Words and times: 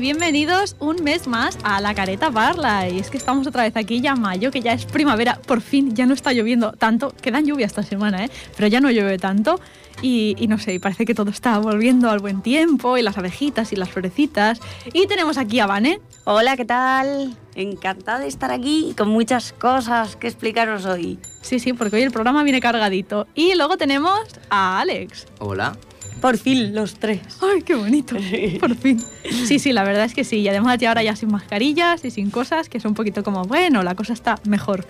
y 0.00 0.02
bienvenidos 0.02 0.76
un 0.78 1.04
mes 1.04 1.26
más 1.26 1.58
a 1.62 1.78
La 1.80 1.94
Careta 1.94 2.30
Parla. 2.30 2.88
Y 2.88 2.98
es 2.98 3.10
que 3.10 3.18
estamos 3.18 3.46
otra 3.46 3.64
vez 3.64 3.76
aquí 3.76 4.00
ya 4.00 4.14
mayo, 4.14 4.50
que 4.50 4.62
ya 4.62 4.72
es 4.72 4.86
primavera, 4.86 5.38
por 5.46 5.60
fin 5.60 5.94
ya 5.94 6.06
no 6.06 6.14
está 6.14 6.32
lloviendo 6.32 6.72
tanto. 6.72 7.12
Quedan 7.20 7.44
lluvia 7.44 7.66
esta 7.66 7.82
semana, 7.82 8.24
¿eh? 8.24 8.30
Pero 8.56 8.68
ya 8.68 8.80
no 8.80 8.90
llueve 8.90 9.18
tanto. 9.18 9.60
Y, 10.00 10.36
y 10.38 10.48
no 10.48 10.58
sé, 10.58 10.72
y 10.72 10.78
parece 10.78 11.04
que 11.04 11.14
todo 11.14 11.30
está 11.30 11.58
volviendo 11.58 12.08
al 12.08 12.20
buen 12.20 12.40
tiempo, 12.40 12.96
y 12.96 13.02
las 13.02 13.18
abejitas 13.18 13.72
y 13.72 13.76
las 13.76 13.90
florecitas. 13.90 14.60
Y 14.94 15.06
tenemos 15.06 15.36
aquí 15.36 15.60
a 15.60 15.66
Vane. 15.66 16.00
Hola, 16.24 16.56
¿qué 16.56 16.64
tal? 16.64 17.36
Encantada 17.54 18.20
de 18.20 18.28
estar 18.28 18.50
aquí 18.50 18.90
y 18.90 18.94
con 18.94 19.08
muchas 19.08 19.52
cosas 19.52 20.16
que 20.16 20.28
explicaros 20.28 20.86
hoy. 20.86 21.18
Sí, 21.42 21.58
sí, 21.58 21.74
porque 21.74 21.96
hoy 21.96 22.02
el 22.02 22.10
programa 22.10 22.42
viene 22.42 22.60
cargadito. 22.60 23.26
Y 23.34 23.54
luego 23.54 23.76
tenemos 23.76 24.20
a 24.48 24.80
Alex. 24.80 25.26
Hola. 25.40 25.76
Por 26.20 26.36
fin, 26.36 26.74
los 26.74 26.94
tres. 26.94 27.20
¡Ay, 27.40 27.62
qué 27.62 27.74
bonito! 27.74 28.16
Por 28.60 28.76
fin. 28.76 29.02
Sí, 29.46 29.58
sí, 29.58 29.72
la 29.72 29.84
verdad 29.84 30.04
es 30.04 30.14
que 30.14 30.24
sí. 30.24 30.38
Y 30.40 30.48
además 30.48 30.78
ya 30.78 30.88
ahora 30.88 31.02
ya 31.02 31.16
sin 31.16 31.30
mascarillas 31.30 32.04
y 32.04 32.10
sin 32.10 32.30
cosas, 32.30 32.68
que 32.68 32.78
es 32.78 32.84
un 32.84 32.94
poquito 32.94 33.22
como, 33.22 33.44
bueno, 33.44 33.82
la 33.82 33.94
cosa 33.94 34.12
está 34.12 34.38
mejor. 34.44 34.86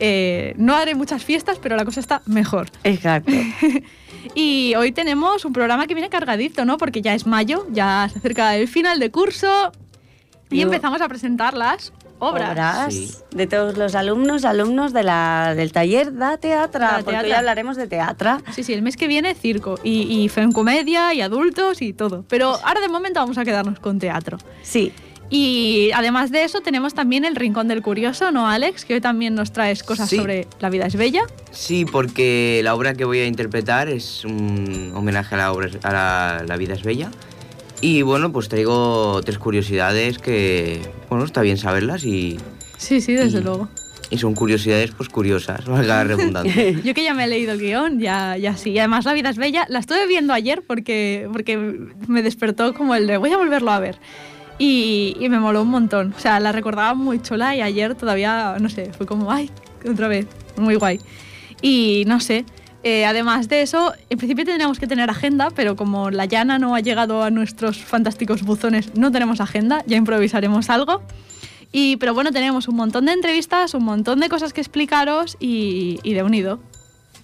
Eh, 0.00 0.54
no 0.56 0.76
haré 0.76 0.94
muchas 0.94 1.24
fiestas, 1.24 1.58
pero 1.60 1.76
la 1.76 1.84
cosa 1.84 2.00
está 2.00 2.22
mejor. 2.26 2.70
Exacto. 2.84 3.32
y 4.34 4.74
hoy 4.76 4.92
tenemos 4.92 5.44
un 5.44 5.52
programa 5.52 5.86
que 5.86 5.94
viene 5.94 6.08
cargadito, 6.08 6.64
¿no? 6.64 6.78
Porque 6.78 7.02
ya 7.02 7.14
es 7.14 7.26
mayo, 7.26 7.66
ya 7.70 8.08
se 8.10 8.18
acerca 8.18 8.56
el 8.56 8.68
final 8.68 9.00
de 9.00 9.10
curso 9.10 9.72
y 10.50 10.62
empezamos 10.62 11.00
a 11.02 11.08
presentar 11.08 11.54
las 11.54 11.92
obras. 12.18 12.50
Obras 12.52 12.94
Sí. 12.94 13.10
de 13.32 13.46
todos 13.46 13.76
los 13.76 13.94
alumnos, 13.94 14.44
alumnos 14.44 14.92
de 14.92 15.02
la, 15.02 15.54
del 15.56 15.72
taller 15.72 16.14
da 16.16 16.36
teatra, 16.38 16.86
Da 16.86 16.94
porque 16.96 17.10
teatra. 17.12 17.28
hoy 17.28 17.32
hablaremos 17.34 17.76
de 17.76 17.86
teatra. 17.86 18.40
Sí, 18.52 18.62
sí, 18.64 18.72
el 18.72 18.82
mes 18.82 18.96
que 18.96 19.08
viene 19.08 19.34
circo 19.34 19.78
y, 19.82 20.02
y 20.24 20.52
comedia 20.52 21.12
y 21.14 21.20
adultos 21.20 21.82
y 21.82 21.92
todo. 21.92 22.24
Pero 22.28 22.54
ahora 22.64 22.80
de 22.80 22.88
momento 22.88 23.20
vamos 23.20 23.38
a 23.38 23.44
quedarnos 23.44 23.78
con 23.80 23.98
teatro. 23.98 24.38
Sí, 24.62 24.92
Y 25.30 25.90
además 25.94 26.30
de 26.30 26.44
eso 26.44 26.62
tenemos 26.62 26.94
también 26.94 27.26
el 27.26 27.36
Rincón 27.36 27.68
del 27.68 27.82
Curioso, 27.82 28.32
¿no, 28.32 28.48
Alex? 28.48 28.86
Que 28.86 28.94
hoy 28.94 29.02
también 29.02 29.34
nos 29.34 29.52
traes 29.52 29.82
cosas 29.82 30.08
Sí. 30.08 30.16
sobre 30.16 30.46
La 30.58 30.70
vida 30.70 30.86
es 30.86 30.96
bella. 30.96 31.20
Sí, 31.50 31.84
porque 31.84 32.62
la 32.64 32.74
obra 32.74 32.94
que 32.94 33.04
voy 33.04 33.18
a 33.18 33.26
interpretar 33.26 33.90
es 33.90 34.24
un 34.24 34.90
homenaje 34.96 35.34
a 35.34 35.38
la 35.38 35.52
obra 35.52 35.68
a 35.82 35.92
la, 35.92 36.44
La 36.48 36.56
vida 36.56 36.72
es 36.72 36.82
bella. 36.82 37.10
Y 37.80 38.02
bueno, 38.02 38.32
pues 38.32 38.48
traigo 38.48 39.20
tres 39.24 39.38
curiosidades 39.38 40.18
que, 40.18 40.80
bueno, 41.08 41.24
está 41.24 41.42
bien 41.42 41.56
saberlas 41.58 42.04
y, 42.04 42.38
Sí, 42.76 43.00
sí, 43.00 43.12
desde 43.14 43.38
Y- 43.38 43.42
luego. 43.42 43.68
y 44.10 44.18
son 44.18 44.34
curiosidades 44.34 44.90
pues 44.96 45.08
curiosas, 45.08 45.64
valga 45.66 45.96
la 45.96 46.04
redundancia. 46.04 46.70
Yo 46.84 46.94
que 46.94 47.04
ya 47.04 47.14
me 47.14 47.24
he 47.24 47.28
leído 47.28 47.52
el 47.52 47.60
guion, 47.60 48.00
ya, 48.00 48.36
ya 48.36 48.56
sí. 48.56 48.70
Y 48.70 48.78
además 48.78 49.04
La 49.04 49.12
vida 49.12 49.30
es 49.30 49.36
bella, 49.36 49.66
la 49.68 49.78
estuve 49.80 50.06
viendo 50.06 50.32
ayer 50.32 50.62
porque, 50.66 51.28
porque 51.32 51.56
me 52.08 52.22
despertó 52.22 52.74
como 52.74 52.94
el 52.94 53.06
de 53.06 53.16
voy 53.16 53.30
a 53.32 53.36
volverlo 53.36 53.70
a 53.70 53.78
ver. 53.80 53.98
Y, 54.60 55.16
y 55.20 55.28
me 55.28 55.38
moló 55.38 55.62
un 55.62 55.68
montón. 55.68 56.14
O 56.16 56.20
sea, 56.20 56.40
la 56.40 56.50
recordaba 56.50 56.94
muy 56.94 57.20
chula 57.22 57.54
y 57.54 57.60
ayer 57.60 57.94
todavía, 57.94 58.56
no 58.60 58.68
sé, 58.68 58.90
fue 58.96 59.06
como, 59.06 59.30
ay, 59.30 59.50
otra 59.88 60.08
vez, 60.08 60.26
muy 60.56 60.74
guay. 60.74 60.98
Y 61.62 62.02
no 62.08 62.18
sé, 62.18 62.44
eh, 62.88 63.04
además 63.04 63.50
de 63.50 63.60
eso, 63.60 63.92
en 64.08 64.16
principio 64.16 64.46
tendríamos 64.46 64.78
que 64.78 64.86
tener 64.86 65.10
agenda, 65.10 65.50
pero 65.54 65.76
como 65.76 66.10
la 66.10 66.24
llana 66.24 66.58
no 66.58 66.74
ha 66.74 66.80
llegado 66.80 67.22
a 67.22 67.28
nuestros 67.28 67.84
fantásticos 67.84 68.42
buzones, 68.42 68.94
no 68.94 69.12
tenemos 69.12 69.42
agenda, 69.42 69.84
ya 69.86 69.98
improvisaremos 69.98 70.70
algo. 70.70 71.02
Pero 71.70 72.14
bueno, 72.14 72.32
tenemos 72.32 72.66
un 72.66 72.76
montón 72.76 73.04
de 73.04 73.12
entrevistas, 73.12 73.74
un 73.74 73.84
montón 73.84 74.20
de 74.20 74.30
cosas 74.30 74.54
que 74.54 74.62
explicaros 74.62 75.36
y, 75.38 76.00
y 76.02 76.14
de 76.14 76.22
unido, 76.22 76.60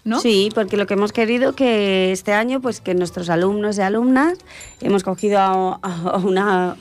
¿no? 0.05 0.21
sí, 0.21 0.51
porque 0.55 0.77
lo 0.77 0.87
que 0.87 0.95
hemos 0.95 1.13
querido 1.13 1.55
que 1.55 2.13
este 2.13 2.33
año, 2.33 2.61
pues 2.61 2.81
que 2.81 2.95
nuestros 2.95 3.31
alumnos 3.31 3.79
y 3.79 3.81
alumnas 3.81 4.39
hemos 4.81 5.03
cogido 5.03 5.39
a, 5.39 5.75
a 5.83 6.19
una, 6.19 6.77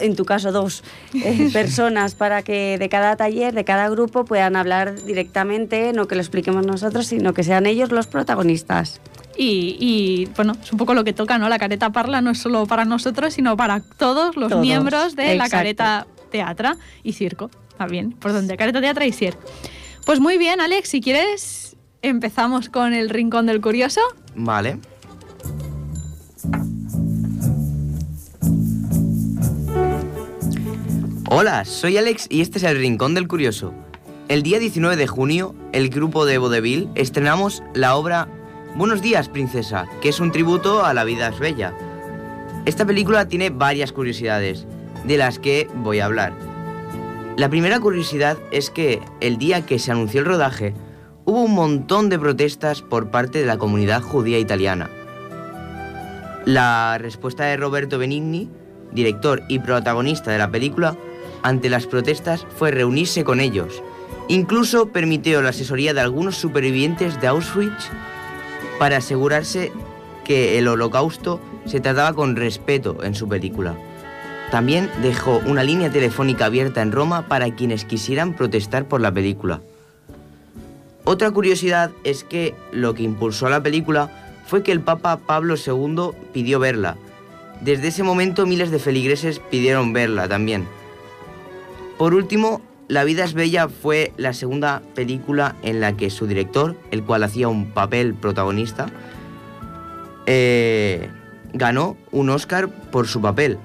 en 0.00 0.16
tu 0.16 0.24
caso 0.24 0.52
dos 0.52 0.82
eh, 1.14 1.48
personas 1.52 2.14
para 2.14 2.42
que 2.42 2.76
de 2.78 2.88
cada 2.88 3.16
taller, 3.16 3.54
de 3.54 3.64
cada 3.64 3.88
grupo 3.88 4.24
puedan 4.24 4.56
hablar 4.56 5.04
directamente, 5.04 5.92
no 5.92 6.08
que 6.08 6.16
lo 6.16 6.20
expliquemos 6.20 6.66
nosotros, 6.66 7.06
sino 7.06 7.32
que 7.34 7.44
sean 7.44 7.66
ellos 7.66 7.92
los 7.92 8.06
protagonistas. 8.06 9.00
Y, 9.38 9.76
y, 9.78 10.26
bueno, 10.34 10.54
es 10.62 10.72
un 10.72 10.78
poco 10.78 10.94
lo 10.94 11.04
que 11.04 11.12
toca, 11.12 11.38
¿no? 11.38 11.48
La 11.48 11.58
careta 11.58 11.90
parla 11.90 12.22
no 12.22 12.30
es 12.30 12.38
solo 12.38 12.66
para 12.66 12.84
nosotros, 12.84 13.34
sino 13.34 13.56
para 13.56 13.80
todos 13.80 14.34
los 14.36 14.48
Todos, 14.48 14.62
miembros 14.62 15.14
de 15.14 15.34
la 15.36 15.48
careta 15.48 16.06
teatra 16.30 16.76
y 17.02 17.12
circo. 17.12 17.50
También, 17.76 18.12
por 18.12 18.32
donde 18.32 18.56
careta 18.56 18.80
teatra 18.80 19.04
y 19.04 19.12
circo. 19.12 19.42
Pues 20.06 20.20
muy 20.20 20.38
bien, 20.38 20.60
Alex, 20.60 20.88
si 20.88 21.00
quieres, 21.00 21.65
empezamos 22.08 22.68
con 22.68 22.92
el 22.92 23.10
rincón 23.10 23.46
del 23.46 23.60
curioso. 23.60 24.00
Vale. 24.34 24.78
Hola, 31.28 31.64
soy 31.64 31.96
Alex 31.96 32.26
y 32.30 32.40
este 32.40 32.58
es 32.58 32.64
el 32.64 32.78
Rincón 32.78 33.14
del 33.14 33.26
Curioso. 33.26 33.74
El 34.28 34.42
día 34.42 34.58
19 34.58 34.96
de 34.96 35.06
junio, 35.06 35.54
el 35.72 35.90
grupo 35.90 36.24
de 36.24 36.38
Vodevil 36.38 36.88
estrenamos 36.94 37.62
la 37.74 37.96
obra 37.96 38.28
Buenos 38.76 39.00
días, 39.00 39.28
princesa, 39.28 39.86
que 40.02 40.10
es 40.10 40.20
un 40.20 40.32
tributo 40.32 40.84
a 40.84 40.92
La 40.92 41.04
vida 41.04 41.28
es 41.28 41.38
bella. 41.38 41.74
Esta 42.66 42.84
película 42.84 43.26
tiene 43.26 43.50
varias 43.50 43.90
curiosidades, 43.90 44.66
de 45.04 45.16
las 45.16 45.38
que 45.38 45.66
voy 45.76 46.00
a 46.00 46.04
hablar. 46.04 46.34
La 47.36 47.48
primera 47.48 47.80
curiosidad 47.80 48.36
es 48.50 48.70
que 48.70 49.00
el 49.20 49.38
día 49.38 49.64
que 49.64 49.78
se 49.78 49.92
anunció 49.92 50.20
el 50.20 50.26
rodaje, 50.26 50.74
hubo 51.26 51.42
un 51.42 51.54
montón 51.54 52.08
de 52.08 52.20
protestas 52.20 52.82
por 52.82 53.10
parte 53.10 53.40
de 53.40 53.46
la 53.46 53.58
comunidad 53.58 54.00
judía 54.00 54.38
italiana. 54.38 54.88
La 56.44 56.98
respuesta 56.98 57.44
de 57.44 57.56
Roberto 57.56 57.98
Benigni, 57.98 58.48
director 58.92 59.42
y 59.48 59.58
protagonista 59.58 60.30
de 60.30 60.38
la 60.38 60.50
película, 60.50 60.96
ante 61.42 61.68
las 61.68 61.86
protestas 61.86 62.46
fue 62.56 62.70
reunirse 62.70 63.24
con 63.24 63.40
ellos. 63.40 63.82
Incluso 64.28 64.90
permitió 64.90 65.42
la 65.42 65.50
asesoría 65.50 65.92
de 65.92 66.00
algunos 66.00 66.36
supervivientes 66.36 67.20
de 67.20 67.26
Auschwitz 67.26 67.90
para 68.78 68.98
asegurarse 68.98 69.72
que 70.24 70.58
el 70.58 70.68
holocausto 70.68 71.40
se 71.64 71.80
trataba 71.80 72.12
con 72.12 72.36
respeto 72.36 73.02
en 73.02 73.16
su 73.16 73.28
película. 73.28 73.74
También 74.52 74.88
dejó 75.02 75.42
una 75.44 75.64
línea 75.64 75.90
telefónica 75.90 76.46
abierta 76.46 76.82
en 76.82 76.92
Roma 76.92 77.26
para 77.26 77.50
quienes 77.50 77.84
quisieran 77.84 78.34
protestar 78.34 78.86
por 78.86 79.00
la 79.00 79.10
película. 79.10 79.60
Otra 81.08 81.30
curiosidad 81.30 81.92
es 82.02 82.24
que 82.24 82.56
lo 82.72 82.92
que 82.94 83.04
impulsó 83.04 83.46
a 83.46 83.50
la 83.50 83.62
película 83.62 84.10
fue 84.44 84.64
que 84.64 84.72
el 84.72 84.80
Papa 84.80 85.18
Pablo 85.18 85.54
II 85.54 86.10
pidió 86.32 86.58
verla. 86.58 86.96
Desde 87.60 87.88
ese 87.88 88.02
momento 88.02 88.44
miles 88.44 88.72
de 88.72 88.80
feligreses 88.80 89.38
pidieron 89.38 89.92
verla 89.92 90.26
también. 90.26 90.66
Por 91.96 92.12
último, 92.12 92.60
La 92.88 93.02
vida 93.02 93.24
es 93.24 93.34
bella 93.34 93.68
fue 93.68 94.12
la 94.16 94.32
segunda 94.32 94.80
película 94.94 95.56
en 95.62 95.80
la 95.80 95.96
que 95.96 96.08
su 96.08 96.28
director, 96.28 96.76
el 96.92 97.02
cual 97.02 97.24
hacía 97.24 97.48
un 97.48 97.72
papel 97.72 98.14
protagonista, 98.14 98.86
eh, 100.26 101.10
ganó 101.52 101.96
un 102.12 102.30
Oscar 102.30 102.68
por 102.68 103.08
su 103.08 103.20
papel. 103.20 103.58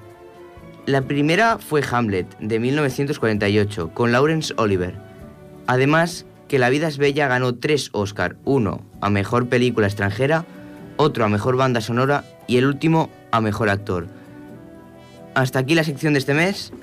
La 0.87 1.03
primera 1.03 1.59
fue 1.59 1.83
Hamlet, 1.91 2.35
de 2.39 2.59
1948, 2.59 3.91
con 3.93 4.11
Laurence 4.11 4.55
Oliver. 4.57 4.95
Además, 5.67 6.25
que 6.51 6.59
La 6.59 6.69
vida 6.69 6.89
es 6.89 6.97
bella 6.97 7.29
ganó 7.29 7.55
tres 7.55 7.87
Oscar, 7.93 8.35
uno 8.43 8.81
a 8.99 9.09
Mejor 9.09 9.47
Película 9.47 9.87
Extranjera, 9.87 10.43
otro 10.97 11.23
a 11.23 11.29
Mejor 11.29 11.55
Banda 11.55 11.79
Sonora 11.79 12.25
y 12.45 12.57
el 12.57 12.65
último 12.65 13.09
a 13.31 13.39
Mejor 13.39 13.69
Actor. 13.69 14.09
Hasta 15.33 15.59
aquí 15.59 15.75
la 15.75 15.85
sección 15.85 16.11
de 16.11 16.19
este 16.19 16.33
mes. 16.33 16.73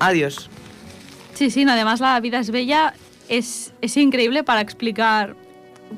Adiós. 0.00 0.50
Sí, 1.32 1.50
sí, 1.50 1.64
además 1.66 2.00
La 2.00 2.20
vida 2.20 2.40
es 2.40 2.50
bella 2.50 2.92
es, 3.30 3.72
es 3.80 3.96
increíble 3.96 4.44
para 4.44 4.60
explicar, 4.60 5.34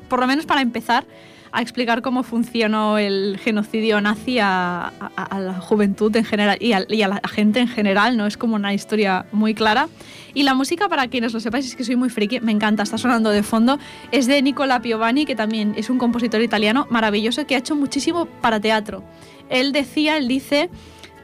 por 0.08 0.20
lo 0.20 0.28
menos 0.28 0.46
para 0.46 0.60
empezar, 0.60 1.04
a 1.52 1.62
explicar 1.62 2.02
cómo 2.02 2.22
funcionó 2.22 2.98
el 2.98 3.38
genocidio 3.42 4.00
nazi 4.00 4.38
a, 4.38 4.92
a- 5.16 5.40
la 5.40 5.54
juventud 5.60 6.14
en 6.16 6.24
general 6.24 6.56
y 6.60 6.72
a, 6.72 6.84
y 6.88 7.02
a 7.02 7.08
la 7.08 7.20
gente 7.28 7.60
en 7.60 7.68
general, 7.68 8.16
¿no? 8.16 8.26
Es 8.26 8.36
como 8.36 8.56
una 8.56 8.74
historia 8.74 9.26
muy 9.32 9.54
clara. 9.54 9.88
Y 10.34 10.42
la 10.42 10.54
música, 10.54 10.88
para 10.88 11.08
quienes 11.08 11.32
lo 11.32 11.40
sepáis, 11.40 11.66
es 11.66 11.74
que 11.76 11.84
soy 11.84 11.96
muy 11.96 12.10
friki, 12.10 12.40
me 12.40 12.52
encanta, 12.52 12.82
está 12.82 12.98
sonando 12.98 13.30
de 13.30 13.42
fondo, 13.42 13.78
es 14.12 14.26
de 14.26 14.40
Nicola 14.42 14.80
Piovani, 14.82 15.24
que 15.24 15.34
también 15.34 15.74
es 15.76 15.90
un 15.90 15.98
compositor 15.98 16.42
italiano 16.42 16.86
maravilloso 16.90 17.46
que 17.46 17.54
ha 17.54 17.58
hecho 17.58 17.74
muchísimo 17.74 18.26
para 18.26 18.60
teatro. 18.60 19.02
Él 19.48 19.72
decía, 19.72 20.16
él 20.18 20.28
dice 20.28 20.68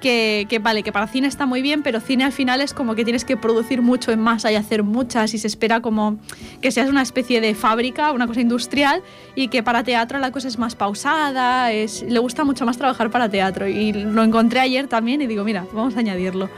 que, 0.04 0.44
que, 0.50 0.58
vale, 0.58 0.82
que 0.82 0.92
para 0.92 1.06
cine 1.06 1.28
está 1.28 1.46
muy 1.46 1.62
bien, 1.62 1.82
pero 1.82 1.98
cine 1.98 2.24
al 2.24 2.32
final 2.32 2.60
es 2.60 2.74
como 2.74 2.94
que 2.94 3.04
tienes 3.04 3.24
que 3.24 3.38
producir 3.38 3.80
mucho 3.80 4.12
en 4.12 4.20
masa 4.20 4.52
y 4.52 4.54
hacer 4.54 4.82
muchas 4.82 5.32
y 5.32 5.38
se 5.38 5.46
espera 5.46 5.80
como 5.80 6.18
que 6.60 6.70
seas 6.70 6.90
una 6.90 7.00
especie 7.00 7.40
de 7.40 7.54
fábrica, 7.54 8.12
una 8.12 8.26
cosa 8.26 8.42
industrial 8.42 9.00
y 9.34 9.48
que 9.48 9.62
para 9.62 9.82
teatro 9.82 10.18
la 10.18 10.30
cosa 10.30 10.48
es 10.48 10.58
más 10.58 10.74
pausada, 10.76 11.72
es, 11.72 12.02
le 12.06 12.18
gusta 12.18 12.44
mucho 12.44 12.66
más 12.66 12.76
trabajar 12.76 13.10
para 13.10 13.30
teatro 13.30 13.66
y 13.66 13.94
lo 13.94 14.22
encontré 14.22 14.60
ayer 14.60 14.88
también 14.88 15.22
y 15.22 15.26
digo, 15.26 15.42
mira, 15.42 15.64
vamos 15.72 15.96
a 15.96 16.00
añadirlo. 16.00 16.50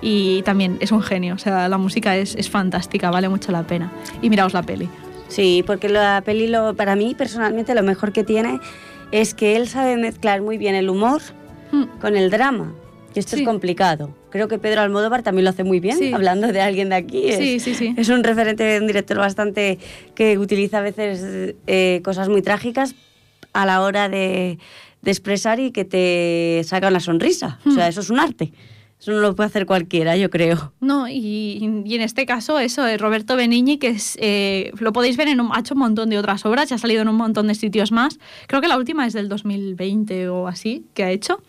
Y 0.00 0.40
también 0.42 0.78
es 0.80 0.90
un 0.90 1.02
genio, 1.02 1.34
o 1.34 1.38
sea, 1.38 1.68
la 1.68 1.76
música 1.76 2.16
es, 2.16 2.34
es 2.34 2.48
fantástica, 2.48 3.10
vale 3.10 3.28
mucho 3.28 3.52
la 3.52 3.64
pena. 3.64 3.92
Y 4.22 4.30
miraos 4.30 4.54
la 4.54 4.62
peli. 4.62 4.88
Sí, 5.28 5.62
porque 5.66 5.90
la 5.90 6.22
peli, 6.24 6.46
lo, 6.46 6.74
para 6.74 6.96
mí 6.96 7.14
personalmente, 7.14 7.74
lo 7.74 7.82
mejor 7.82 8.12
que 8.12 8.24
tiene 8.24 8.58
es 9.12 9.34
que 9.34 9.56
él 9.56 9.68
sabe 9.68 9.98
mezclar 9.98 10.40
muy 10.40 10.56
bien 10.56 10.74
el 10.74 10.88
humor 10.88 11.20
Mm. 11.72 11.84
con 12.00 12.16
el 12.16 12.30
drama. 12.30 12.72
Y 13.16 13.18
esto 13.18 13.34
Sí. 13.34 13.42
es 13.42 13.48
complicado, 13.48 14.14
creo 14.28 14.46
que 14.46 14.58
Pedro 14.58 14.82
Almodóvar 14.82 15.22
también 15.22 15.44
lo 15.44 15.50
hace 15.50 15.64
muy 15.64 15.80
bien, 15.80 15.96
Sí. 15.96 16.12
hablando 16.12 16.48
de 16.52 16.60
alguien 16.60 16.90
de 16.90 16.96
aquí. 16.96 17.28
Es, 17.30 17.38
Sí, 17.38 17.60
sí, 17.60 17.74
sí. 17.74 17.94
es 17.96 18.10
un 18.10 18.22
referente, 18.22 18.78
un 18.78 18.86
director 18.86 19.16
bastante 19.16 19.78
que 20.14 20.36
utiliza 20.36 20.78
a 20.78 20.82
veces 20.82 21.54
eh, 21.66 22.02
cosas 22.04 22.28
muy 22.28 22.42
trágicas 22.42 22.94
a 23.54 23.64
la 23.64 23.80
hora 23.80 24.10
de, 24.10 24.58
de 25.00 25.10
expresar 25.10 25.60
y 25.60 25.70
que 25.70 25.86
te 25.86 26.60
saca 26.64 26.88
una 26.88 27.00
sonrisa. 27.00 27.58
O 27.66 27.70
sea, 27.70 27.86
Hmm. 27.86 27.88
eso 27.88 28.00
es 28.02 28.10
un 28.10 28.20
arte. 28.20 28.52
No 29.06 29.20
lo 29.20 29.34
puede 29.36 29.48
hacer 29.48 29.66
cualquiera, 29.66 30.16
yo 30.16 30.30
creo. 30.30 30.72
No, 30.80 31.08
y, 31.08 31.82
y 31.84 31.94
en 31.94 32.00
este 32.00 32.26
caso, 32.26 32.58
eso, 32.58 32.86
eh, 32.86 32.98
Roberto 32.98 33.36
Benigni, 33.36 33.78
que 33.78 33.88
es, 33.88 34.16
eh, 34.20 34.72
lo 34.78 34.92
podéis 34.92 35.16
ver 35.16 35.28
en 35.28 35.40
un, 35.40 35.50
ha 35.52 35.60
hecho 35.60 35.74
un 35.74 35.80
montón 35.80 36.10
de 36.10 36.18
otras 36.18 36.44
obras, 36.44 36.68
ya 36.68 36.76
ha 36.76 36.78
salido 36.78 37.02
en 37.02 37.08
un 37.08 37.16
montón 37.16 37.46
de 37.46 37.54
sitios 37.54 37.92
más. 37.92 38.18
Creo 38.46 38.60
que 38.60 38.68
la 38.68 38.76
última 38.76 39.06
es 39.06 39.12
del 39.12 39.28
2020 39.28 40.28
o 40.28 40.48
así, 40.48 40.84
que 40.94 41.04
ha 41.04 41.10
hecho. 41.10 41.40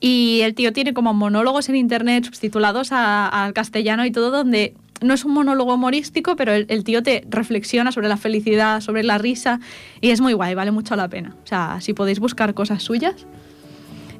Y 0.00 0.40
el 0.42 0.54
tío 0.54 0.72
tiene 0.72 0.94
como 0.94 1.14
monólogos 1.14 1.68
en 1.68 1.76
internet 1.76 2.24
subtitulados 2.24 2.90
al 2.92 3.52
castellano 3.52 4.04
y 4.04 4.10
todo, 4.10 4.30
donde 4.30 4.74
no 5.00 5.14
es 5.14 5.24
un 5.24 5.32
monólogo 5.32 5.74
humorístico, 5.74 6.34
pero 6.34 6.52
el, 6.52 6.66
el 6.68 6.82
tío 6.82 7.02
te 7.02 7.24
reflexiona 7.28 7.92
sobre 7.92 8.08
la 8.08 8.16
felicidad, 8.16 8.80
sobre 8.80 9.04
la 9.04 9.18
risa, 9.18 9.60
y 10.00 10.10
es 10.10 10.20
muy 10.20 10.32
guay, 10.32 10.54
vale 10.54 10.72
mucho 10.72 10.96
la 10.96 11.08
pena. 11.08 11.36
O 11.44 11.46
sea, 11.46 11.80
si 11.80 11.94
podéis 11.94 12.18
buscar 12.18 12.54
cosas 12.54 12.82
suyas, 12.82 13.26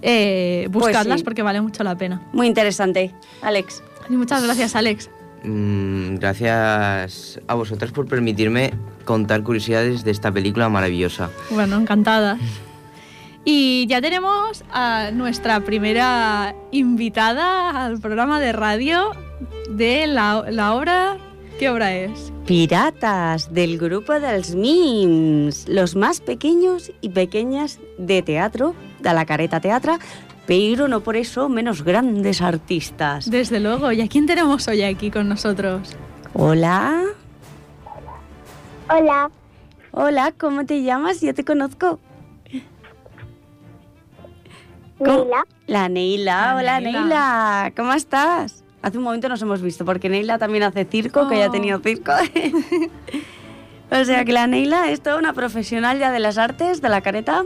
eh, 0.03 0.69
buscadlas 0.71 1.21
sí. 1.21 1.25
porque 1.25 1.43
vale 1.43 1.61
mucho 1.61 1.83
la 1.85 1.97
pena. 1.97 2.23
Muy 2.33 2.47
interesante. 2.47 3.15
Alex. 3.43 3.83
Y 4.09 4.17
muchas 4.17 4.43
gracias, 4.43 4.75
Alex. 4.75 5.11
Mm, 5.45 6.17
gracias 6.17 7.41
a 7.47 7.55
vosotras 7.55 7.93
por 7.93 8.06
permitirme 8.06 8.73
contar 9.05 9.43
curiosidades 9.43 10.05
de 10.05 10.11
esta 10.11 10.33
película 10.33 10.69
maravillosa. 10.69 11.31
Bueno, 11.50 11.77
encantada. 11.77 12.39
Y 13.45 13.87
ya 13.87 14.00
tenemos 14.00 14.65
a 14.73 15.11
nuestra 15.12 15.61
primera 15.61 16.55
invitada 16.71 17.87
al 17.87 18.00
programa 18.00 18.41
de 18.41 18.53
radio 18.53 19.12
de 19.71 20.06
la, 20.06 20.45
la 20.50 20.75
obra. 20.75 21.17
¿Qué 21.59 21.71
obra 21.71 21.95
es? 21.95 22.33
Piratas 22.47 23.53
del 23.53 23.79
grupo 23.79 24.21
dels 24.21 24.55
Mims, 24.55 25.67
los 25.69 25.97
más 25.97 26.21
pequeños 26.21 26.93
y 27.00 27.11
pequeñas 27.11 27.81
de 27.99 28.23
teatro, 28.23 28.75
de 29.00 29.12
la 29.12 29.27
careta 29.27 29.61
teatra, 29.61 29.99
pero 30.47 30.89
no 30.89 31.00
por 31.00 31.17
eso 31.17 31.49
menos 31.49 31.83
grandes 31.85 32.41
artistas. 32.41 33.31
Desde 33.31 33.61
luego. 33.61 33.93
¿Y 33.93 34.00
a 34.00 34.09
quién 34.09 34.27
tenemos 34.27 34.67
hoy 34.69 34.83
aquí 34.83 35.11
con 35.11 35.29
nosotros? 35.29 35.95
Hola, 36.33 37.03
Hola, 38.91 39.31
hola, 39.91 40.33
¿cómo 40.39 40.65
te 40.65 40.83
llamas? 40.83 41.21
Yo 41.21 41.35
te 41.35 41.45
conozco. 41.45 41.99
¿Cómo? 44.99 45.25
Neila. 45.25 45.45
La 45.67 45.89
Neila, 45.89 46.47
La 46.47 46.56
hola 46.56 46.81
Neila. 46.81 47.00
Neila, 47.00 47.73
¿cómo 47.77 47.93
estás? 47.93 48.65
Hace 48.83 48.97
un 48.99 49.05
momento 49.05 49.29
nos 49.29 49.43
hemos 49.43 49.61
visto 49.61 49.85
porque 49.85 50.09
Neila 50.09 50.39
también 50.39 50.65
hace 50.65 50.85
circo, 50.85 51.29
que 51.29 51.37
ya 51.39 51.45
ha 51.45 51.49
Oh. 51.49 51.53
tenido 51.53 51.79
circo. 51.81 52.12
o 53.91 54.05
sea 54.05 54.25
que 54.25 54.33
la 54.33 54.47
Neila 54.47 54.91
es 54.91 55.03
toda 55.03 55.19
una 55.19 55.33
profesional 55.35 55.99
ya 55.99 56.11
de 56.11 56.19
las 56.21 56.39
artes, 56.39 56.81
de 56.81 56.89
la 56.89 57.00
careta. 57.00 57.45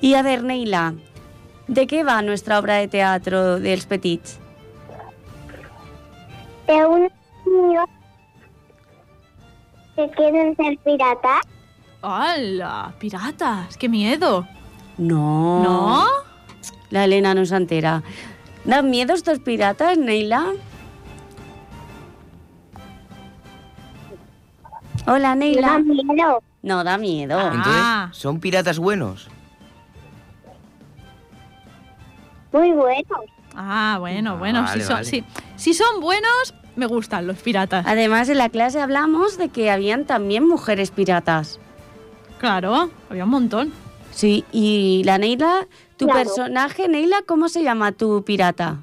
Y 0.00 0.14
a 0.14 0.22
ver, 0.22 0.44
Neila, 0.44 0.94
¿de 1.66 1.86
qué 1.86 2.04
va 2.04 2.22
nuestra 2.22 2.58
obra 2.58 2.76
de 2.76 2.88
teatro 2.88 3.58
de 3.58 3.72
Els 3.72 3.86
Petits? 3.86 4.38
De 6.66 6.86
unos 6.86 7.12
niños 7.46 7.86
que 9.96 10.08
quieren 10.10 10.54
ser 10.56 10.78
piratas. 10.84 11.42
¡Hala! 12.02 12.94
¡Piratas! 13.00 13.76
¡Qué 13.76 13.88
miedo! 13.88 14.46
No. 14.98 15.62
¿No? 15.64 16.04
La 16.90 17.04
Elena 17.04 17.34
no 17.34 17.44
se 17.44 17.56
entera. 17.56 18.02
¿Dan 18.64 18.90
miedo 18.90 19.14
estos 19.14 19.40
piratas, 19.40 19.98
Neila? 19.98 20.52
Hola, 25.06 25.34
Neila. 25.34 25.68
da 25.68 25.78
miedo. 25.78 26.42
No, 26.62 26.84
da 26.84 26.98
miedo. 26.98 27.38
Ah. 27.38 27.50
Entonces, 27.54 28.22
¿son 28.22 28.40
piratas 28.40 28.78
buenos? 28.78 29.28
Muy 32.52 32.72
buenos. 32.72 33.20
Ah, 33.54 33.96
bueno, 34.00 34.38
bueno. 34.38 34.62
Vale, 34.62 34.80
si, 34.80 34.86
son, 34.86 34.96
vale. 34.96 35.24
si 35.56 35.74
son 35.74 36.00
buenos, 36.00 36.54
me 36.76 36.86
gustan 36.86 37.26
los 37.26 37.38
piratas. 37.38 37.84
Además, 37.86 38.28
en 38.28 38.38
la 38.38 38.48
clase 38.48 38.80
hablamos 38.80 39.36
de 39.38 39.48
que 39.48 39.70
habían 39.70 40.04
también 40.06 40.46
mujeres 40.46 40.90
piratas. 40.90 41.58
Claro, 42.38 42.90
había 43.10 43.24
un 43.24 43.30
montón. 43.30 43.72
Sí, 44.12 44.44
y 44.52 45.02
la 45.04 45.18
Neila, 45.18 45.66
tu 45.96 46.06
Claro. 46.06 46.20
personaje, 46.20 46.88
Neila, 46.88 47.22
¿cómo 47.26 47.48
se 47.48 47.62
llama 47.62 47.92
tu 47.92 48.22
pirata? 48.24 48.78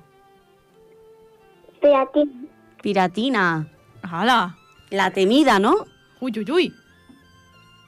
Piratas. 1.82 2.24
Piratina. 2.82 3.68
¡Hala! 4.04 4.58
La 4.92 5.12
temida, 5.12 5.58
¿no? 5.60 5.74
¡Uy, 6.20 6.32
uy, 6.38 6.52
uy! 6.52 6.74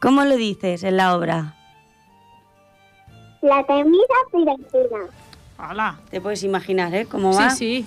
¿Cómo 0.02 0.24
lo 0.24 0.36
dices 0.36 0.84
en 0.84 0.98
la 0.98 1.16
obra? 1.16 1.54
La 3.42 3.64
temida 3.66 4.16
piratina. 4.32 5.06
¡Hala! 5.58 6.00
Te 6.10 6.22
puedes 6.22 6.44
imaginar, 6.44 6.94
¿eh? 6.94 7.06
¿Cómo 7.06 7.34
Sí, 7.34 7.40
va? 7.40 7.50
sí. 7.50 7.86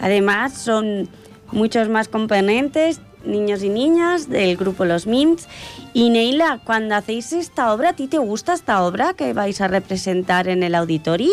Además, 0.00 0.52
son 0.54 1.08
muchos 1.50 1.88
más 1.88 2.08
componentes, 2.08 3.00
niños 3.24 3.62
y 3.64 3.68
niñas 3.68 4.28
del 4.28 4.56
grupo 4.56 4.84
Los 4.84 5.06
Mims. 5.06 5.48
Y 5.92 6.10
Neila, 6.10 6.60
cuando 6.64 6.94
hacéis 6.94 7.32
esta 7.32 7.72
obra, 7.72 7.90
¿a 7.90 7.92
ti 7.94 8.06
te 8.06 8.18
gusta 8.18 8.52
esta 8.54 8.84
obra 8.84 9.14
que 9.14 9.32
vais 9.32 9.60
a 9.60 9.66
representar 9.68 10.46
en 10.48 10.62
el 10.62 10.74
auditorio? 10.74 11.32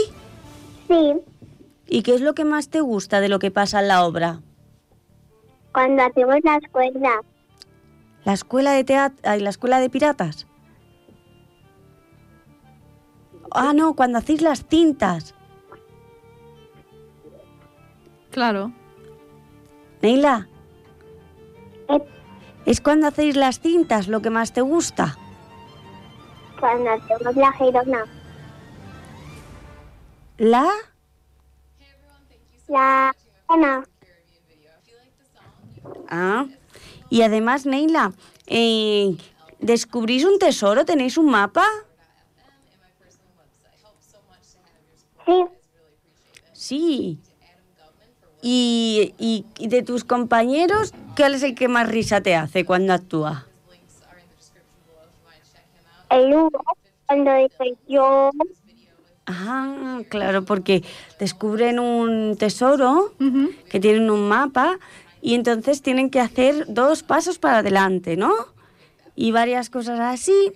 Sí, 0.88 1.14
¿Y 1.88 2.02
qué 2.02 2.16
es 2.16 2.22
lo 2.22 2.34
que 2.34 2.46
más 2.46 2.70
te 2.70 2.82
gusta 2.82 3.20
de 3.22 3.30
lo 3.30 3.38
que 3.38 3.52
pasa 3.52 3.80
en 3.82 3.88
la 3.90 4.04
obra? 4.06 4.42
cuando 5.72 6.02
hacemos 6.04 6.38
la 6.44 6.56
escuela. 6.56 7.22
¿La 8.24 8.32
escuela 8.34 8.72
de 8.72 8.84
teatro, 8.86 9.36
la 9.38 9.50
escuela 9.50 9.80
de 9.82 9.90
piratas? 9.90 10.48
Ah, 13.52 13.74
no, 13.76 13.94
cuando 13.94 14.18
hacéis 14.18 14.42
las 14.42 14.66
cintas. 14.66 15.35
Claro. 18.36 18.74
Neila, 20.02 20.50
Eh, 21.88 22.00
¿es 22.66 22.82
cuando 22.82 23.08
hacéis 23.08 23.38
las 23.38 23.62
cintas 23.62 24.10
lo 24.10 24.22
que 24.22 24.30
más 24.30 24.52
te 24.52 24.60
gusta? 24.60 25.18
Cuando 26.60 26.90
hacemos 26.90 27.34
la 27.38 27.54
girona. 27.54 28.06
¿La? 30.38 30.68
La 32.68 33.16
girona. 33.48 33.86
Ah, 36.10 36.46
y 37.10 37.22
además, 37.22 37.66
Neila, 37.66 38.12
eh, 38.48 39.16
¿descubrís 39.60 40.26
un 40.26 40.40
tesoro? 40.40 40.84
¿Tenéis 40.84 41.18
un 41.18 41.32
mapa? 41.32 41.66
Sí, 45.26 45.46
Sí. 46.52 47.20
Y, 48.48 49.16
y- 49.18 49.44
y 49.58 49.70
de 49.70 49.82
tus 49.82 50.04
compañeros, 50.04 50.94
¿cuál 51.18 51.34
es 51.34 51.42
el 51.42 51.56
que 51.56 51.68
más 51.68 51.88
risa 51.90 52.22
te 52.22 52.36
hace 52.36 52.64
cuando 52.64 52.94
actúa? 52.94 53.48
el 56.12 56.32
Hugo. 56.32 56.62
Cuando 57.08 57.34
dice 57.38 57.76
yo. 57.88 58.30
Ah, 59.26 60.00
claro, 60.10 60.46
porque 60.46 60.84
descubren 61.20 61.80
un 61.80 62.38
tesoro 62.38 63.14
que 63.72 63.80
tienen 63.80 64.12
un 64.12 64.30
mapa 64.30 64.78
y 65.24 65.34
entonces 65.34 65.82
tienen 65.82 66.12
que 66.12 66.20
hacer 66.20 66.66
dos 66.68 67.02
pasos 67.02 67.40
para 67.40 67.58
adelante, 67.58 68.16
¿no? 68.16 68.32
Y 69.16 69.32
varias 69.32 69.72
cosas 69.72 70.00
así. 70.00 70.52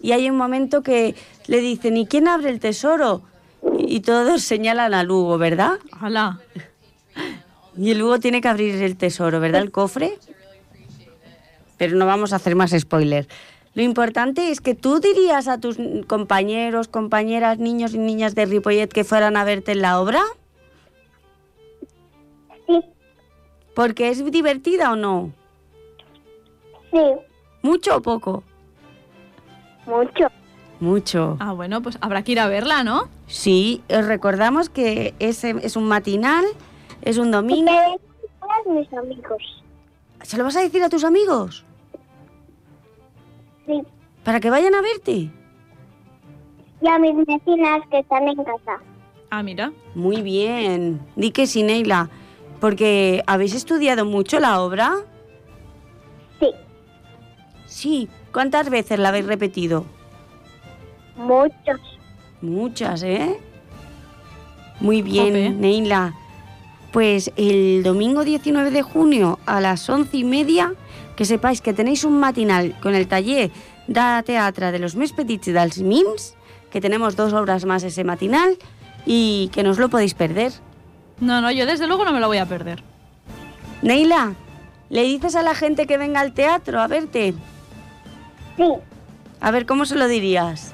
Y 0.00 0.12
hay 0.12 0.30
un 0.30 0.36
momento 0.36 0.84
que 0.84 1.16
le 1.48 1.58
dicen, 1.58 1.96
¿y 1.96 2.06
quién 2.06 2.28
abre 2.28 2.50
el 2.50 2.60
tesoro? 2.60 3.22
Y, 3.76 3.96
y 3.96 4.00
todos 4.00 4.42
señalan 4.44 4.94
a 4.94 5.02
Lugo, 5.02 5.38
¿verdad? 5.38 5.80
¡Hala! 5.90 6.38
Y 7.76 7.90
el 7.90 7.98
Lugo 7.98 8.18
tiene 8.18 8.40
que 8.40 8.48
abrir 8.48 8.74
el 8.82 8.96
tesoro, 8.96 9.40
¿verdad? 9.40 9.62
El 9.62 9.70
cofre. 9.70 10.18
Pero 11.76 11.96
no 11.96 12.06
vamos 12.06 12.32
a 12.32 12.36
hacer 12.36 12.54
más 12.56 12.70
spoiler. 12.78 13.28
Lo 13.74 13.82
importante 13.82 14.50
es 14.50 14.62
que 14.62 14.74
tú 14.74 15.00
dirías 15.00 15.48
a 15.48 15.60
tus 15.60 15.76
compañeros, 16.06 16.88
compañeras, 16.88 17.58
niños 17.58 17.92
y 17.94 17.98
niñas 17.98 18.34
de 18.34 18.46
Ripollet 18.46 18.88
que 18.88 19.04
fueran 19.04 19.36
a 19.36 19.44
verte 19.44 19.72
en 19.72 19.82
la 19.82 20.00
obra, 20.00 20.22
Sí, 22.66 22.80
porque 23.74 24.08
es 24.08 24.24
divertida 24.32 24.90
o 24.92 24.96
no. 24.96 25.30
sí, 26.90 26.98
¿Mucho 27.62 27.96
o 27.98 28.02
poco? 28.02 28.42
mucho. 29.86 30.26
Mucho. 30.80 31.36
Ah, 31.38 31.52
bueno, 31.52 31.80
pues 31.82 31.96
habrá 32.00 32.22
que 32.22 32.32
ir 32.32 32.40
a 32.40 32.48
verla, 32.48 32.82
¿no? 32.82 33.08
Sí, 33.28 33.82
os 33.88 34.04
recordamos 34.06 34.68
que 34.68 35.14
es, 35.20 35.44
es 35.44 35.76
un 35.76 35.86
matinal, 35.86 36.44
es 37.06 37.18
un 37.18 37.30
domingo. 37.30 37.70
todos 38.40 38.76
mis 38.76 38.92
amigos. 38.92 39.42
¿Se 40.22 40.36
lo 40.36 40.44
vas 40.44 40.56
a 40.56 40.60
decir 40.60 40.82
a 40.82 40.88
tus 40.88 41.04
amigos? 41.04 41.64
Sí, 43.66 43.80
Para 44.24 44.40
que 44.40 44.50
vayan 44.50 44.74
a 44.74 44.80
verte. 44.82 45.30
y 46.82 46.88
a 46.88 46.98
mis 46.98 47.14
vecinas 47.26 47.80
que 47.90 48.00
están 48.00 48.28
en 48.28 48.36
casa. 48.44 48.78
Ah, 49.30 49.42
mira. 49.42 49.72
Muy 49.94 50.20
bien. 50.22 51.00
Di 51.16 51.30
que 51.30 51.46
sí, 51.46 51.62
Neila. 51.62 52.10
Porque 52.60 53.22
¿habéis 53.26 53.54
estudiado 53.54 54.04
mucho 54.04 54.38
la 54.40 54.60
obra? 54.60 54.94
Sí, 56.40 56.50
Sí. 57.66 58.08
¿Cuántas 58.32 58.68
veces 58.70 58.98
la 58.98 59.08
habéis 59.10 59.26
repetido? 59.26 59.84
muchos. 61.16 61.80
Muchas, 62.42 63.02
¿eh? 63.02 63.38
Muy 64.80 65.00
bien. 65.02 65.60
Neila. 65.60 66.14
Pues 66.96 67.30
el 67.36 67.82
domingo 67.82 68.24
19 68.24 68.70
de 68.70 68.80
junio 68.80 69.38
a 69.44 69.60
las 69.60 69.86
once 69.90 70.16
y 70.16 70.24
media, 70.24 70.72
que 71.14 71.26
sepáis 71.26 71.60
que 71.60 71.74
tenéis 71.74 72.04
un 72.04 72.18
matinal 72.18 72.74
con 72.80 72.94
el 72.94 73.06
taller 73.06 73.50
de 73.86 74.22
teatre 74.24 74.72
de 74.72 74.78
los 74.80 74.96
més 74.96 75.12
petits 75.12 75.52
dels 75.52 75.76
mims, 75.84 76.32
que 76.72 76.80
tenemos 76.80 77.12
dos 77.12 77.34
obras 77.36 77.66
más 77.68 77.84
ese 77.84 78.00
matinal 78.02 78.56
y 79.04 79.50
que 79.52 79.62
no 79.62 79.76
os 79.76 79.78
lo 79.78 79.90
podéis 79.90 80.14
perder. 80.14 80.56
No, 81.20 81.42
no, 81.42 81.52
yo 81.52 81.66
desde 81.66 81.86
luego 81.86 82.06
no 82.06 82.14
me 82.14 82.20
lo 82.20 82.28
voy 82.28 82.38
a 82.38 82.46
perder. 82.46 82.82
Neila, 83.82 84.32
¿le 84.88 85.02
dices 85.02 85.36
a 85.36 85.42
la 85.42 85.54
gente 85.54 85.86
que 85.86 85.98
venga 85.98 86.20
al 86.20 86.32
teatro 86.32 86.80
a 86.80 86.88
verte? 86.88 87.34
Sí, 88.56 88.72
A 89.40 89.50
ver, 89.50 89.66
¿cómo 89.66 89.84
se 89.84 89.96
lo 89.96 90.08
dirías? 90.08 90.72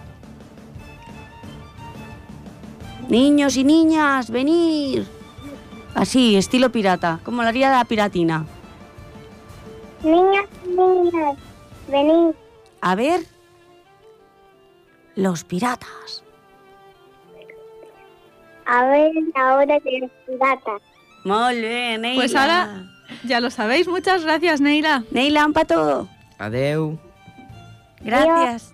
Niños 3.09 3.57
y 3.57 3.65
niñas, 3.65 4.31
venir. 4.31 5.22
Así, 5.95 6.37
estilo 6.37 6.73
pirata, 6.73 7.21
como 7.25 7.43
lo 7.43 7.49
haría 7.49 7.71
la 7.71 7.85
piratina. 7.85 8.47
niñas, 10.03 10.47
niñas, 10.67 11.37
venid. 11.89 12.35
A 12.81 12.95
ver. 12.95 13.21
Los 15.15 15.45
piratas. 15.45 16.25
A 18.65 18.85
ver 18.87 19.13
ahora 19.35 19.79
de 19.81 19.99
los 20.01 20.11
piratas. 20.27 20.83
Muy 21.25 21.61
bien, 21.61 22.01
Neila. 22.01 22.21
Pues 22.21 22.35
ahora, 22.35 22.85
ya 23.25 23.41
lo 23.41 23.51
sabéis. 23.51 23.87
Muchas 23.87 24.25
gracias, 24.25 24.61
Neila. 24.61 25.05
Neila, 25.11 25.45
un 25.47 25.53
pato. 25.53 26.09
Adeu. 26.39 26.99
Gracias. 28.01 28.73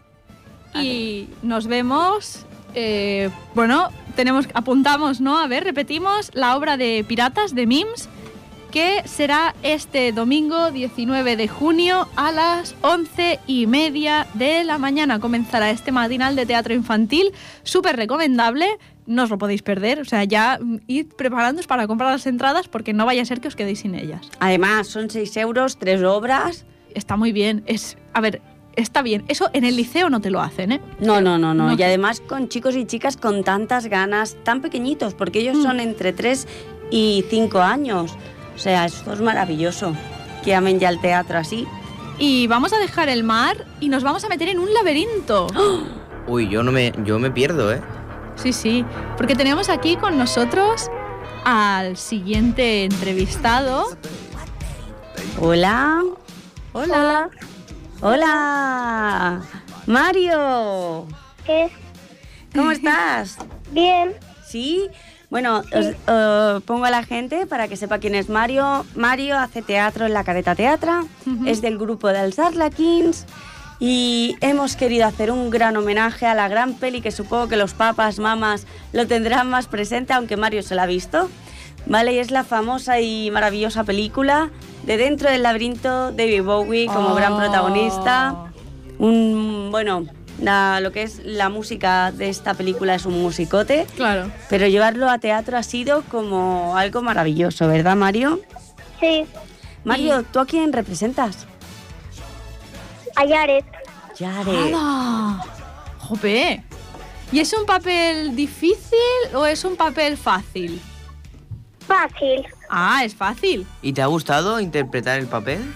Y 0.74 1.28
nos 1.42 1.66
vemos. 1.66 2.46
Eh, 2.80 3.30
bueno, 3.56 3.88
tenemos, 4.14 4.46
apuntamos, 4.54 5.20
¿no? 5.20 5.38
A 5.38 5.48
ver, 5.48 5.64
repetimos 5.64 6.30
la 6.32 6.56
obra 6.56 6.76
de 6.76 7.04
Piratas 7.06 7.52
de 7.52 7.66
Mims, 7.66 8.08
que 8.70 9.02
será 9.04 9.56
este 9.64 10.12
domingo 10.12 10.70
19 10.70 11.36
de 11.36 11.48
junio 11.48 12.06
a 12.14 12.30
las 12.30 12.76
11 12.82 13.40
y 13.48 13.66
media 13.66 14.28
de 14.34 14.62
la 14.62 14.78
mañana. 14.78 15.18
Comenzará 15.18 15.70
este 15.70 15.90
matinal 15.90 16.36
de 16.36 16.46
teatro 16.46 16.72
infantil, 16.72 17.32
súper 17.64 17.96
recomendable. 17.96 18.66
No 19.06 19.24
os 19.24 19.30
lo 19.30 19.38
podéis 19.38 19.62
perder, 19.62 20.00
o 20.00 20.04
sea, 20.04 20.22
ya 20.22 20.60
mm, 20.60 20.76
id 20.86 21.06
preparándoos 21.16 21.66
para 21.66 21.88
comprar 21.88 22.12
las 22.12 22.26
entradas 22.26 22.68
porque 22.68 22.92
no 22.92 23.06
vaya 23.06 23.22
a 23.22 23.24
ser 23.24 23.40
que 23.40 23.48
os 23.48 23.56
quedéis 23.56 23.80
sin 23.80 23.96
ellas. 23.96 24.30
Además, 24.38 24.86
son 24.86 25.10
6 25.10 25.36
euros, 25.38 25.78
tres 25.78 26.00
obras. 26.04 26.64
Está 26.94 27.16
muy 27.16 27.32
bien, 27.32 27.64
es, 27.66 27.96
a 28.12 28.20
ver, 28.20 28.40
está 28.78 29.02
bien. 29.02 29.24
Eso 29.28 29.50
en 29.52 29.64
el 29.64 29.76
liceo 29.76 30.08
no 30.10 30.20
te 30.20 30.30
lo 30.30 30.40
hacen, 30.40 30.72
¿eh? 30.72 30.80
No, 31.00 31.20
no, 31.20 31.38
no, 31.38 31.54
no. 31.54 31.68
No. 31.68 31.72
Y 31.78 31.82
además 31.82 32.20
con 32.26 32.48
chicos 32.48 32.74
y 32.76 32.84
chicas 32.86 33.16
con 33.16 33.44
tantas 33.44 33.86
ganas, 33.86 34.36
tan 34.44 34.60
pequeñitos, 34.62 35.14
porque 35.14 35.40
ellos 35.40 35.56
Mm. 35.58 35.62
son 35.62 35.80
entre 35.80 36.12
3 36.12 36.46
y 36.90 37.24
5 37.28 37.60
años. 37.60 38.12
O 38.54 38.58
sea, 38.58 38.86
esto 38.86 39.12
es 39.12 39.20
maravilloso. 39.20 39.94
Que 40.44 40.54
amen 40.54 40.78
ya 40.80 40.88
el 40.88 41.00
teatro 41.00 41.38
así. 41.38 41.66
Y 42.18 42.46
vamos 42.48 42.72
a 42.72 42.78
dejar 42.78 43.08
el 43.08 43.22
mar 43.22 43.64
y 43.80 43.88
nos 43.88 44.02
vamos 44.02 44.24
a 44.24 44.28
meter 44.28 44.48
en 44.48 44.58
un 44.58 44.72
laberinto. 44.74 45.46
Uy, 46.26 46.48
yo 46.48 46.62
no 46.62 46.72
me, 46.72 46.92
yo 47.04 47.18
me 47.18 47.30
pierdo, 47.30 47.72
¿eh? 47.72 47.80
Sí, 48.36 48.52
sí, 48.52 48.84
porque 49.16 49.34
tenemos 49.34 49.68
aquí 49.68 49.96
con 49.96 50.16
nosotros 50.18 50.88
al 51.44 51.96
siguiente 51.96 52.84
entrevistado. 52.84 53.86
Hola. 55.40 56.02
Hola. 56.72 56.94
Hola. 56.94 57.30
Mario. 59.86 61.06
¿Qué? 61.44 61.70
¿Cómo 62.54 62.70
estás? 62.70 63.38
Bien, 63.72 64.14
Sí. 64.46 64.88
Bueno, 65.30 65.62
os, 65.72 66.62
pongo 66.62 66.86
a 66.86 66.90
la 66.90 67.02
gente 67.02 67.46
para 67.46 67.68
que 67.68 67.76
sepa 67.76 67.98
quién 67.98 68.14
es 68.14 68.30
Mario. 68.30 68.86
Mario 68.94 69.36
hace 69.36 69.60
teatro 69.60 70.06
en 70.06 70.14
la 70.14 70.24
Careta 70.24 70.54
Teatra, 70.54 71.04
es 71.44 71.60
del 71.60 71.76
grupo 71.76 72.08
dels 72.08 72.38
Arlequins 72.38 73.26
y 73.78 74.36
hemos 74.40 74.74
querido 74.74 75.06
hacer 75.06 75.30
un 75.30 75.50
gran 75.50 75.76
homenaje 75.76 76.26
a 76.26 76.34
la 76.34 76.48
gran 76.48 76.74
peli 76.74 77.02
que 77.02 77.10
supongo 77.10 77.48
que 77.48 77.56
los 77.56 77.74
papas, 77.74 78.18
mamás 78.18 78.66
lo 78.92 79.06
tendrán 79.06 79.50
más 79.50 79.66
presente, 79.66 80.14
aunque 80.14 80.38
Mario 80.38 80.62
se 80.62 80.74
la 80.74 80.84
ha 80.84 80.86
visto. 80.86 81.28
Vale, 81.88 82.12
y 82.12 82.18
es 82.18 82.30
la 82.30 82.44
famosa 82.44 83.00
y 83.00 83.30
maravillosa 83.30 83.84
película 83.84 84.50
de 84.84 84.96
Dentro 84.96 85.30
del 85.30 85.42
laberinto, 85.42 86.12
David 86.12 86.42
Bowie 86.42 86.86
como 86.86 87.14
gran 87.14 87.32
Oh. 87.32 87.38
protagonista. 87.38 88.34
Un, 88.98 89.68
bueno, 89.70 90.06
la- 90.40 90.80
lo 90.80 90.92
que 90.92 91.02
es 91.02 91.20
la 91.24 91.48
música 91.48 92.12
de 92.12 92.28
esta 92.28 92.54
película 92.54 92.94
es 92.94 93.06
un 93.06 93.20
musicote. 93.22 93.86
Claro. 93.96 94.30
Pero 94.50 94.66
llevarlo 94.66 95.08
a 95.08 95.18
teatro 95.18 95.56
ha 95.56 95.62
sido 95.62 96.02
como 96.10 96.76
algo 96.76 97.00
maravilloso, 97.02 97.66
¿verdad, 97.68 97.96
Mario? 97.96 98.40
sí. 99.00 99.24
Mario, 99.84 100.24
¿tú 100.24 100.40
a 100.40 100.44
quién 100.46 100.72
representas? 100.72 101.46
A 103.16 103.24
Yaret. 103.24 103.64
Yare. 104.18 104.58
¡Hala! 104.74 105.44
¡Jope! 106.00 106.62
¿Y 107.32 107.40
es 107.40 107.52
un 107.54 107.64
papel 107.64 108.34
difícil 108.36 108.98
o 109.34 109.46
es 109.46 109.64
un 109.64 109.76
papel 109.76 110.16
fácil? 110.18 110.82
Fácil. 111.88 112.46
Ah, 112.70 113.00
es 113.04 113.16
fácil. 113.16 113.66
¿Y 113.82 113.92
te 113.94 114.02
ha 114.02 114.06
gustado 114.06 114.60
interpretar 114.60 115.18
el 115.18 115.26
papel? 115.26 115.74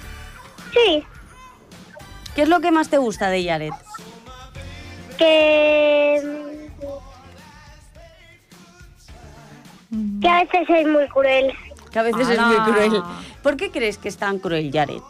Sí, 0.72 1.04
¿Qué 2.34 2.42
es 2.42 2.48
lo 2.48 2.60
que 2.60 2.70
más 2.70 2.88
te 2.88 2.98
gusta 2.98 3.28
de 3.28 3.42
Yaret? 3.42 3.74
que... 5.18 6.20
Que 10.22 10.28
a 10.28 10.44
veces 10.44 10.70
es 10.70 10.86
muy 10.88 11.06
cruel. 11.08 11.52
Que 11.92 11.98
a 11.98 12.02
veces 12.02 12.26
¡Hala! 12.26 12.32
es 12.32 12.58
muy 12.60 12.72
cruel. 12.72 13.02
¿Por 13.42 13.56
qué 13.58 13.70
crees 13.70 13.98
que 13.98 14.08
es 14.08 14.16
tan 14.16 14.38
cruel 14.38 14.72
Yaret? 14.72 15.02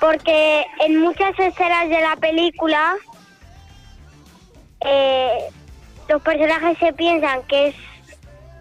Porque 0.00 0.64
en 0.80 0.98
muchas 1.00 1.38
escenas 1.38 1.90
de 1.90 2.00
la 2.00 2.16
película 2.16 2.94
eh, 4.80 5.50
los 6.08 6.22
personajes 6.22 6.78
se 6.78 6.94
piensan 6.94 7.42
que 7.42 7.68
es 7.68 7.74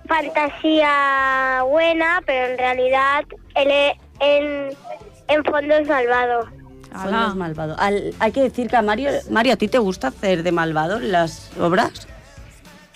fantasía 0.10 1.64
buena, 1.70 2.22
pero 2.26 2.48
en 2.52 2.58
realidad 2.58 3.24
él 3.56 3.72
es- 3.72 3.98
en, 4.20 4.70
en 5.30 5.44
fondo 5.46 5.76
es 5.76 5.88
malvado. 5.88 6.46
Fondo 6.92 7.18
¡Hala! 7.18 7.28
es 7.30 7.36
malvado. 7.36 7.76
Al- 7.80 8.14
hay 8.20 8.32
que 8.32 8.42
decir 8.42 8.68
que 8.68 8.76
a 8.76 8.82
Mario... 8.82 9.12
Mario, 9.30 9.54
¿a 9.54 9.56
ti 9.56 9.68
te 9.68 9.78
gusta 9.78 10.08
hacer 10.08 10.44
de 10.44 10.52
malvado 10.52 10.98
en 10.98 11.12
las 11.12 11.52
obras? 11.60 12.08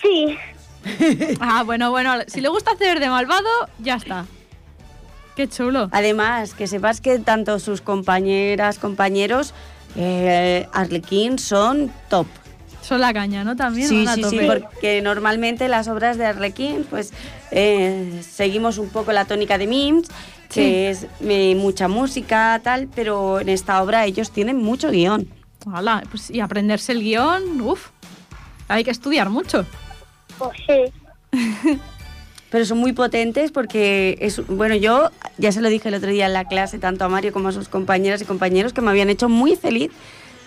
Sí, 0.02 0.36
Ah, 1.40 1.62
bueno, 1.64 1.90
bueno. 1.90 2.12
Si 2.26 2.40
le 2.42 2.48
gusta 2.48 2.72
hacer 2.72 3.00
de 3.00 3.08
malvado, 3.08 3.48
ya 3.78 3.94
está. 3.94 4.26
Qué 5.36 5.48
chulo. 5.48 5.88
Además, 5.92 6.52
que 6.54 6.66
sepas 6.66 7.00
que 7.00 7.18
tanto 7.20 7.58
sus 7.58 7.80
compañeras, 7.80 8.78
compañeros, 8.78 9.54
eh, 9.96 10.68
Arlequín 10.74 11.38
son 11.38 11.90
top. 12.10 12.26
Son 12.84 13.00
la 13.00 13.14
caña, 13.14 13.44
¿no? 13.44 13.56
También. 13.56 13.88
Sí, 13.88 14.06
sí, 14.14 14.22
sí, 14.24 14.40
porque 14.46 15.00
normalmente 15.00 15.68
las 15.68 15.88
obras 15.88 16.18
de 16.18 16.26
Arlequín, 16.26 16.84
pues 16.90 17.14
eh, 17.50 18.20
seguimos 18.28 18.76
un 18.76 18.90
poco 18.90 19.10
la 19.12 19.24
tónica 19.24 19.56
de 19.56 19.66
Mims, 19.66 20.08
que 20.50 20.90
es 20.90 21.06
eh, 21.22 21.54
mucha 21.54 21.88
música, 21.88 22.60
tal, 22.62 22.88
pero 22.94 23.40
en 23.40 23.48
esta 23.48 23.82
obra 23.82 24.04
ellos 24.04 24.30
tienen 24.32 24.58
mucho 24.58 24.90
guion. 24.90 25.26
Hala, 25.72 26.02
pues, 26.10 26.30
y 26.30 26.40
aprenderse 26.40 26.92
el 26.92 27.00
guion, 27.00 27.62
uff. 27.62 27.88
Hay 28.68 28.84
que 28.84 28.90
estudiar 28.90 29.30
mucho. 29.30 29.64
pues 30.36 30.58
sí. 30.66 31.78
Pero 32.50 32.66
son 32.66 32.78
muy 32.78 32.92
potentes 32.92 33.50
porque 33.50 34.16
es, 34.20 34.46
bueno, 34.46 34.76
yo 34.76 35.10
ya 35.38 35.50
se 35.52 35.60
lo 35.60 35.68
dije 35.68 35.88
el 35.88 35.94
otro 35.94 36.10
día 36.10 36.26
en 36.26 36.34
la 36.34 36.44
clase, 36.44 36.78
tanto 36.78 37.04
a 37.04 37.08
Mario 37.08 37.32
como 37.32 37.48
a 37.48 37.52
sus 37.52 37.68
compañeras 37.68 38.22
y 38.22 38.26
compañeros, 38.26 38.72
que 38.72 38.80
me 38.80 38.90
habían 38.90 39.10
hecho 39.10 39.28
muy 39.28 39.56
feliz 39.56 39.90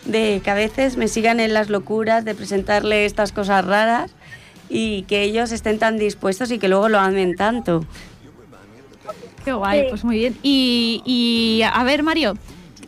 de 0.08 0.42
que 0.44 0.50
a 0.50 0.54
veces 0.56 0.98
me 0.98 1.08
sigan 1.08 1.40
en 1.40 1.54
las 1.54 1.70
locuras 1.70 2.26
de 2.26 2.34
presentarle 2.36 3.06
estas 3.06 3.32
cosas 3.32 3.64
raras 3.66 4.12
y 4.70 5.04
que 5.04 5.22
ellos 5.24 5.52
estén 5.52 5.80
tan 5.80 5.98
dispuestos 5.98 6.52
y 6.52 6.60
que 6.60 6.68
luego 6.68 6.90
lo 6.90 7.00
amen 7.00 7.36
tanto. 7.36 7.86
Qué 9.46 9.54
guay, 9.54 9.82
Sí. 9.82 9.86
pues 9.90 10.04
muy 10.04 10.18
bien. 10.18 10.38
Y, 10.44 11.02
y, 11.06 11.62
a 11.64 11.84
ver, 11.84 12.04
Mario, 12.04 12.34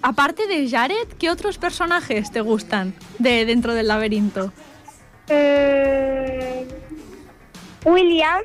aparte 0.02 0.46
de 0.48 0.70
Jared, 0.70 1.08
¿qué 1.18 1.30
otros 1.30 1.58
personajes 1.58 2.32
te 2.32 2.42
gustan 2.42 2.94
de 3.18 3.46
dentro 3.46 3.74
del 3.74 3.88
laberinto? 3.88 4.52
Mm, 5.30 6.68
William. 7.86 8.42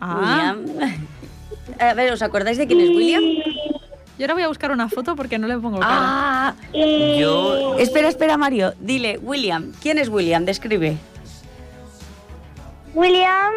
Ah, 0.00 0.54
William. 0.58 0.96
A 1.78 1.94
ver, 1.94 2.12
¿os 2.12 2.22
acordáis 2.22 2.58
de 2.58 2.66
quién 2.66 2.80
es 2.80 2.88
William? 2.90 3.22
Yo 4.18 4.24
ahora 4.24 4.34
voy 4.34 4.42
a 4.44 4.48
buscar 4.48 4.70
una 4.72 4.88
foto 4.88 5.14
porque 5.16 5.38
no 5.38 5.46
le 5.46 5.58
pongo 5.58 5.78
cara. 5.80 5.94
Ah, 5.98 6.54
Yo- 6.72 7.76
espera, 7.78 8.08
espera, 8.08 8.36
Mario. 8.36 8.72
Dile, 8.80 9.18
William. 9.22 9.72
¿Quién 9.82 9.98
es 9.98 10.08
William? 10.08 10.44
Describe. 10.44 10.96
William, 12.94 13.52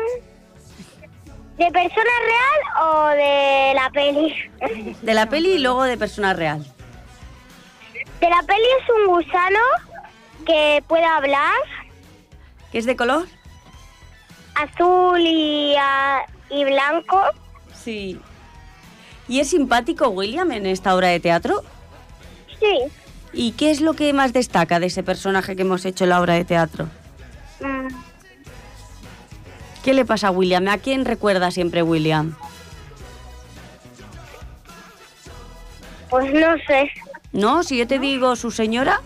¿de 1.57 1.71
persona 1.71 2.11
real 2.27 2.87
o 2.87 3.07
de 3.09 3.71
la 3.75 3.89
peli? 3.93 4.35
De 5.01 5.13
la 5.13 5.29
peli 5.29 5.53
y 5.53 5.59
luego 5.59 5.83
de 5.83 5.97
persona 5.97 6.33
real. 6.33 6.65
De 8.19 8.29
la 8.29 8.43
peli 8.45 8.65
es 8.81 8.89
un 9.01 9.07
gusano 9.15 9.59
que 10.45 10.83
puede 10.87 11.05
hablar, 11.05 11.53
¿Qué 12.71 12.77
es 12.79 12.85
de 12.85 12.95
color? 12.95 13.25
azul 14.55 15.19
y, 15.21 15.73
ah, 15.79 16.21
y 16.49 16.65
blanco. 16.65 17.21
Sí. 17.73 18.19
¿Y 19.29 19.39
es 19.39 19.49
simpático 19.51 20.09
William 20.09 20.51
en 20.51 20.65
esta 20.65 20.93
obra 20.95 21.07
de 21.09 21.19
teatro? 21.19 21.63
Sí. 22.59 22.79
¿Y 23.31 23.51
qué 23.53 23.69
es 23.71 23.79
lo 23.79 23.93
que 23.93 24.11
más 24.11 24.33
destaca 24.33 24.79
de 24.79 24.87
ese 24.87 25.03
personaje 25.03 25.55
que 25.55 25.61
hemos 25.61 25.85
hecho 25.85 26.03
en 26.03 26.09
la 26.09 26.19
obra 26.19 26.33
de 26.33 26.43
teatro? 26.45 26.89
Mm, 27.61 27.87
¿Qué 29.83 29.93
le 29.93 30.03
pasa 30.03 30.27
a 30.27 30.31
William? 30.31 30.67
¿A 30.67 30.77
quién 30.79 31.05
recuerda 31.05 31.51
siempre 31.51 31.83
William? 31.83 32.35
Pues 36.09 36.33
no 36.33 36.57
sé. 36.67 36.89
¿No? 37.31 37.61
Si 37.63 37.77
yo 37.77 37.87
te 37.87 37.99
digo 37.99 38.35
su 38.35 38.49
señora, 38.51 38.99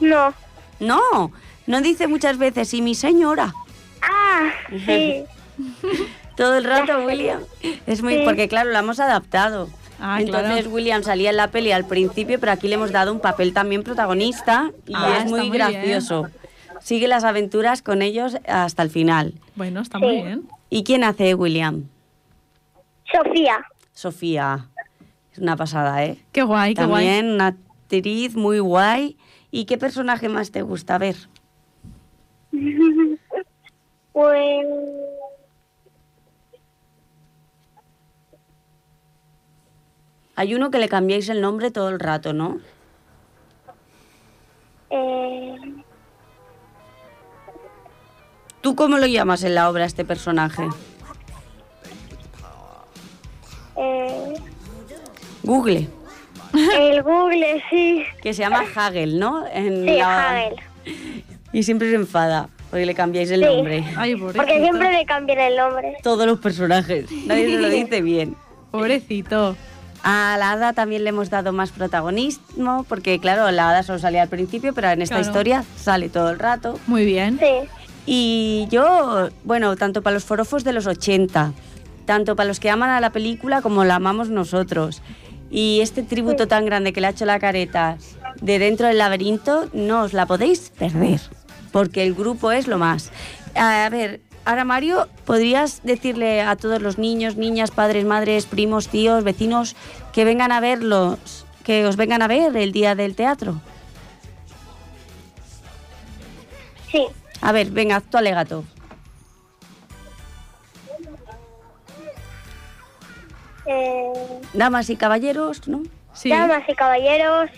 No. 0.00 0.34
no. 0.80 1.32
No 1.66 1.80
dice 1.80 2.08
muchas 2.08 2.36
veces, 2.36 2.74
y 2.74 2.82
mi 2.82 2.94
señora. 2.94 3.54
Ah, 4.02 4.50
sí. 4.84 5.24
Todo 6.36 6.56
el 6.56 6.64
rato, 6.64 6.98
William. 7.06 7.40
Es 7.86 8.02
muy. 8.02 8.14
Sí. 8.18 8.22
Porque, 8.24 8.48
claro, 8.48 8.70
la 8.70 8.80
hemos 8.80 9.00
adaptado. 9.00 9.68
Ah, 10.00 10.18
Entonces, 10.20 10.50
claro. 10.52 10.70
William 10.70 11.02
salía 11.02 11.30
en 11.30 11.36
la 11.36 11.48
peli 11.48 11.70
al 11.72 11.86
principio, 11.86 12.38
pero 12.40 12.52
aquí 12.52 12.68
le 12.68 12.74
hemos 12.74 12.90
dado 12.92 13.12
un 13.12 13.20
papel 13.20 13.52
también 13.54 13.82
protagonista 13.84 14.70
y 14.86 14.92
Ah, 14.94 15.18
es 15.24 15.30
muy 15.30 15.48
muy 15.48 15.50
gracioso. 15.56 16.28
Sigue 16.80 17.08
las 17.08 17.24
aventuras 17.24 17.80
con 17.80 18.02
ellos 18.02 18.36
hasta 18.46 18.82
el 18.82 18.90
final. 18.90 19.34
Bueno, 19.54 19.80
está 19.80 19.98
Sí. 19.98 20.04
muy 20.04 20.16
bien. 20.22 20.42
¿Y 20.68 20.82
quién 20.84 21.04
hace 21.04 21.34
William? 21.34 21.84
Sofía. 23.10 23.64
Sofía. 23.92 24.66
Es 25.32 25.38
una 25.38 25.56
pasada, 25.56 26.04
¿eh? 26.04 26.18
Qué 26.32 26.42
guay, 26.42 26.74
qué 26.74 26.84
guay. 26.84 27.04
También 27.06 27.32
una 27.34 27.46
actriz 27.48 28.34
muy 28.34 28.58
guay. 28.58 29.16
¿Y 29.52 29.64
qué 29.66 29.78
personaje 29.78 30.28
más 30.28 30.50
te 30.50 30.62
gusta 30.62 30.98
ver? 30.98 31.14
Pues. 34.12 34.66
Hay 40.36 40.54
uno 40.54 40.70
que 40.70 40.78
le 40.78 40.88
cambiáis 40.88 41.28
el 41.28 41.40
nombre 41.40 41.70
todo 41.70 41.88
el 41.90 42.00
rato, 42.00 42.32
¿no? 42.32 42.58
Eh, 44.90 45.56
¿Tú 48.60 48.74
cómo 48.74 48.98
lo 48.98 49.06
llamas 49.06 49.42
en 49.44 49.54
la 49.54 49.68
obra 49.68 49.84
a 49.84 49.86
este 49.86 50.04
personaje? 50.04 50.66
eh, 53.76 54.34
Google, 55.42 55.88
el 56.78 57.02
Google, 57.02 57.62
sí. 57.68 58.04
que 58.22 58.32
se 58.32 58.42
llama 58.42 58.64
Hagel, 58.74 59.18
¿no? 59.18 59.44
En 59.48 59.84
Sí, 59.84 59.96
la- 59.98 60.30
Hagel. 60.30 60.54
Y 61.52 61.62
siempre 61.64 61.88
se 61.90 61.96
enfada 61.96 62.48
porque 62.70 62.86
le 62.86 62.94
cambiáis 62.94 63.30
el 63.30 63.40
Sí. 63.40 63.46
nombre. 63.46 63.84
Ay, 63.96 64.16
Porque 64.16 64.58
siempre 64.60 64.92
le 64.92 65.04
cambian 65.06 65.38
el 65.40 65.56
nombre. 65.56 65.96
Todos 66.02 66.26
los 66.26 66.38
personajes. 66.40 67.10
Nadie 67.26 67.46
se 67.56 67.60
lo 67.60 67.68
dice 67.68 68.00
bien. 68.00 68.36
Pobrecito. 68.70 69.56
A 70.06 70.36
la 70.38 70.52
hada 70.52 70.74
también 70.74 71.02
le 71.02 71.08
hemos 71.10 71.30
dado 71.30 71.52
más 71.54 71.70
protagonismo, 71.72 72.84
porque 72.88 73.18
claro, 73.18 73.50
la 73.50 73.70
hada 73.70 73.82
solo 73.82 73.98
salía 73.98 74.20
al 74.22 74.28
principio, 74.28 74.74
pero 74.74 74.90
en 74.90 75.00
esta 75.00 75.16
Claro. 75.16 75.26
historia 75.28 75.64
sale 75.76 76.10
todo 76.10 76.28
el 76.30 76.38
rato. 76.38 76.78
Muy 76.86 77.06
bien. 77.06 77.38
Sí. 77.40 77.68
Y 78.04 78.68
yo, 78.70 79.30
bueno, 79.44 79.76
tanto 79.76 80.02
para 80.02 80.12
los 80.14 80.24
forofos 80.24 80.62
de 80.62 80.74
los 80.74 80.86
80, 80.86 81.52
tanto 82.04 82.36
para 82.36 82.46
los 82.48 82.60
que 82.60 82.68
aman 82.68 82.90
a 82.90 83.00
la 83.00 83.10
película 83.10 83.62
como 83.62 83.82
la 83.84 83.94
amamos 83.94 84.28
nosotros. 84.28 85.00
Y 85.50 85.80
este 85.80 86.02
tributo 86.02 86.46
tan 86.48 86.66
grande 86.66 86.92
que 86.92 87.00
le 87.00 87.06
ha 87.06 87.10
hecho 87.10 87.24
la 87.24 87.38
careta 87.38 87.96
de 88.42 88.58
dentro 88.58 88.88
del 88.88 88.98
laberinto, 88.98 89.70
no 89.72 90.02
os 90.02 90.12
la 90.12 90.26
podéis 90.26 90.70
perder, 90.78 91.20
porque 91.72 92.02
el 92.02 92.12
grupo 92.14 92.52
es 92.52 92.66
lo 92.66 92.76
más. 92.76 93.10
A 93.54 93.88
ver, 93.88 94.20
ahora 94.44 94.64
Mario, 94.64 95.08
¿podrías 95.24 95.82
decirle 95.82 96.40
a 96.42 96.56
todos 96.56 96.80
los 96.82 96.98
niños, 96.98 97.36
niñas, 97.36 97.70
padres, 97.70 98.04
madres, 98.04 98.46
primos, 98.46 98.88
tíos, 98.88 99.24
vecinos, 99.24 99.76
que 100.12 100.24
vengan 100.24 100.52
a 100.52 100.60
verlos, 100.60 101.46
que 101.64 101.86
os 101.86 101.96
vengan 101.96 102.22
a 102.22 102.28
ver 102.28 102.56
el 102.56 102.72
día 102.72 102.94
del 102.94 103.14
teatro? 103.14 103.60
Sí. 106.90 107.06
A 107.40 107.52
ver, 107.52 107.70
venga, 107.70 107.96
haz 107.96 108.04
tu 108.04 108.16
alegato. 108.18 108.64
Eh, 113.66 114.12
Damas 114.52 114.90
y 114.90 114.96
caballeros, 114.96 115.66
¿no? 115.68 115.82
Sí. 116.12 116.28
Damas 116.28 116.62
y 116.68 116.74
caballeros, 116.74 117.50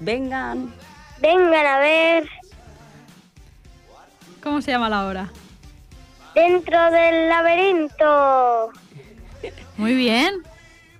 Vengan. 0.00 0.74
vengan 1.20 1.66
a 1.66 1.78
ver 1.78 2.28
¿Cómo 4.44 4.62
se 4.62 4.70
llama 4.70 4.88
la 4.88 5.08
obra? 5.08 5.32
dentro 6.34 6.90
del 6.90 7.28
laberinto. 7.28 8.70
Muy 9.76 9.94
bien. 9.94 10.42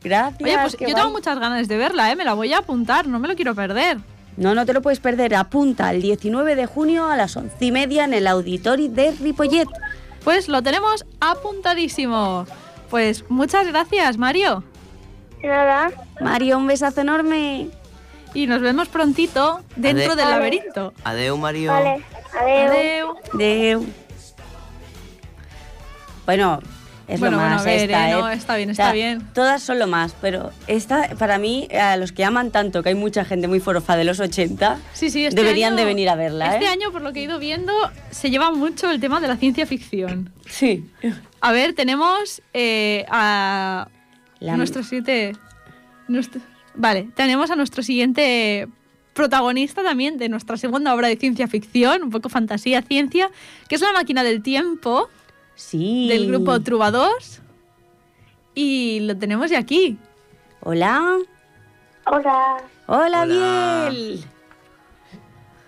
Gracias. 0.02 0.42
Oye, 0.42 0.58
pues 0.60 0.72
yo 0.74 0.78
guay. 0.80 0.94
tengo 0.94 1.10
muchas 1.10 1.38
ganas 1.38 1.66
de 1.66 1.76
verla, 1.76 2.10
¿eh? 2.12 2.16
Me 2.16 2.24
la 2.24 2.34
voy 2.34 2.52
a 2.52 2.58
apuntar, 2.58 3.06
no 3.06 3.18
me 3.18 3.28
lo 3.28 3.34
quiero 3.34 3.54
perder. 3.54 3.98
No, 4.36 4.54
no 4.54 4.66
te 4.66 4.72
lo 4.72 4.82
puedes 4.82 5.00
perder. 5.00 5.34
Apunta 5.34 5.90
el 5.90 6.02
19 6.02 6.56
de 6.56 6.66
junio 6.66 7.08
a 7.08 7.16
las 7.16 7.36
once 7.36 7.64
y 7.64 7.72
media 7.72 8.04
en 8.04 8.14
el 8.14 8.26
Auditori 8.26 8.88
de 8.88 9.12
Ripollet. 9.12 9.68
Pues 10.24 10.48
lo 10.48 10.62
tenemos 10.62 11.06
apuntadísimo. 11.20 12.46
Pues 12.90 13.28
muchas 13.30 13.66
gracias, 13.68 14.18
Mario. 14.18 14.64
Nada. 15.42 15.90
Mario, 16.20 16.58
un 16.58 16.66
besazo 16.66 17.00
enorme. 17.02 17.70
Y 18.34 18.46
nos 18.46 18.60
vemos 18.60 18.88
prontito 18.88 19.62
dentro 19.76 20.12
Ade- 20.12 20.16
del 20.22 20.30
laberinto. 20.30 20.92
Adeu, 21.04 21.36
Mario. 21.36 21.70
Vale. 21.72 22.02
Adiós. 22.40 22.70
Adeu. 22.70 23.14
Deu. 23.34 23.86
Bueno, 26.26 26.60
es 27.06 27.20
Bueno, 27.20 27.36
lo 27.36 27.42
bueno, 27.42 27.54
más 27.56 27.62
a 27.62 27.64
ver, 27.66 27.90
esta, 27.90 28.08
eh, 28.08 28.12
¿eh? 28.12 28.16
no, 28.16 28.28
está 28.30 28.56
bien, 28.56 28.70
está 28.70 28.92
bien. 28.92 29.20
Todas 29.34 29.62
son 29.62 29.78
lo 29.78 29.86
más, 29.86 30.14
pero 30.20 30.50
esta, 30.66 31.10
para 31.18 31.38
mí, 31.38 31.68
a 31.78 31.96
los 31.96 32.12
que 32.12 32.24
aman 32.24 32.50
tanto, 32.50 32.82
que 32.82 32.88
hay 32.88 32.94
mucha 32.94 33.24
gente 33.26 33.46
muy 33.46 33.60
forofa 33.60 33.96
de 33.96 34.04
los 34.04 34.20
80, 34.20 34.78
Sí, 34.94 35.10
sí, 35.10 35.26
este 35.26 35.40
deberían 35.40 35.74
año- 35.74 35.80
de 35.80 35.84
venir 35.84 36.08
a 36.08 36.14
verla, 36.16 36.54
Este 36.54 36.64
¿eh? 36.64 36.68
año, 36.68 36.90
por 36.92 37.02
lo 37.02 37.12
que 37.12 37.20
he 37.20 37.24
ido 37.24 37.38
viendo, 37.38 37.72
se 38.10 38.30
lleva 38.30 38.50
mucho 38.52 38.90
el 38.90 39.00
tema 39.00 39.20
de 39.20 39.28
la 39.28 39.36
ciencia 39.36 39.66
ficción. 39.66 40.32
Sí. 40.48 40.88
A 41.42 41.52
ver, 41.52 41.74
tenemos 41.74 42.40
eh, 42.54 43.04
a 43.10 43.88
La- 44.40 44.56
nuestro 44.56 44.82
siguiente... 44.82 45.36
nuestro- 46.08 46.40
vale, 46.74 47.08
tenemos 47.14 47.50
a 47.50 47.56
nuestro 47.56 47.82
siguiente 47.82 48.68
protagonista 49.14 49.82
también 49.82 50.18
de 50.18 50.28
nuestra 50.28 50.56
segunda 50.56 50.94
obra 50.94 51.08
de 51.08 51.16
ciencia 51.16 51.46
ficción, 51.46 52.02
un 52.02 52.10
poco 52.10 52.28
fantasía, 52.28 52.82
ciencia, 52.82 53.30
que 53.68 53.76
es 53.76 53.80
La 53.80 53.92
máquina 53.92 54.22
del 54.24 54.42
tiempo, 54.42 55.08
Sí. 55.54 56.08
del 56.08 56.26
grupo 56.28 56.60
Trubados. 56.60 57.40
Y 58.54 59.00
lo 59.00 59.16
tenemos 59.16 59.50
ya 59.50 59.58
aquí. 59.60 59.98
Hola. 60.60 61.18
Hola. 62.06 62.56
Hola, 62.86 63.22
Hola. 63.22 63.88
Biel. 63.90 64.24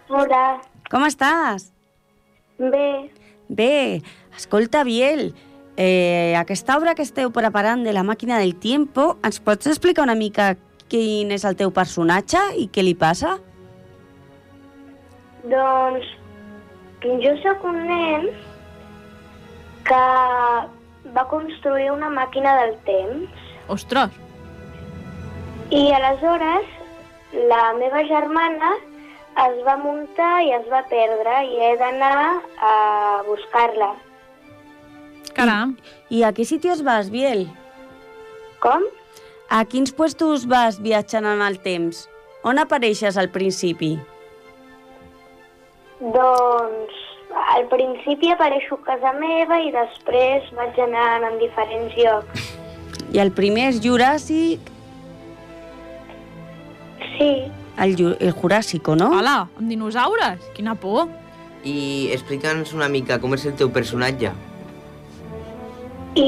Hola. 0.09 0.61
Com 0.91 1.05
estàs? 1.07 1.73
Bé. 2.59 3.11
Bé, 3.49 4.03
escolta, 4.37 4.85
Biel, 4.85 5.35
eh, 5.77 6.35
aquesta 6.37 6.77
obra 6.79 6.95
que 6.95 7.03
esteu 7.03 7.31
preparant 7.33 7.83
de 7.85 7.93
la 7.93 8.03
màquina 8.03 8.39
del 8.39 8.55
tiempo, 8.57 9.19
ens 9.23 9.41
pots 9.41 9.67
explicar 9.67 10.03
una 10.05 10.15
mica 10.15 10.57
quin 10.93 11.33
és 11.35 11.45
el 11.45 11.57
teu 11.59 11.73
personatge 11.75 12.41
i 12.63 12.69
què 12.73 12.85
li 12.85 12.95
passa? 12.99 13.37
Doncs 15.47 16.13
jo 17.23 17.33
sóc 17.43 17.65
un 17.65 17.83
nen 17.87 18.31
que 19.87 20.05
va 21.17 21.27
construir 21.31 21.91
una 21.93 22.11
màquina 22.11 22.57
del 22.63 22.73
temps 22.87 23.45
Ostras, 23.71 24.11
i 25.71 25.91
aleshores 25.93 26.67
la 27.51 27.73
meva 27.79 28.03
germana 28.07 28.75
es 29.45 29.57
va 29.67 29.77
muntar 29.81 30.43
i 30.47 30.53
es 30.55 30.67
va 30.71 30.85
perdre 30.91 31.33
i 31.51 31.59
he 31.61 31.73
d'anar 31.81 32.41
a 32.63 32.75
buscar-la. 33.27 33.91
caram. 35.35 35.75
I 36.09 36.23
a 36.23 36.31
què 36.33 36.47
sitios 36.49 36.83
vas, 36.87 37.11
Biel? 37.11 37.45
Com? 38.63 38.87
A 39.49 39.65
quins 39.65 39.93
puestos 39.95 40.47
vas 40.51 40.81
viatjant 40.83 41.27
en 41.29 41.43
el 41.47 41.59
temps? 41.63 42.07
On 42.47 42.59
apareixes 42.59 43.17
al 43.19 43.29
principi? 43.35 43.95
Doncs 46.01 47.03
al 47.57 47.67
principi 47.71 48.31
apareixo 48.35 48.77
a 48.77 48.85
casa 48.87 49.13
meva 49.19 49.59
i 49.65 49.71
després 49.75 50.49
vaig 50.57 50.79
anant 50.83 51.25
en 51.31 51.39
diferents 51.41 51.95
llocs. 51.97 52.49
I 53.15 53.21
el 53.23 53.31
primer 53.33 53.69
és 53.75 53.83
Juràssic, 53.85 54.73
Sí, 57.17 57.47
el, 57.81 57.95
Ju- 57.97 58.17
el 58.21 58.35
Juràssico, 58.37 58.93
no? 58.99 59.07
Hola, 59.17 59.47
amb 59.57 59.71
dinosaures. 59.73 60.43
Quina 60.53 60.75
por. 60.77 61.07
I 61.65 62.11
explica'ns 62.13 62.75
una 62.77 62.91
mica 62.93 63.17
com 63.23 63.33
és 63.33 63.47
el 63.49 63.55
teu 63.57 63.71
personatge. 63.73 64.33
I, 66.17 66.27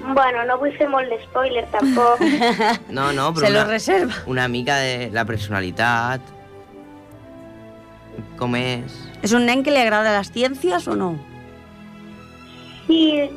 bueno, 0.00 0.44
no 0.48 0.56
vull 0.58 0.72
fer 0.78 0.88
molt 0.88 1.08
de 1.12 1.18
spoiler 1.24 1.66
tampoc. 1.72 2.20
No, 2.96 3.12
no, 3.12 3.30
però 3.34 3.46
Se 3.46 3.52
lo 3.52 3.60
una, 3.60 3.68
reserva. 3.70 4.14
una 4.26 4.48
mica 4.48 4.76
de 4.78 5.10
la 5.12 5.24
personalitat. 5.24 6.20
Com 8.40 8.56
és... 8.56 8.96
¿Es 9.22 9.32
un 9.36 9.44
nen 9.46 9.62
que 9.62 9.70
le 9.70 9.82
agrada 9.82 10.12
las 10.12 10.32
ciencias 10.32 10.88
o 10.88 10.96
no? 10.96 11.18
Sí, 12.86 13.28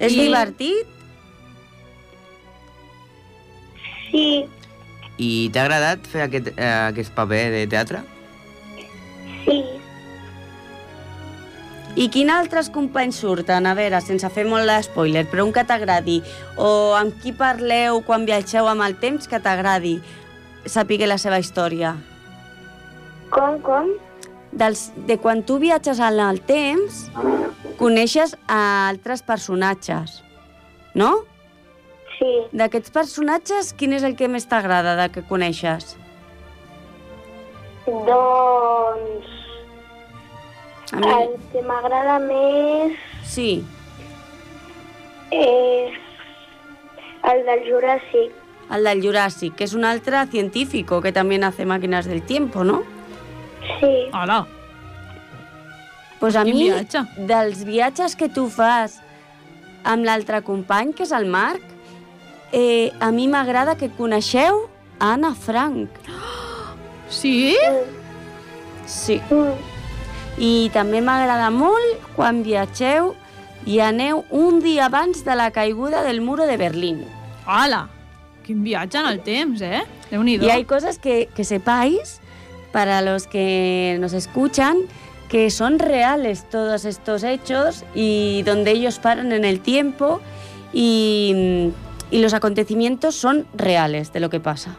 ¿Es 0.00 0.12
I- 0.12 0.20
divertit? 0.22 0.86
sí, 4.10 4.46
I 5.20 5.50
t'ha 5.52 5.62
agradat 5.66 6.06
fer 6.08 6.22
aquest, 6.24 6.48
eh, 6.56 6.70
aquest 6.88 7.12
paper 7.14 7.42
de 7.52 7.66
teatre? 7.70 8.00
sí. 9.44 9.58
I 11.98 12.06
quins 12.06 12.30
altres 12.30 12.68
companys 12.70 13.18
surten? 13.18 13.66
A 13.66 13.74
veure, 13.74 13.98
sense 14.04 14.28
fer 14.30 14.44
molt 14.46 14.68
de 14.70 14.76
spoiler, 14.86 15.24
però 15.26 15.42
un 15.46 15.50
que 15.54 15.64
t'agradi. 15.66 16.20
O 16.54 16.94
amb 16.94 17.16
qui 17.22 17.32
parleu 17.34 17.98
quan 18.06 18.26
viatgeu 18.28 18.68
amb 18.70 18.86
el 18.86 18.94
temps 19.02 19.26
que 19.26 19.40
t'agradi 19.42 19.96
saber 20.70 21.00
la 21.08 21.18
seva 21.18 21.40
història. 21.42 21.96
Com, 23.34 23.58
com? 23.66 23.90
Dels, 24.52 24.90
de 25.06 25.16
quan 25.18 25.42
tu 25.46 25.58
viatges 25.62 25.98
en 26.02 26.20
el 26.22 26.40
temps, 26.46 27.08
coneixes 27.78 28.36
a 28.46 28.88
altres 28.90 29.22
personatges, 29.26 30.22
no? 30.94 31.24
Sí. 32.18 32.30
D'aquests 32.52 32.94
personatges, 32.94 33.72
quin 33.74 33.94
és 33.96 34.06
el 34.06 34.14
que 34.18 34.28
més 34.28 34.46
t'agrada 34.46 34.94
de 34.98 35.08
que 35.14 35.26
coneixes? 35.26 35.96
Doncs 37.86 39.29
A 40.92 40.96
mi, 40.98 41.06
el 41.06 41.34
que 41.52 41.62
m'agrada 41.62 42.18
més 42.24 42.96
sí. 43.22 43.62
és 45.30 45.98
el 47.30 47.42
del 47.46 47.66
Juràssic. 47.68 48.32
El 48.70 48.86
del 48.86 49.02
Jurassic, 49.02 49.54
que 49.58 49.66
és 49.66 49.74
un 49.74 49.84
altre 49.86 50.24
científico 50.30 51.00
que 51.02 51.12
també 51.12 51.38
hace 51.44 51.66
màquines 51.66 52.06
del 52.06 52.22
tiempo, 52.22 52.64
¿no? 52.64 52.82
Sí. 53.78 54.10
Hola. 54.14 54.46
Pues 56.20 56.36
a 56.36 56.44
Quin 56.44 56.54
mi, 56.54 56.68
viatge. 56.70 57.04
dels 57.16 57.64
viatges 57.64 58.16
que 58.16 58.28
tu 58.28 58.48
fas 58.50 59.00
amb 59.84 60.04
l'altre 60.04 60.42
company, 60.42 60.92
que 60.92 61.04
és 61.06 61.12
el 61.12 61.26
Marc, 61.26 61.62
eh, 62.52 62.92
a 63.00 63.10
mi 63.10 63.26
m'agrada 63.28 63.76
que 63.76 63.90
coneixeu 63.90 64.66
a 64.98 65.14
Anna 65.14 65.34
Frank. 65.34 65.88
Sí? 67.08 67.56
Sí. 68.86 69.20
Mm. 69.30 69.69
I 70.40 70.70
també 70.72 71.02
m'agrada 71.04 71.50
molt 71.52 72.04
quan 72.16 72.40
viatgeu 72.42 73.12
i 73.68 73.76
aneu 73.84 74.24
un 74.32 74.62
dia 74.64 74.86
abans 74.88 75.20
de 75.26 75.36
la 75.36 75.50
caiguda 75.52 76.00
del 76.02 76.22
muro 76.24 76.46
de 76.48 76.56
Berlín. 76.56 77.04
Hola. 77.46 77.90
Quin 78.46 78.64
viatge 78.64 78.98
en 78.98 79.06
el 79.06 79.20
temps, 79.20 79.60
eh? 79.60 79.82
Déu-n'hi-do. 80.10 80.46
Y 80.46 80.50
hay 80.50 80.64
cosas 80.64 80.98
que, 80.98 81.28
que 81.36 81.44
sepáis, 81.44 82.20
para 82.72 83.02
los 83.02 83.26
que 83.26 83.98
nos 84.00 84.14
escuchan, 84.14 84.78
que 85.28 85.50
son 85.50 85.78
reales 85.78 86.48
todos 86.48 86.84
estos 86.84 87.22
hechos 87.22 87.84
y 87.94 88.42
donde 88.44 88.72
ellos 88.72 88.98
paran 88.98 89.32
en 89.32 89.44
el 89.44 89.60
tiempo 89.60 90.20
y, 90.72 91.70
y 92.10 92.20
los 92.20 92.32
acontecimientos 92.32 93.14
son 93.14 93.46
reales 93.54 94.12
de 94.12 94.20
lo 94.20 94.30
que 94.30 94.40
pasa. 94.40 94.74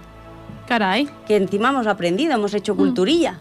Carai. 0.67 1.07
Que 1.27 1.35
encima 1.35 1.69
hemos 1.69 1.87
aprendido, 1.87 2.33
hemos 2.33 2.53
hecho 2.53 2.75
culturilla. 2.75 3.39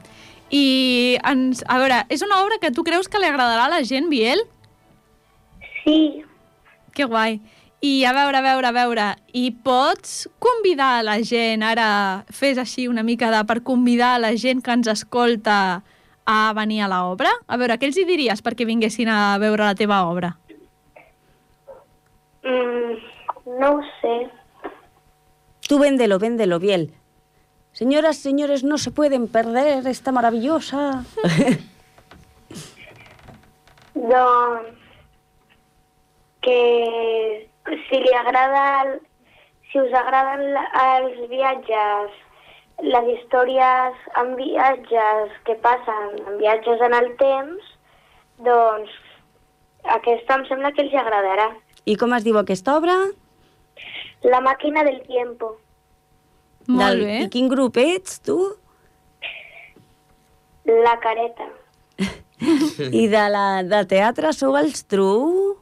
I, 0.50 1.18
ens, 1.30 1.62
a 1.70 1.78
veure, 1.78 2.02
és 2.10 2.24
una 2.26 2.40
obra 2.42 2.58
que 2.62 2.72
tu 2.74 2.82
creus 2.86 3.08
que 3.08 3.20
li 3.22 3.28
agradarà 3.28 3.68
a 3.68 3.72
la 3.72 3.84
gent, 3.86 4.10
Biel? 4.10 4.42
Sí. 5.84 6.24
Que 6.94 7.06
guai. 7.06 7.38
I 7.80 8.04
a 8.04 8.12
veure, 8.12 8.36
a 8.36 8.44
veure, 8.44 8.66
a 8.68 8.74
veure, 8.76 9.06
i 9.32 9.46
pots 9.64 10.26
convidar 10.42 10.98
a 10.98 11.04
la 11.06 11.16
gent, 11.24 11.62
ara 11.64 12.26
fes 12.28 12.58
així 12.60 12.90
una 12.90 13.06
mica 13.06 13.30
de 13.32 13.40
per 13.48 13.62
convidar 13.64 14.16
a 14.16 14.20
la 14.26 14.34
gent 14.36 14.60
que 14.60 14.74
ens 14.74 14.90
escolta 14.90 15.56
a 16.26 16.52
venir 16.58 16.82
a 16.84 16.90
l'obra? 16.92 17.30
A 17.46 17.56
veure, 17.56 17.78
què 17.80 17.88
els 17.88 17.96
hi 17.96 18.04
diries 18.04 18.44
perquè 18.44 18.66
vinguessin 18.68 19.08
a 19.08 19.38
veure 19.40 19.64
la 19.64 19.78
teva 19.78 20.02
obra? 20.10 20.34
Mm, 22.44 23.00
no 23.62 23.72
ho 23.78 23.80
sé. 24.02 24.14
Tú 25.68 25.78
véndelo, 25.78 26.18
véndelo, 26.18 26.58
Biel. 26.58 26.90
Señoras, 27.80 28.18
señores, 28.18 28.62
no 28.62 28.76
se 28.76 28.90
pueden 28.90 29.26
perder 29.26 29.86
esta 29.86 30.12
maravillosa... 30.12 31.02
Doncs 33.94 34.76
que 36.42 37.48
si 37.88 37.96
li 38.04 38.12
agrada 38.14 38.98
si 39.72 39.80
us 39.80 39.92
agraden 39.94 40.52
la- 40.52 40.68
els 40.98 41.16
viatges, 41.32 42.12
les 42.84 43.08
històries 43.14 43.96
en 44.22 44.36
viatges 44.36 45.32
que 45.46 45.54
passen 45.64 46.20
en 46.26 46.36
viatges 46.38 46.80
en 46.88 46.94
el 47.00 47.08
temps, 47.16 47.64
doncs 48.44 48.92
aquesta 49.96 50.36
em 50.40 50.44
sembla 50.52 50.72
que 50.76 50.84
els 50.84 50.94
agradarà. 51.04 51.48
I 51.88 51.96
com 51.96 52.12
es 52.12 52.24
diu 52.28 52.36
aquesta 52.40 52.76
obra? 52.76 52.98
La 54.28 54.40
màquina 54.44 54.84
del 54.84 55.00
tiempo. 55.08 55.56
Molt 56.70 56.85
Del- 56.96 57.04
bé. 57.06 57.18
I 57.26 57.28
quin 57.33 57.48
grup 57.50 57.76
ets, 57.83 58.20
tu? 58.26 58.38
La 60.64 60.98
careta. 61.02 61.48
I 63.02 63.06
de, 63.11 63.24
la, 63.33 63.46
de 63.66 63.80
teatre 63.90 64.33
sou 64.37 64.56
els 64.61 64.85
Tru? 64.88 65.56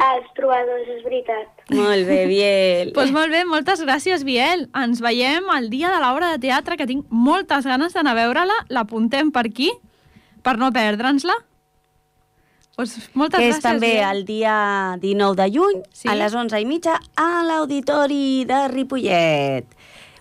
Ah, 0.00 0.14
els 0.16 0.30
trobadors, 0.36 0.86
és 0.88 1.02
veritat. 1.04 1.48
Molt 1.76 2.06
bé, 2.08 2.22
Biel. 2.30 2.88
Doncs 2.90 2.94
pues 2.96 3.10
molt 3.12 3.32
bé, 3.34 3.42
moltes 3.48 3.82
gràcies, 3.84 4.24
Biel. 4.24 4.66
Ens 4.80 5.02
veiem 5.04 5.46
el 5.56 5.68
dia 5.72 5.90
de 5.92 6.00
l'obra 6.02 6.32
de 6.34 6.40
teatre, 6.46 6.78
que 6.80 6.86
tinc 6.88 7.06
moltes 7.12 7.66
ganes 7.68 7.92
d'anar 7.96 8.14
a 8.16 8.20
veure-la. 8.22 8.56
L'apuntem 8.72 9.30
per 9.34 9.44
aquí, 9.50 9.68
per 10.46 10.56
no 10.60 10.70
perdre'ns-la. 10.72 11.36
Pues 12.78 12.94
moltes 13.18 13.42
que 13.42 13.48
és 13.50 13.58
gràcies, 13.58 13.66
també 13.66 13.90
Biel. 13.98 14.08
el 14.16 14.24
dia 14.24 14.54
19 15.02 15.36
de 15.42 15.48
juny, 15.52 15.82
Sí. 15.92 16.08
a 16.08 16.14
les 16.16 16.32
11 16.34 16.62
i 16.62 16.64
mitja, 16.64 16.94
a 17.20 17.42
l'Auditori 17.44 18.46
de 18.48 18.60
Ripollet. 18.72 19.66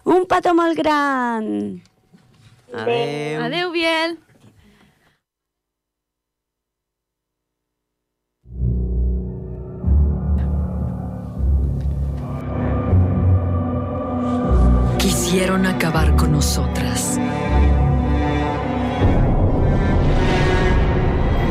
Un 0.10 0.26
petó 0.26 0.56
molt 0.58 0.76
gran! 0.76 1.84
Adeu. 2.74 3.43
Adéu, 3.43 3.69
Biel. 3.72 4.17
Quisieron 14.98 15.67
acabar 15.67 16.15
con 16.15 16.32
nosotras. 16.32 17.19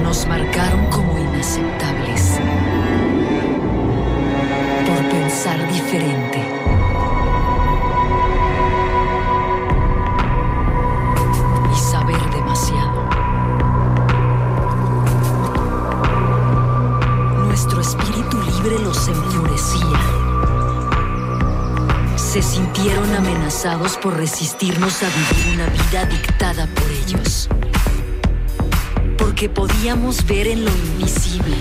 Nos 0.03 0.27
marcaron 0.27 0.85
como 0.91 1.17
inaceptables 1.17 2.41
por 4.85 5.09
pensar 5.11 5.73
diferente. 5.73 6.48
Se 22.17 22.43
sintieron 22.43 23.13
amenazados 23.17 23.97
por 23.97 24.17
resistirnos 24.17 25.03
a 25.03 25.07
vivir 25.09 25.55
una 25.55 25.67
vida 25.67 26.05
dictada 26.05 26.69
por 26.69 26.85
ellos. 26.91 27.49
Porque 29.17 29.49
podíamos 29.49 30.25
ver 30.27 30.47
en 30.47 30.65
lo 30.65 30.71
invisible, 30.71 31.57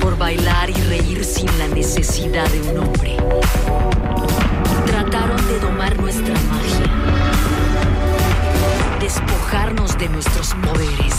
por 0.00 0.18
bailar 0.18 0.70
y 0.70 0.80
reír 0.88 1.24
sin 1.24 1.46
la 1.58 1.68
necesidad 1.68 2.48
de 2.48 2.60
un 2.70 2.78
hombre. 2.78 3.16
Trataron 4.86 5.46
de 5.46 5.60
domar 5.60 5.96
nuestra 6.00 6.34
magia, 6.50 6.90
despojarnos 8.98 9.96
de 9.98 10.08
nuestros 10.08 10.54
poderes, 10.54 11.14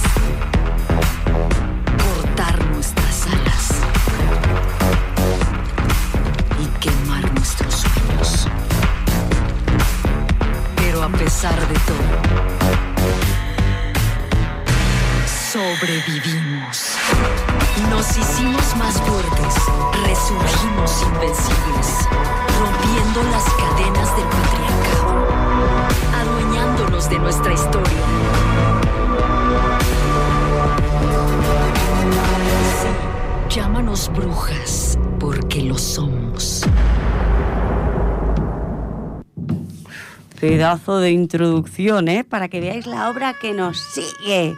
pedazo 40.58 40.98
de 40.98 41.12
introducción, 41.12 42.08
¿eh? 42.08 42.24
Para 42.24 42.48
que 42.48 42.60
veáis 42.60 42.88
la 42.88 43.12
obra 43.12 43.36
que 43.36 43.54
nos 43.54 43.78
sigue. 43.78 44.58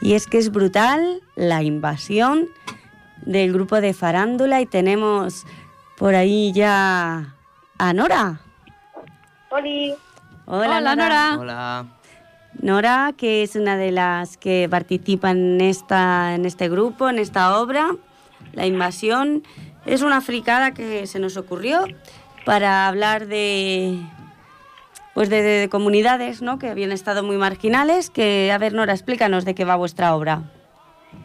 Y 0.00 0.14
es 0.14 0.26
que 0.26 0.38
es 0.38 0.50
brutal 0.50 1.20
la 1.36 1.62
invasión 1.62 2.48
del 3.24 3.52
grupo 3.52 3.80
de 3.80 3.94
farándula 3.94 4.60
y 4.60 4.66
tenemos 4.66 5.46
por 5.96 6.16
ahí 6.16 6.50
ya 6.52 7.36
a 7.78 7.92
Nora. 7.92 8.40
Oli, 9.50 9.94
Hola, 10.46 10.78
Hola, 10.78 10.96
Nora. 10.96 11.36
Hola. 11.38 11.86
Nora, 12.60 13.14
que 13.16 13.44
es 13.44 13.54
una 13.54 13.76
de 13.76 13.92
las 13.92 14.36
que 14.38 14.66
participan 14.68 15.36
en, 15.36 15.60
esta, 15.60 16.34
en 16.34 16.44
este 16.44 16.68
grupo, 16.68 17.08
en 17.08 17.20
esta 17.20 17.60
obra, 17.60 17.94
La 18.52 18.66
Invasión. 18.66 19.44
Es 19.84 20.02
una 20.02 20.20
fricada 20.22 20.74
que 20.74 21.06
se 21.06 21.20
nos 21.20 21.36
ocurrió 21.36 21.84
para 22.44 22.88
hablar 22.88 23.28
de, 23.28 24.00
pues 25.16 25.30
de, 25.30 25.40
de 25.40 25.70
comunidades 25.70 26.42
¿no? 26.42 26.58
que 26.58 26.68
habían 26.68 26.92
estado 26.92 27.22
muy 27.22 27.38
marginales. 27.38 28.10
Que, 28.10 28.52
a 28.52 28.58
ver, 28.58 28.74
Nora, 28.74 28.92
explícanos 28.92 29.46
de 29.46 29.54
qué 29.54 29.64
va 29.64 29.74
vuestra 29.74 30.14
obra. 30.14 30.42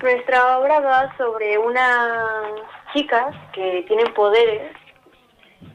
nuestra 0.01 0.57
obra 0.57 0.79
va 0.79 1.13
sobre 1.17 1.57
unas 1.57 2.53
chicas 2.93 3.35
que 3.51 3.83
tienen 3.89 4.13
poderes 4.13 4.71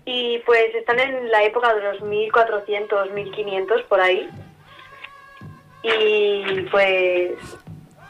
y 0.06 0.38
pues 0.46 0.74
están 0.74 0.98
en 0.98 1.30
la 1.30 1.44
época 1.44 1.74
de 1.74 1.82
los 1.82 2.00
1400, 2.00 3.10
1500 3.10 3.82
por 3.82 4.00
ahí. 4.00 4.30
Y 5.82 6.62
pues 6.70 7.32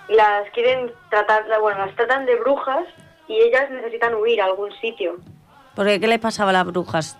las 0.08 0.48
quieren 0.50 0.92
tratar, 1.10 1.46
bueno, 1.60 1.84
las 1.84 1.96
tratan 1.96 2.26
de 2.26 2.36
brujas 2.36 2.84
y 3.26 3.40
ellas 3.40 3.68
necesitan 3.72 4.14
huir 4.14 4.40
a 4.40 4.44
algún 4.44 4.70
sitio. 4.80 5.16
Porque, 5.74 5.98
¿qué 5.98 6.06
le 6.06 6.20
pasaba 6.20 6.50
a 6.50 6.52
las 6.52 6.66
brujas? 6.66 7.18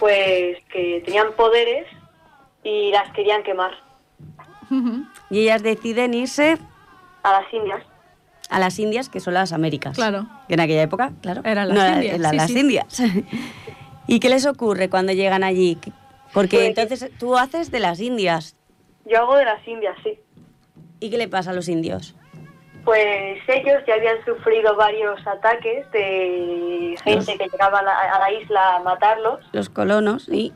Pues 0.00 0.56
que 0.72 1.02
tenían 1.04 1.34
poderes 1.34 1.86
y 2.64 2.90
las 2.90 3.12
querían 3.12 3.42
quemar 3.44 3.70
Y 5.30 5.40
ellas 5.42 5.62
deciden 5.62 6.14
irse 6.14 6.58
a 7.22 7.32
las 7.40 7.52
indias. 7.52 7.82
a 8.50 8.58
las 8.58 8.78
Indias, 8.78 9.08
que 9.08 9.20
son 9.20 9.34
las 9.34 9.52
Américas. 9.52 9.94
Claro. 9.96 10.26
Que 10.48 10.54
en 10.54 10.60
aquella 10.60 10.82
época, 10.82 11.12
claro. 11.22 11.42
Eran 11.44 11.68
las 11.68 11.76
no, 11.76 11.94
Indias, 11.96 12.16
sí, 12.16 12.36
las 12.36 12.46
sí. 12.50 12.58
Indias. 12.58 13.02
¿Y 14.06 14.20
qué 14.20 14.28
les 14.28 14.44
ocurre 14.46 14.90
cuando 14.90 15.12
llegan 15.12 15.42
allí? 15.44 15.78
Porque 16.32 16.56
Pues- 16.56 16.68
entonces 16.68 17.10
tú 17.18 17.36
haces 17.38 17.70
de 17.70 17.80
las 17.80 18.00
Indias. 18.00 18.56
Yo 19.06 19.18
hago 19.18 19.36
de 19.36 19.44
las 19.44 19.66
indias, 19.68 19.96
sí. 20.02 20.18
¿Y 21.00 21.10
qué 21.10 21.18
le 21.18 21.28
pasa 21.28 21.50
a 21.50 21.54
los 21.54 21.68
indios? 21.68 22.14
Pues 22.86 23.38
ellos 23.48 23.82
ya 23.86 23.94
habían 23.94 24.22
sufrido 24.24 24.76
varios 24.76 25.26
ataques 25.26 25.90
de 25.92 26.96
gente 27.04 27.36
que 27.38 27.48
llegaba 27.48 27.78
a 27.80 27.82
la, 27.82 27.92
a 27.92 28.18
la 28.18 28.32
isla 28.32 28.76
a 28.76 28.80
matarlos, 28.80 29.40
Los 29.52 29.68
colonos, 29.70 30.28
y 30.28 30.52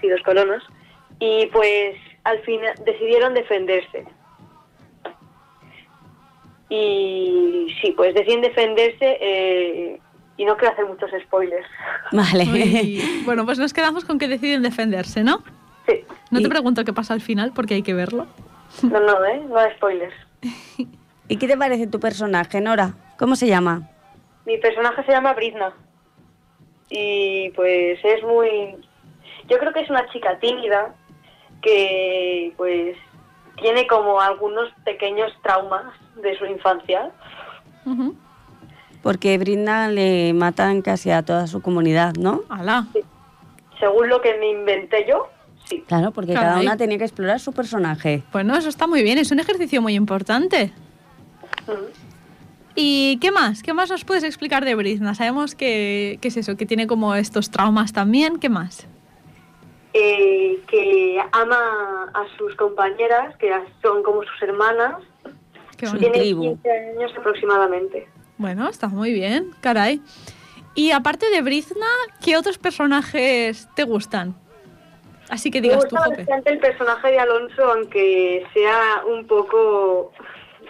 sí, 0.00 0.08
los 0.08 0.20
colonos, 0.22 0.62
y 1.24 1.46
pues 1.52 1.94
al 2.24 2.40
final 2.40 2.74
decidieron 2.84 3.32
defenderse. 3.34 4.04
Y 6.68 7.74
sí, 7.82 7.92
pues 7.92 8.14
deciden 8.14 8.40
defenderse 8.40 9.18
eh, 9.20 10.00
y 10.36 10.44
no 10.44 10.56
quiero 10.56 10.72
hacer 10.72 10.86
muchos 10.86 11.10
spoilers. 11.24 11.66
Vale. 12.12 12.44
Uy, 12.44 13.22
bueno, 13.24 13.44
pues 13.44 13.58
nos 13.58 13.72
quedamos 13.72 14.04
con 14.04 14.18
que 14.18 14.28
deciden 14.28 14.62
defenderse, 14.62 15.22
¿no? 15.22 15.42
Sí, 15.86 16.04
No 16.30 16.40
Y- 16.40 16.42
te 16.42 16.48
pregunto 16.48 16.84
qué 16.84 16.92
pasa 16.92 17.14
al 17.14 17.20
final 17.20 17.52
porque 17.54 17.74
hay 17.74 17.82
que 17.82 17.94
verlo. 17.94 18.26
no, 18.82 19.00
no, 19.00 19.24
¿eh? 19.24 19.42
No 19.48 19.58
hay 19.58 19.72
spoilers. 19.76 20.14
¿Y 21.28 21.36
qué 21.36 21.46
te 21.46 21.56
parece 21.56 21.86
tu 21.86 22.00
personaje, 22.00 22.60
Nora? 22.60 22.94
¿Cómo 23.18 23.36
se 23.36 23.46
llama? 23.46 23.88
Mi 24.46 24.58
personaje 24.58 25.04
se 25.04 25.12
llama 25.12 25.34
Britna. 25.34 25.72
Y 26.90 27.50
pues 27.50 27.98
es 28.02 28.22
muy... 28.24 28.76
Yo 29.48 29.58
creo 29.58 29.72
que 29.72 29.80
es 29.80 29.90
una 29.90 30.06
chica 30.10 30.38
tímida 30.40 30.94
que 31.62 32.52
pues 32.56 32.96
tiene 33.60 33.86
como 33.86 34.20
algunos 34.20 34.70
pequeños 34.84 35.32
traumas 35.42 35.84
de 36.16 36.36
su 36.38 36.44
infancia. 36.44 37.10
Porque 39.02 39.38
Brinda 39.38 39.88
le 39.88 40.32
matan 40.34 40.82
casi 40.82 41.10
a 41.10 41.22
toda 41.22 41.46
su 41.46 41.62
comunidad, 41.62 42.14
¿no? 42.14 42.42
Alá. 42.48 42.86
Según 43.80 44.08
lo 44.08 44.20
que 44.20 44.34
me 44.38 44.50
inventé 44.50 45.06
yo, 45.08 45.28
sí. 45.64 45.84
Claro, 45.86 46.12
porque 46.12 46.34
cada 46.34 46.60
una 46.60 46.76
tenía 46.76 46.98
que 46.98 47.04
explorar 47.04 47.40
su 47.40 47.52
personaje. 47.52 48.22
Bueno, 48.32 48.56
eso 48.56 48.68
está 48.68 48.86
muy 48.86 49.02
bien, 49.02 49.18
es 49.18 49.32
un 49.32 49.40
ejercicio 49.40 49.82
muy 49.82 49.94
importante. 49.94 50.72
¿Y 52.74 53.18
qué 53.20 53.30
más? 53.30 53.62
¿Qué 53.62 53.74
más 53.74 53.90
nos 53.90 54.04
puedes 54.04 54.24
explicar 54.24 54.64
de 54.64 54.74
Brizna? 54.74 55.14
Sabemos 55.14 55.54
que, 55.54 56.18
que 56.22 56.28
es 56.28 56.36
eso, 56.36 56.56
que 56.56 56.64
tiene 56.64 56.86
como 56.86 57.14
estos 57.14 57.50
traumas 57.50 57.92
también. 57.92 58.38
¿Qué 58.38 58.48
más? 58.48 58.86
Eh, 59.94 60.60
que 60.68 61.18
ama 61.32 62.10
a 62.14 62.24
sus 62.38 62.54
compañeras, 62.56 63.36
que 63.36 63.52
son 63.82 64.02
como 64.02 64.22
sus 64.22 64.42
hermanas. 64.42 64.96
Qué. 65.76 65.86
Tiene 65.86 66.18
tribu. 66.18 66.58
15 66.62 66.70
años 66.70 67.12
aproximadamente. 67.18 68.08
Bueno, 68.38 68.68
está 68.68 68.88
muy 68.88 69.12
bien, 69.12 69.50
caray. 69.60 70.00
Y 70.74 70.92
aparte 70.92 71.28
de 71.30 71.42
Brizna, 71.42 71.86
¿qué 72.24 72.36
otros 72.36 72.56
personajes 72.56 73.68
te 73.74 73.84
gustan? 73.84 74.34
Así 75.28 75.50
que 75.50 75.60
Me 75.60 75.68
digas 75.68 75.88
tú, 75.88 75.96
gusta 75.96 76.04
Jope. 76.04 76.16
bastante 76.18 76.52
el 76.52 76.58
personaje 76.58 77.08
de 77.08 77.18
Alonso, 77.18 77.62
aunque 77.72 78.46
sea 78.54 79.02
un 79.06 79.26
poco... 79.26 80.12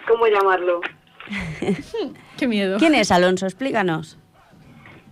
¿Cómo 0.07 0.27
llamarlo? 0.27 0.81
Qué 2.37 2.47
miedo. 2.47 2.77
¿Quién 2.77 2.93
es 2.95 3.09
Alonso? 3.11 3.45
Explícanos. 3.45 4.17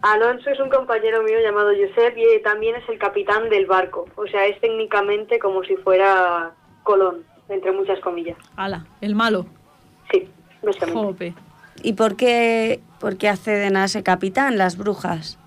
Alonso 0.01 0.49
es 0.49 0.59
un 0.59 0.69
compañero 0.69 1.21
mío 1.23 1.37
llamado 1.43 1.69
Josep 1.69 2.17
y 2.17 2.41
también 2.41 2.75
es 2.75 2.89
el 2.89 2.97
capitán 2.97 3.49
del 3.49 3.67
barco. 3.67 4.05
O 4.15 4.25
sea, 4.27 4.45
es 4.47 4.59
técnicamente 4.59 5.37
como 5.37 5.63
si 5.63 5.75
fuera 5.77 6.51
Colón, 6.83 7.23
entre 7.49 7.71
muchas 7.71 7.99
comillas. 7.99 8.37
Ala, 8.55 8.85
el 9.01 9.13
malo. 9.13 9.45
Sí, 10.11 10.27
básicamente. 10.63 10.99
Jope. 10.99 11.33
¿Y 11.83 11.93
por 11.93 12.15
qué, 12.15 12.79
por 12.99 13.17
qué 13.17 13.29
acceden 13.29 13.77
a 13.77 13.85
ese 13.85 14.01
capitán 14.03 14.57
las 14.57 14.77
brujas? 14.77 15.37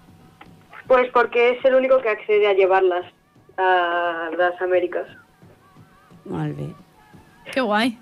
Pues 0.87 1.11
porque 1.13 1.53
es 1.53 1.65
el 1.65 1.75
único 1.75 1.99
que 2.01 2.11
accede 2.11 2.47
a 2.47 2.53
llevarlas 2.53 3.07
a 3.57 4.31
las 4.37 4.61
Américas. 4.61 5.07
Bé. 6.25 6.75
Qué 7.53 7.61
guay. 7.61 7.99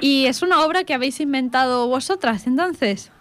¿Y 0.00 0.26
es 0.26 0.42
una 0.42 0.64
obra 0.64 0.84
que 0.84 0.94
habéis 0.94 1.20
inventado 1.20 1.86
vosotras 1.86 2.46
entonces? 2.46 3.12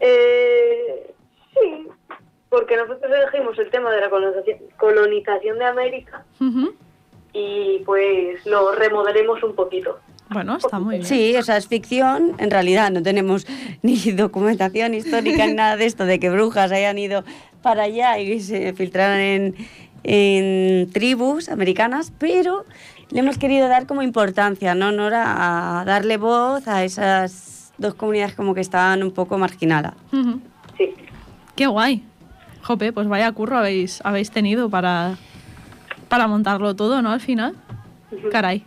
Eh, 0.00 1.14
sí, 1.60 1.88
porque 2.48 2.76
nosotros 2.76 3.10
elegimos 3.12 3.58
el 3.58 3.70
tema 3.70 3.90
de 3.92 4.00
la 4.00 4.10
colonización, 4.10 4.58
colonización 4.76 5.58
de 5.58 5.64
América 5.64 6.24
y 7.32 7.82
pues 7.84 8.44
lo 8.46 8.72
remodelemos 8.72 9.42
un 9.42 9.54
poquito. 9.54 9.98
Bueno, 10.30 10.56
está 10.56 10.78
muy 10.78 10.96
bien. 10.96 11.06
Sí, 11.06 11.36
o 11.36 11.42
sea, 11.42 11.56
es 11.56 11.68
ficción. 11.68 12.34
En 12.38 12.50
realidad 12.50 12.90
no 12.90 13.02
tenemos 13.02 13.46
ni 13.82 13.96
documentación 14.12 14.94
histórica 14.94 15.46
ni 15.46 15.54
nada 15.54 15.76
de 15.76 15.86
esto, 15.86 16.04
de 16.04 16.18
que 16.18 16.30
brujas 16.30 16.72
hayan 16.72 16.98
ido 16.98 17.24
para 17.62 17.84
allá 17.84 18.18
y 18.18 18.40
se 18.40 18.72
filtraran 18.72 19.20
en, 19.20 19.54
en 20.02 20.90
tribus 20.90 21.48
americanas, 21.48 22.12
pero 22.18 22.64
le 23.10 23.20
hemos 23.20 23.38
querido 23.38 23.68
dar 23.68 23.86
como 23.86 24.02
importancia, 24.02 24.74
¿no, 24.74 24.92
Nora? 24.92 25.80
A 25.80 25.84
darle 25.84 26.16
voz 26.16 26.66
a 26.68 26.84
esas 26.84 27.72
dos 27.78 27.94
comunidades 27.94 28.34
como 28.34 28.54
que 28.54 28.60
estaban 28.60 29.02
un 29.02 29.12
poco 29.12 29.38
marginadas. 29.38 29.94
Sí. 30.10 30.40
Qué 31.56 31.66
guay. 31.66 32.02
Jope, 32.62 32.92
pues 32.92 33.08
vaya 33.08 33.32
curro 33.32 33.56
habéis, 33.56 34.00
habéis 34.04 34.30
tenido 34.30 34.68
para, 34.68 35.16
para 36.08 36.26
montarlo 36.26 36.76
todo, 36.76 37.00
¿no? 37.00 37.10
Al 37.10 37.20
final. 37.20 37.54
Caray. 38.30 38.62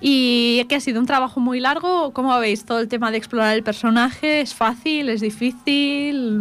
¿Y 0.00 0.62
que 0.68 0.74
ha 0.74 0.80
sido 0.80 1.00
un 1.00 1.06
trabajo 1.06 1.40
muy 1.40 1.58
largo? 1.58 2.12
¿Cómo 2.12 2.38
veis 2.38 2.66
todo 2.66 2.80
el 2.80 2.88
tema 2.88 3.10
de 3.10 3.16
explorar 3.16 3.56
el 3.56 3.62
personaje? 3.62 4.42
¿Es 4.42 4.54
fácil? 4.54 5.08
¿Es 5.08 5.22
difícil? 5.22 6.40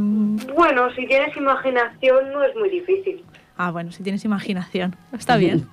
Bueno, 0.54 0.94
si 0.94 1.08
tienes 1.08 1.36
imaginación 1.38 2.34
no 2.34 2.44
es 2.44 2.56
muy 2.56 2.70
difícil. 2.70 3.24
Ah, 3.56 3.72
bueno, 3.72 3.92
si 3.94 4.04
tienes 4.04 4.26
imaginación. 4.26 4.96
Está 5.14 5.38
bien. 5.38 5.68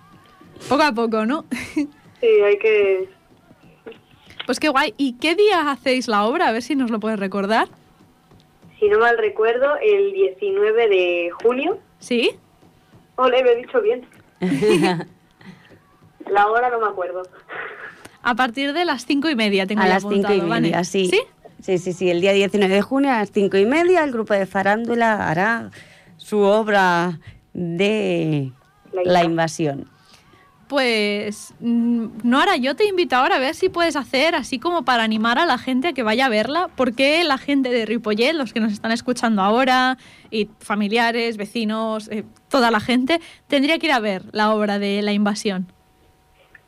Poco 0.68 0.82
a 0.82 0.92
poco, 0.92 1.26
¿no? 1.26 1.44
Sí, 2.20 2.28
hay 2.28 2.56
que... 2.56 3.08
Pues 4.46 4.60
qué 4.60 4.68
guay. 4.68 4.94
¿Y 4.96 5.14
qué 5.14 5.34
día 5.34 5.72
hacéis 5.72 6.06
la 6.06 6.24
obra? 6.24 6.46
A 6.46 6.52
ver 6.52 6.62
si 6.62 6.76
nos 6.76 6.88
lo 6.88 7.00
puedes 7.00 7.18
recordar. 7.18 7.66
Si 8.82 8.88
no 8.88 8.98
mal 8.98 9.16
recuerdo, 9.16 9.76
el 9.80 10.12
19 10.12 10.88
de 10.88 11.30
junio. 11.40 11.78
¿Sí? 12.00 12.32
Ole, 13.14 13.44
me 13.44 13.52
he 13.52 13.56
dicho 13.58 13.80
bien. 13.80 14.04
La 16.28 16.48
hora 16.48 16.68
no 16.68 16.80
me 16.80 16.88
acuerdo. 16.88 17.22
A 18.22 18.34
partir 18.34 18.72
de 18.72 18.84
las 18.84 19.06
cinco 19.06 19.30
y 19.30 19.36
media 19.36 19.68
tengo 19.68 19.82
a 19.82 19.86
las 19.86 20.02
cinco 20.02 20.14
y 20.14 20.18
apuntado, 20.18 20.48
¿vale? 20.48 20.62
media, 20.62 20.82
sí. 20.82 21.06
¿Sí? 21.06 21.20
Sí, 21.60 21.78
sí, 21.78 21.92
sí. 21.92 22.10
El 22.10 22.20
día 22.20 22.32
19 22.32 22.74
de 22.74 22.82
junio 22.82 23.12
a 23.12 23.18
las 23.18 23.30
cinco 23.30 23.56
y 23.56 23.66
media 23.66 24.02
el 24.02 24.10
grupo 24.10 24.34
de 24.34 24.46
farándula 24.46 25.28
hará 25.30 25.70
su 26.16 26.40
obra 26.40 27.20
de 27.52 28.50
La 28.92 29.04
la 29.04 29.22
invasión. 29.22 29.91
Pues 30.72 31.54
mm, 31.60 32.20
Nora, 32.24 32.56
yo 32.56 32.74
te 32.74 32.86
invito 32.86 33.14
ahora 33.14 33.36
a 33.36 33.38
ver 33.38 33.54
si 33.54 33.68
puedes 33.68 33.94
hacer 33.94 34.34
así 34.34 34.58
como 34.58 34.86
para 34.86 35.02
animar 35.02 35.38
a 35.38 35.44
la 35.44 35.58
gente 35.58 35.88
a 35.88 35.92
que 35.92 36.02
vaya 36.02 36.24
a 36.24 36.28
verla, 36.30 36.70
porque 36.78 37.22
la 37.24 37.36
gente 37.36 37.68
de 37.68 37.84
Ripollet, 37.84 38.32
los 38.32 38.54
que 38.54 38.60
nos 38.60 38.72
están 38.72 38.90
escuchando 38.90 39.42
ahora, 39.42 39.98
y 40.30 40.48
familiares, 40.60 41.36
vecinos, 41.36 42.08
eh, 42.10 42.24
toda 42.48 42.70
la 42.70 42.80
gente, 42.80 43.20
tendría 43.48 43.78
que 43.78 43.88
ir 43.88 43.92
a 43.92 44.00
ver 44.00 44.22
la 44.32 44.54
obra 44.54 44.78
de 44.78 45.02
La 45.02 45.12
Invasión. 45.12 45.66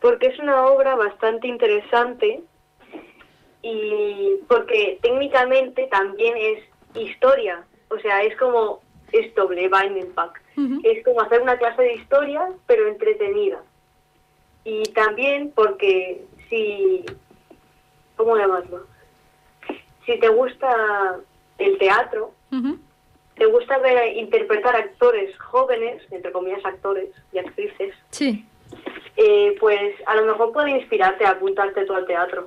Porque 0.01 0.27
es 0.27 0.39
una 0.39 0.67
obra 0.67 0.97
bastante 0.97 1.49
interesante 1.49 2.43
y 3.63 4.35
porque 4.49 4.99
técnicamente 5.01 5.89
también 5.91 6.35
es 6.37 6.63
historia, 6.95 7.65
o 7.89 7.99
sea, 8.01 8.23
es 8.23 8.37
como 8.37 8.83
es 9.13 9.35
doble 9.35 9.71
Binding 9.71 10.13
Pack. 10.13 10.43
Es 10.83 11.03
como 11.07 11.23
hacer 11.23 11.41
una 11.41 11.57
clase 11.57 11.81
de 11.81 11.95
historia, 11.95 12.51
pero 12.67 12.87
entretenida. 12.87 13.63
Y 14.65 14.83
también 14.95 15.53
porque 15.55 16.25
si, 16.49 17.05
¿cómo 18.17 18.37
llamarlo? 18.37 18.87
Si 20.07 20.19
te 20.19 20.29
gusta 20.29 21.17
el 21.59 21.79
teatro, 21.79 22.33
te 23.37 23.47
gusta 23.47 23.79
ver 23.79 24.17
interpretar 24.17 24.77
actores 24.77 25.37
jóvenes, 25.39 26.03
entre 26.11 26.31
comillas 26.33 26.65
actores 26.65 27.09
y 27.33 27.39
actrices, 27.39 27.95
Sí, 28.11 28.45
eh, 29.17 29.57
pues 29.61 29.95
a 30.07 30.15
lo 30.17 30.25
mejor 30.27 30.53
puede 30.53 30.71
inspirarte 30.73 31.25
a 31.25 31.31
apuntarte 31.31 31.85
tú 31.85 31.95
al 31.95 32.07
teatro. 32.07 32.47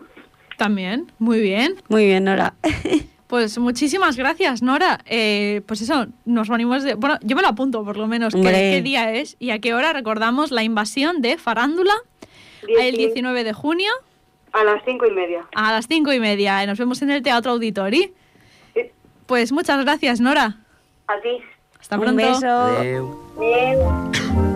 también, 0.58 1.12
muy 1.20 1.40
bien. 1.40 1.76
Muy 1.90 2.06
bien, 2.06 2.24
Nora. 2.26 2.54
Pues 3.28 3.58
muchísimas 3.58 4.16
gracias, 4.16 4.62
Nora. 4.62 5.00
Eh, 5.06 5.62
pues 5.66 5.82
eso, 5.82 6.08
nos 6.26 6.48
venimos 6.50 6.84
de... 6.84 6.96
Bueno, 6.96 7.18
yo 7.22 7.36
me 7.36 7.42
lo 7.42 7.50
apunto 7.50 7.84
por 7.84 7.98
lo 7.98 8.08
menos, 8.08 8.34
qué, 8.34 8.82
día 8.82 9.14
es 9.14 9.36
y 9.40 9.52
a 9.52 9.60
qué 9.60 9.74
hora 9.74 9.92
recordamos 9.92 10.52
la 10.52 10.64
invasión 10.64 11.22
de 11.22 11.38
Farándula 11.38 11.94
el 12.80 12.96
19 12.96 13.44
de 13.44 13.54
junio 13.54 13.92
A 14.54 14.64
las 14.64 14.82
cinco 14.86 15.06
y 15.06 15.12
media. 15.12 15.46
a 15.56 15.72
las 15.74 15.88
5 15.88 16.14
y 16.14 16.20
media. 16.20 16.66
Nos 16.66 16.80
vemos 16.80 17.02
en 17.02 17.12
el 17.12 17.22
Teatro 17.22 17.52
Auditori. 17.52 18.14
Sí. 18.74 18.82
Pues 19.26 19.52
muchas 19.52 19.84
gracias, 19.84 20.20
Nora. 20.22 20.58
A 21.08 21.20
ti. 21.22 21.38
Hasta 21.80 21.96
Un 21.98 22.02
pronto. 22.02 22.28
beso. 22.28 22.48
Adeu. 22.48 23.20
Bien. 23.40 24.47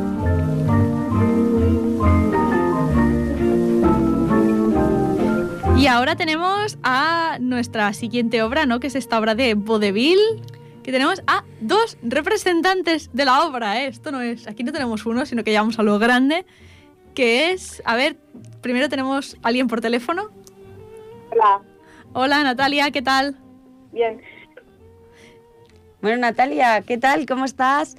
Ahora 6.01 6.15
tenemos 6.15 6.77
a 6.83 7.37
nuestra 7.39 7.93
siguiente 7.93 8.41
obra, 8.41 8.65
¿no? 8.65 8.79
Que 8.79 8.87
es 8.87 8.95
esta 8.95 9.19
obra 9.19 9.35
de 9.35 9.53
Vaudeville. 9.55 10.41
Que 10.83 10.91
tenemos 10.91 11.21
a 11.27 11.43
dos 11.59 11.97
representantes 12.01 13.11
de 13.13 13.23
la 13.25 13.43
obra, 13.45 13.81
¿eh? 13.83 13.87
Esto 13.87 14.11
no 14.11 14.19
es. 14.21 14.47
Aquí 14.47 14.63
no 14.63 14.71
tenemos 14.71 15.05
uno, 15.05 15.27
sino 15.27 15.43
que 15.43 15.51
llevamos 15.51 15.77
a 15.77 15.83
lo 15.83 15.99
grande. 15.99 16.43
Que 17.13 17.51
es. 17.51 17.83
A 17.85 17.95
ver, 17.95 18.17
primero 18.61 18.89
tenemos 18.89 19.37
a 19.43 19.47
alguien 19.49 19.67
por 19.67 19.79
teléfono. 19.79 20.31
Hola. 21.31 21.61
Hola, 22.13 22.43
Natalia, 22.43 22.89
¿qué 22.89 23.03
tal? 23.03 23.37
Bien. 23.91 24.21
Bueno, 26.01 26.17
Natalia, 26.17 26.81
¿qué 26.81 26.97
tal? 26.97 27.27
¿Cómo 27.27 27.45
estás? 27.45 27.95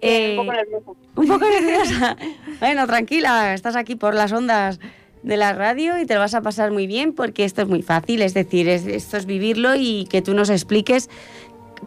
Eh, 0.00 0.36
Un 0.38 0.46
poco 0.46 0.56
nerviosa. 0.56 0.90
un 1.16 1.26
poco 1.28 1.44
nerviosa. 1.60 2.16
bueno, 2.60 2.86
tranquila, 2.86 3.52
estás 3.54 3.74
aquí 3.74 3.96
por 3.96 4.14
las 4.14 4.30
ondas 4.32 4.78
de 5.22 5.36
la 5.36 5.52
radio 5.52 5.98
y 5.98 6.06
te 6.06 6.14
lo 6.14 6.20
vas 6.20 6.34
a 6.34 6.42
pasar 6.42 6.70
muy 6.72 6.86
bien 6.86 7.12
porque 7.14 7.44
esto 7.44 7.62
es 7.62 7.68
muy 7.68 7.82
fácil, 7.82 8.22
es 8.22 8.34
decir, 8.34 8.68
es- 8.68 8.86
esto 8.86 9.16
es 9.16 9.26
vivirlo 9.26 9.74
y 9.76 10.06
que 10.10 10.22
tú 10.22 10.34
nos 10.34 10.50
expliques, 10.50 11.08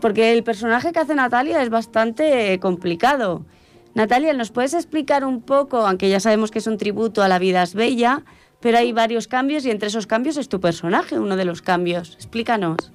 porque 0.01 0.31
el 0.33 0.43
personaje 0.43 0.91
que 0.93 0.99
hace 0.99 1.15
Natalia 1.15 1.61
es 1.61 1.69
bastante 1.69 2.59
complicado. 2.59 3.43
Natalia, 3.93 4.33
¿nos 4.33 4.51
puedes 4.51 4.73
explicar 4.73 5.23
un 5.25 5.41
poco, 5.41 5.77
aunque 5.87 6.09
ya 6.09 6.19
sabemos 6.19 6.51
que 6.51 6.59
es 6.59 6.67
un 6.67 6.77
tributo 6.77 7.23
a 7.23 7.27
la 7.27 7.39
vida 7.39 7.63
es 7.63 7.73
bella, 7.75 8.23
pero 8.59 8.77
hay 8.77 8.91
varios 8.93 9.27
cambios 9.27 9.65
y 9.65 9.71
entre 9.71 9.87
esos 9.87 10.07
cambios 10.07 10.37
es 10.37 10.49
tu 10.49 10.59
personaje, 10.59 11.17
uno 11.19 11.35
de 11.35 11.45
los 11.45 11.61
cambios? 11.61 12.15
Explícanos. 12.15 12.91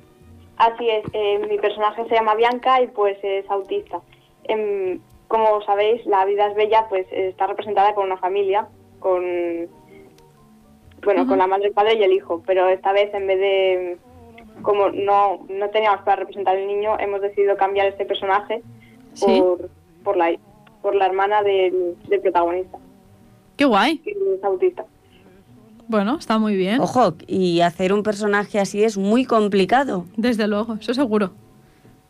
Así 0.57 0.88
es, 0.90 1.05
eh, 1.14 1.38
mi 1.48 1.59
personaje 1.59 2.05
se 2.07 2.14
llama 2.14 2.35
Bianca 2.35 2.83
y 2.83 2.88
pues 2.88 3.16
es 3.22 3.48
autista. 3.50 4.00
Em, 4.44 5.00
como 5.29 5.62
sabéis, 5.64 6.05
la 6.05 6.24
vida 6.26 6.48
es 6.48 6.55
bella, 6.55 6.87
pues 6.90 7.07
está 7.11 7.46
representada 7.46 7.94
con 7.94 8.05
una 8.07 8.18
familia, 8.18 8.68
con 8.98 9.22
bueno, 11.04 11.26
con 11.26 11.38
la 11.38 11.46
madre, 11.46 11.66
el 11.68 11.72
padre 11.72 11.94
y 11.98 12.02
el 12.02 12.12
hijo, 12.12 12.42
pero 12.46 12.68
esta 12.68 12.92
vez 12.92 13.12
en 13.14 13.26
vez 13.26 13.38
de 13.38 13.98
como 14.62 14.90
no, 14.90 15.46
no 15.48 15.70
teníamos 15.70 16.02
para 16.02 16.16
representar 16.16 16.56
al 16.56 16.66
niño, 16.66 16.98
hemos 16.98 17.20
decidido 17.22 17.56
cambiar 17.56 17.86
este 17.86 18.04
personaje 18.04 18.62
Sí. 19.14 19.40
por, 19.40 19.70
por 20.04 20.16
la 20.16 20.32
por 20.82 20.94
la 20.94 21.06
hermana 21.06 21.42
del, 21.42 21.96
del 22.08 22.20
protagonista, 22.20 22.78
Qué 23.56 23.64
guay. 23.66 23.98
que 23.98 24.10
es 24.12 24.44
autista. 24.44 24.84
Bueno, 25.88 26.16
está 26.18 26.38
muy 26.38 26.56
bien. 26.56 26.80
Ojo, 26.80 27.14
y 27.26 27.60
hacer 27.60 27.92
un 27.92 28.02
personaje 28.02 28.58
así 28.60 28.82
es 28.84 28.96
muy 28.96 29.24
complicado. 29.24 30.06
Desde 30.16 30.46
luego, 30.46 30.74
eso 30.80 30.94
seguro. 30.94 31.32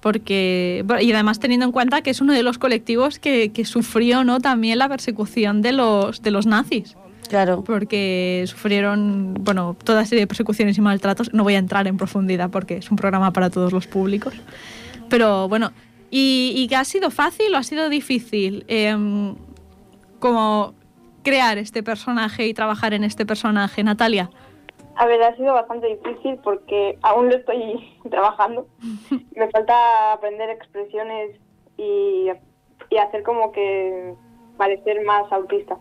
Porque, 0.00 0.84
y 1.00 1.12
además 1.12 1.40
teniendo 1.40 1.66
en 1.66 1.72
cuenta 1.72 2.00
que 2.02 2.10
es 2.10 2.20
uno 2.20 2.32
de 2.32 2.42
los 2.42 2.58
colectivos 2.58 3.18
que, 3.18 3.52
que 3.52 3.64
sufrió 3.64 4.22
¿no? 4.24 4.38
también 4.40 4.78
la 4.78 4.88
persecución 4.88 5.62
de 5.62 5.72
los, 5.72 6.22
de 6.22 6.30
los 6.30 6.46
nazis. 6.46 6.96
Claro. 7.30 7.62
Porque 7.62 8.42
sufrieron, 8.46 9.34
bueno, 9.34 9.76
toda 9.84 10.04
serie 10.04 10.24
de 10.24 10.26
persecuciones 10.26 10.76
y 10.76 10.80
maltratos. 10.80 11.32
No 11.32 11.44
voy 11.44 11.54
a 11.54 11.58
entrar 11.58 11.86
en 11.86 11.96
profundidad 11.96 12.50
porque 12.50 12.78
es 12.78 12.90
un 12.90 12.96
programa 12.96 13.32
para 13.32 13.50
todos 13.50 13.72
los 13.72 13.86
públicos. 13.86 14.34
Pero 15.08 15.48
bueno, 15.48 15.70
¿y, 16.10 16.52
y 16.56 16.66
que 16.66 16.74
ha 16.74 16.84
sido 16.84 17.10
fácil 17.10 17.54
o 17.54 17.58
ha 17.58 17.62
sido 17.62 17.88
difícil? 17.88 18.64
Em, 18.66 19.36
como 20.18 20.74
crear 21.22 21.56
este 21.56 21.84
personaje 21.84 22.48
y 22.48 22.52
trabajar 22.52 22.94
en 22.94 23.04
este 23.04 23.24
personaje, 23.24 23.84
Natalia. 23.84 24.28
A 24.96 25.06
ver, 25.06 25.22
ha 25.22 25.36
sido 25.36 25.54
bastante 25.54 25.86
difícil 25.86 26.36
porque 26.42 26.98
aún 27.02 27.28
lo 27.28 27.36
estoy 27.36 27.96
trabajando. 28.10 28.66
Me 29.36 29.48
falta 29.50 30.12
aprender 30.14 30.50
expresiones 30.50 31.38
y, 31.76 32.26
y 32.90 32.96
hacer 32.98 33.22
como 33.22 33.52
que 33.52 34.14
parecer 34.56 35.04
más 35.04 35.30
autista. 35.30 35.78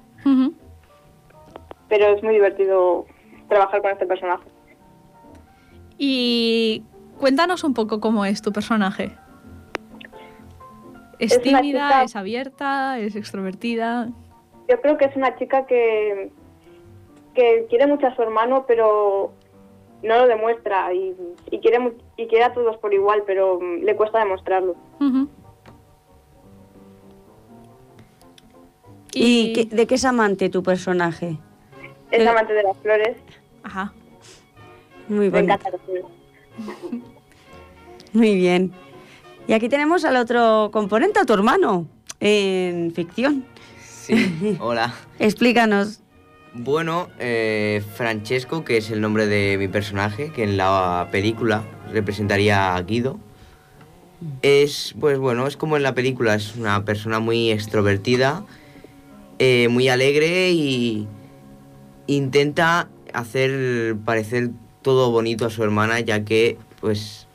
Pero 1.90 2.06
es 2.16 2.24
muy 2.24 2.34
divertido 2.36 3.06
trabajar 3.50 3.82
con 3.82 3.92
este 3.92 4.06
personaje. 4.06 4.48
Y 5.98 6.84
cuéntanos 7.20 7.64
un 7.64 7.74
poco 7.74 8.00
cómo 8.00 8.24
es 8.26 8.42
tu 8.42 8.52
personaje. 8.54 9.18
¿Es, 11.18 11.42
tímida? 11.42 11.62
chica- 11.62 12.04
¿Es 12.04 12.16
abierta? 12.16 13.00
¿Es 13.00 13.16
extrovertida? 13.16 14.08
Yo 14.70 14.80
creo 14.82 14.98
que 14.98 15.06
es 15.06 15.16
una 15.18 15.36
chica 15.38 15.66
que, 15.66 16.32
que 17.34 17.66
quiere 17.70 17.88
mucho 17.88 18.08
a 18.08 18.16
su 18.16 18.22
hermano, 18.22 18.64
pero 18.68 19.34
no 20.04 20.16
lo 20.20 20.28
demuestra 20.28 20.94
y, 20.94 21.14
y 21.52 21.60
quiere 21.60 21.92
y 22.16 22.28
quiere 22.28 22.46
a 22.46 22.54
todos 22.54 22.78
por 22.78 22.94
igual, 22.94 23.24
pero 23.26 23.60
mm, 23.60 23.84
le 23.84 23.96
cuesta 23.98 24.20
demostrarlo. 24.20 24.76
¿Y 29.14 29.54
qué- 29.54 29.66
de 29.76 29.88
qué 29.88 29.96
es 29.96 30.06
amante 30.06 30.50
tu 30.50 30.64
personaje? 30.64 31.38
Es 32.12 32.22
Eh, 32.22 32.28
amante 32.28 32.54
de 32.54 32.64
las 32.64 32.78
flores, 32.78 33.18
Ajá. 33.64 33.94
Muy 35.08 35.30
me 35.30 35.42
bonito. 35.42 35.54
encanta 35.54 35.70
las 35.72 35.82
flores. 35.82 36.06
Muy 38.14 38.36
bien. 38.36 38.72
Y 39.48 39.54
aquí 39.54 39.70
tenemos 39.70 40.06
al 40.06 40.16
otro 40.16 40.70
componente, 40.72 41.20
a 41.20 41.26
tu 41.26 41.34
hermano, 41.34 41.88
en 42.20 42.92
ficción. 42.94 43.46
Sí, 43.84 44.58
hola. 44.60 44.94
Explícanos. 45.20 46.02
Bueno, 46.54 47.10
eh, 47.20 47.84
Francesco, 47.96 48.64
que 48.66 48.78
es 48.78 48.90
el 48.90 49.02
nombre 49.02 49.28
de 49.28 49.58
mi 49.58 49.68
personaje, 49.68 50.32
que 50.32 50.44
en 50.44 50.58
la 50.58 51.08
película 51.12 51.64
representaría 51.92 52.76
a 52.76 52.82
Guido, 52.82 53.20
es, 54.42 54.96
pues 55.00 55.20
bueno, 55.20 55.46
es 55.48 55.58
como 55.58 55.78
en 55.78 55.84
la 55.84 55.94
película, 55.94 56.34
es 56.34 56.56
una 56.56 56.84
persona 56.86 57.20
muy 57.20 57.52
extrovertida, 57.52 58.44
eh, 59.38 59.68
muy 59.70 59.90
alegre 59.90 60.50
y 60.52 61.08
intenta 62.16 62.90
hacer 63.14 63.96
parecer 64.04 64.52
todo 64.82 65.12
bonito 65.12 65.46
a 65.46 65.50
su 65.50 65.64
hermana, 65.64 66.00
ya 66.00 66.24
que 66.26 66.58
pues 66.82 67.28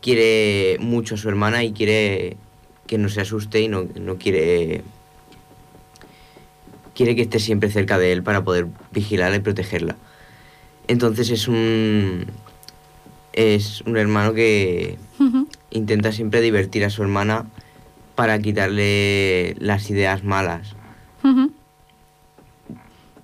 quiere 0.00 0.76
mucho 0.80 1.14
a 1.14 1.18
su 1.18 1.28
hermana 1.28 1.64
y 1.64 1.72
quiere 1.72 2.36
que 2.86 2.98
no 2.98 3.08
se 3.08 3.20
asuste 3.20 3.60
y 3.60 3.68
no, 3.68 3.88
no 3.98 4.16
quiere 4.16 4.82
quiere 6.94 7.16
que 7.16 7.22
esté 7.22 7.40
siempre 7.40 7.70
cerca 7.70 7.98
de 7.98 8.12
él 8.12 8.22
para 8.22 8.44
poder 8.44 8.68
vigilarla 8.92 9.36
y 9.36 9.40
protegerla. 9.40 9.96
Entonces 10.86 11.30
es 11.30 11.48
un 11.48 12.26
es 13.32 13.80
un 13.80 13.96
hermano 13.96 14.32
que 14.32 14.96
intenta 15.70 16.12
siempre 16.12 16.40
divertir 16.40 16.84
a 16.84 16.90
su 16.90 17.02
hermana 17.02 17.46
para 18.14 18.38
quitarle 18.38 19.56
las 19.58 19.90
ideas 19.90 20.22
malas. 20.22 20.76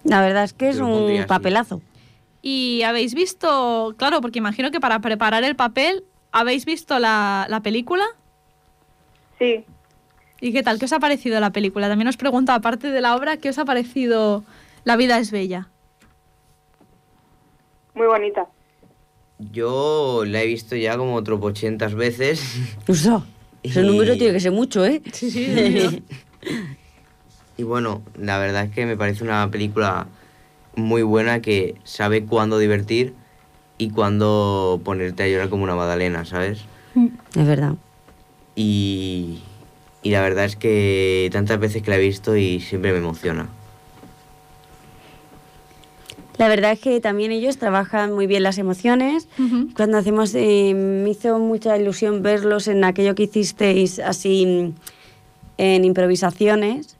La 0.04 0.20
verdad 0.20 0.44
es 0.44 0.52
que 0.52 0.68
es 0.70 0.78
un 0.78 1.24
papelazo. 1.26 1.80
Y 2.42 2.82
habéis 2.82 3.14
visto, 3.14 3.94
claro, 3.98 4.20
porque 4.20 4.38
imagino 4.38 4.70
que 4.70 4.80
para 4.80 5.00
preparar 5.00 5.44
el 5.44 5.56
papel, 5.56 6.04
¿habéis 6.32 6.64
visto 6.64 6.98
la, 6.98 7.46
la 7.50 7.60
película? 7.60 8.04
Sí, 9.38 9.64
¿Y 10.42 10.52
qué 10.52 10.62
tal? 10.62 10.78
¿Qué 10.78 10.86
os 10.86 10.92
ha 10.94 10.98
parecido 11.00 11.38
la 11.38 11.50
película? 11.50 11.86
También 11.88 12.08
os 12.08 12.16
pregunto, 12.16 12.52
aparte 12.52 12.90
de 12.90 13.02
la 13.02 13.14
obra, 13.14 13.36
¿qué 13.36 13.50
os 13.50 13.58
ha 13.58 13.66
parecido 13.66 14.42
La 14.84 14.96
vida 14.96 15.18
es 15.18 15.30
bella? 15.30 15.68
Muy 17.94 18.06
bonita. 18.06 18.46
Yo 19.52 20.22
la 20.26 20.40
he 20.42 20.46
visto 20.46 20.76
ya 20.76 20.96
como 20.96 21.22
tropochentas 21.22 21.94
veces. 21.94 22.42
Usa. 22.88 23.22
Ese 23.62 23.82
Y- 23.82 23.86
número 23.86 24.16
tiene 24.16 24.32
que 24.32 24.40
ser 24.40 24.52
mucho, 24.52 24.82
¿eh? 24.86 25.02
Sí, 25.12 25.30
sí, 25.30 25.46
mío. 25.48 25.90
Y 27.60 27.62
bueno, 27.62 28.00
la 28.18 28.38
verdad 28.38 28.64
es 28.64 28.70
que 28.70 28.86
me 28.86 28.96
parece 28.96 29.22
una 29.22 29.50
película 29.50 30.06
muy 30.76 31.02
buena 31.02 31.42
que 31.42 31.74
sabe 31.84 32.24
cuándo 32.24 32.58
divertir 32.58 33.12
y 33.76 33.90
cuándo 33.90 34.80
ponerte 34.82 35.24
a 35.24 35.28
llorar 35.28 35.50
como 35.50 35.64
una 35.64 35.74
magdalena, 35.74 36.24
¿sabes? 36.24 36.60
Es 37.36 37.46
verdad. 37.46 37.74
Y, 38.56 39.40
y 40.02 40.10
la 40.10 40.22
verdad 40.22 40.46
es 40.46 40.56
que 40.56 41.28
tantas 41.34 41.60
veces 41.60 41.82
que 41.82 41.90
la 41.90 41.98
he 41.98 42.00
visto 42.00 42.34
y 42.34 42.60
siempre 42.60 42.92
me 42.92 42.98
emociona. 42.98 43.50
La 46.38 46.48
verdad 46.48 46.72
es 46.72 46.80
que 46.80 46.98
también 47.02 47.30
ellos 47.30 47.58
trabajan 47.58 48.14
muy 48.14 48.26
bien 48.26 48.42
las 48.42 48.56
emociones. 48.56 49.28
Cuando 49.76 49.98
hacemos, 49.98 50.34
eh, 50.34 50.72
me 50.74 51.10
hizo 51.10 51.38
mucha 51.38 51.76
ilusión 51.76 52.22
verlos 52.22 52.68
en 52.68 52.84
aquello 52.84 53.14
que 53.14 53.24
hicisteis 53.24 53.98
así 53.98 54.46
mm, 54.46 54.72
en 55.58 55.84
improvisaciones, 55.84 56.96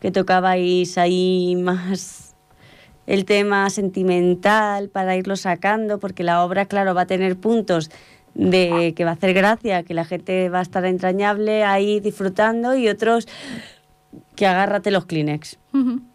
que 0.00 0.10
tocabais 0.10 0.98
ahí 0.98 1.56
más 1.56 2.34
el 3.06 3.24
tema 3.24 3.68
sentimental 3.70 4.88
para 4.88 5.16
irlo 5.16 5.36
sacando, 5.36 5.98
porque 5.98 6.22
la 6.22 6.44
obra, 6.44 6.66
claro, 6.66 6.94
va 6.94 7.02
a 7.02 7.06
tener 7.06 7.36
puntos 7.36 7.90
de 8.34 8.92
que 8.96 9.04
va 9.04 9.10
a 9.10 9.14
hacer 9.14 9.34
gracia, 9.34 9.82
que 9.82 9.94
la 9.94 10.04
gente 10.04 10.48
va 10.48 10.60
a 10.60 10.62
estar 10.62 10.84
entrañable 10.84 11.64
ahí 11.64 11.98
disfrutando 12.00 12.76
y 12.76 12.88
otros 12.88 13.26
que 14.36 14.46
agárrate 14.46 14.90
los 14.90 15.06
Kleenex, 15.06 15.58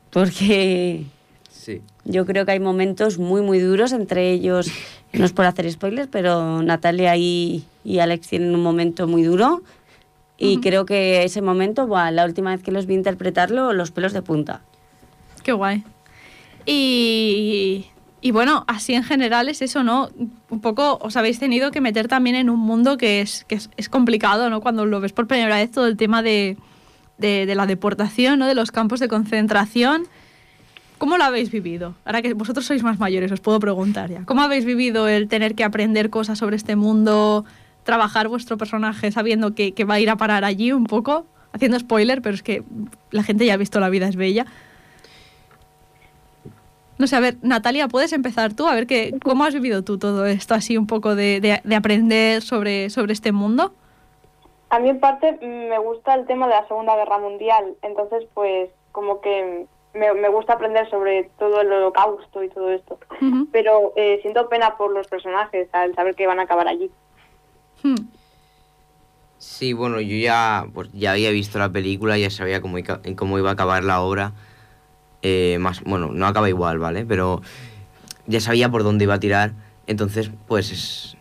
porque 0.09 1.03
Sí. 1.51 1.81
yo 2.05 2.25
creo 2.25 2.45
que 2.45 2.51
hay 2.53 2.59
momentos 2.59 3.17
muy, 3.17 3.41
muy 3.41 3.59
duros, 3.59 3.91
entre 3.91 4.31
ellos, 4.31 4.69
no 5.13 5.25
es 5.25 5.33
por 5.33 5.45
hacer 5.45 5.69
spoilers, 5.71 6.07
pero 6.11 6.61
Natalia 6.61 7.15
y, 7.17 7.65
y 7.83 7.99
Alex 7.99 8.27
tienen 8.27 8.53
un 8.55 8.61
momento 8.61 9.07
muy 9.07 9.23
duro. 9.23 9.61
Y 10.38 10.59
creo 10.59 10.86
que 10.86 11.23
ese 11.23 11.41
momento, 11.41 11.88
buah, 11.88 12.11
la 12.11 12.25
última 12.25 12.51
vez 12.51 12.61
que 12.61 12.71
los 12.71 12.86
vi 12.86 12.93
interpretarlo, 12.93 13.71
los 13.71 13.91
pelos 13.91 14.11
de 14.11 14.21
punta. 14.21 14.61
Qué 15.43 15.53
guay. 15.53 15.83
Y, 16.65 17.86
y 18.19 18.31
bueno, 18.31 18.65
así 18.67 18.93
en 18.95 19.03
general 19.03 19.47
es 19.47 19.61
eso, 19.61 19.83
¿no? 19.83 20.09
Un 20.49 20.59
poco 20.61 20.97
os 21.01 21.15
habéis 21.15 21.39
tenido 21.39 21.71
que 21.71 21.79
meter 21.79 22.07
también 22.07 22.36
en 22.36 22.49
un 22.49 22.59
mundo 22.59 22.97
que 22.97 23.21
es, 23.21 23.45
que 23.45 23.55
es, 23.55 23.69
es 23.77 23.88
complicado, 23.88 24.49
¿no? 24.49 24.59
Cuando 24.61 24.86
lo 24.86 24.99
ves 24.99 25.13
por 25.13 25.27
primera 25.27 25.55
vez 25.55 25.71
todo 25.71 25.88
el 25.88 25.95
tema 25.95 26.21
de, 26.21 26.57
de, 27.17 27.45
de 27.45 27.55
la 27.55 27.65
deportación, 27.65 28.39
¿no? 28.39 28.47
De 28.47 28.55
los 28.55 28.71
campos 28.71 28.99
de 28.99 29.07
concentración. 29.07 30.07
¿Cómo 30.97 31.17
lo 31.17 31.23
habéis 31.25 31.51
vivido? 31.51 31.93
Ahora 32.05 32.21
que 32.21 32.33
vosotros 32.33 32.65
sois 32.65 32.81
más 32.81 32.99
mayores, 32.99 33.31
os 33.31 33.41
puedo 33.41 33.59
preguntar 33.59 34.09
ya. 34.09 34.25
¿Cómo 34.25 34.41
habéis 34.41 34.65
vivido 34.65 35.07
el 35.07 35.27
tener 35.27 35.53
que 35.53 35.63
aprender 35.63 36.09
cosas 36.09 36.39
sobre 36.39 36.55
este 36.55 36.75
mundo, 36.75 37.45
trabajar 37.86 38.27
vuestro 38.27 38.57
personaje 38.57 39.11
sabiendo 39.13 39.55
que, 39.55 39.71
que 39.73 39.86
va 39.86 39.93
a 39.93 39.99
ir 40.01 40.09
a 40.09 40.17
parar 40.17 40.43
allí 40.43 40.73
un 40.73 40.83
poco? 40.86 41.25
Haciendo 41.53 41.79
spoiler, 41.79 42.21
pero 42.21 42.36
es 42.36 42.43
que 42.43 42.63
la 43.11 43.23
gente 43.23 43.45
ya 43.45 43.53
ha 43.53 43.57
visto 43.57 43.79
La 43.79 43.88
vida 43.89 44.09
es 44.09 44.17
bella. 44.17 44.45
No 46.97 47.07
sé, 47.07 47.15
a 47.15 47.19
ver, 47.19 47.36
Natalia, 47.41 47.88
¿puedes 47.89 48.13
empezar 48.13 48.53
tú? 48.53 48.67
A 48.67 48.75
ver, 48.75 48.88
que, 48.88 49.15
¿cómo 49.23 49.43
has 49.43 49.53
vivido 49.53 49.83
tú 49.83 49.97
todo 49.97 50.25
esto 50.25 50.53
así 50.53 50.77
un 50.77 50.88
poco 50.88 51.15
de, 51.15 51.41
de- 51.41 51.61
de 51.63 51.75
aprender 51.75 52.41
sobre, 52.41 52.89
sobre 52.89 53.13
este 53.13 53.31
mundo? 53.33 53.73
A 54.69 54.79
mí 54.79 54.89
en 54.89 54.99
parte 54.99 55.38
me 55.41 55.77
gusta 55.79 56.13
el 56.15 56.25
tema 56.25 56.47
de 56.47 56.53
la 56.55 56.67
Segunda 56.67 56.95
Guerra 56.95 57.19
Mundial, 57.19 57.75
entonces 57.81 58.25
pues 58.33 58.69
como 58.93 59.19
que 59.21 59.65
me, 59.93 60.13
me 60.13 60.29
gusta 60.29 60.53
aprender 60.53 60.89
sobre 60.89 61.29
todo 61.38 61.61
el 61.61 61.71
holocausto 61.71 62.41
y 62.43 62.49
todo 62.49 62.71
esto. 62.71 62.97
Pero 63.51 63.91
eh, 63.97 64.19
siento 64.21 64.47
pena 64.49 64.75
por 64.77 64.91
los 64.93 65.07
personajes 65.07 65.67
al 65.73 65.93
saber 65.95 66.15
que 66.15 66.27
van 66.27 66.39
a 66.39 66.43
acabar 66.43 66.67
allí. 66.67 66.89
Sí, 69.38 69.73
bueno, 69.73 69.99
yo 70.01 70.15
ya, 70.17 70.65
pues, 70.73 70.89
ya 70.93 71.11
había 71.11 71.29
visto 71.31 71.59
la 71.59 71.69
película, 71.71 72.17
ya 72.17 72.29
sabía 72.29 72.61
cómo, 72.61 72.77
cómo 73.15 73.38
iba 73.38 73.49
a 73.49 73.53
acabar 73.53 73.83
la 73.83 74.01
obra. 74.01 74.33
Eh, 75.21 75.57
más, 75.59 75.81
bueno, 75.83 76.09
no 76.11 76.25
acaba 76.25 76.49
igual, 76.49 76.79
¿vale? 76.79 77.05
Pero 77.05 77.41
ya 78.27 78.39
sabía 78.39 78.69
por 78.69 78.83
dónde 78.83 79.03
iba 79.03 79.13
a 79.15 79.19
tirar. 79.19 79.53
Entonces, 79.88 80.31
pues 80.47 80.71
es- 80.71 81.17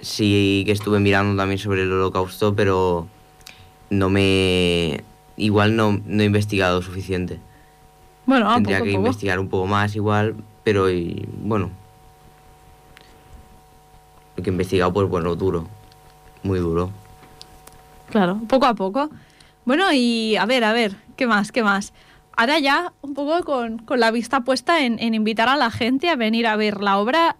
sí 0.00 0.62
que 0.64 0.72
estuve 0.72 1.00
mirando 1.00 1.36
también 1.40 1.58
sobre 1.58 1.82
el 1.82 1.92
holocausto, 1.92 2.54
pero 2.54 3.06
no 3.90 4.08
me... 4.10 5.02
Igual 5.36 5.74
no, 5.76 6.00
no 6.04 6.22
he 6.22 6.26
investigado 6.26 6.82
suficiente. 6.82 7.40
Bueno, 8.26 8.50
ah, 8.50 8.54
Tendría 8.54 8.78
poco 8.78 8.84
que 8.86 8.92
poco. 8.92 9.06
investigar 9.06 9.38
un 9.38 9.48
poco 9.48 9.66
más 9.66 9.96
igual, 9.96 10.34
pero 10.64 10.90
y, 10.90 11.26
bueno. 11.42 11.70
Lo 14.36 14.42
que 14.42 14.50
he 14.50 14.52
investigado, 14.52 14.92
pues 14.92 15.08
bueno, 15.08 15.34
duro. 15.34 15.66
Muy 16.42 16.58
duro. 16.58 16.90
Claro, 18.10 18.40
poco 18.48 18.66
a 18.66 18.74
poco. 18.74 19.10
Bueno, 19.64 19.92
y 19.92 20.36
a 20.36 20.46
ver, 20.46 20.64
a 20.64 20.72
ver, 20.72 20.96
¿qué 21.16 21.26
más? 21.26 21.52
¿Qué 21.52 21.62
más? 21.62 21.92
Ahora 22.36 22.58
ya 22.58 22.92
un 23.02 23.14
poco 23.14 23.44
con, 23.44 23.78
con 23.78 24.00
la 24.00 24.10
vista 24.10 24.40
puesta 24.40 24.84
en, 24.84 24.98
en 24.98 25.14
invitar 25.14 25.48
a 25.48 25.56
la 25.56 25.70
gente 25.70 26.08
a 26.08 26.16
venir 26.16 26.46
a 26.46 26.56
ver 26.56 26.80
la 26.80 26.98
obra, 26.98 27.36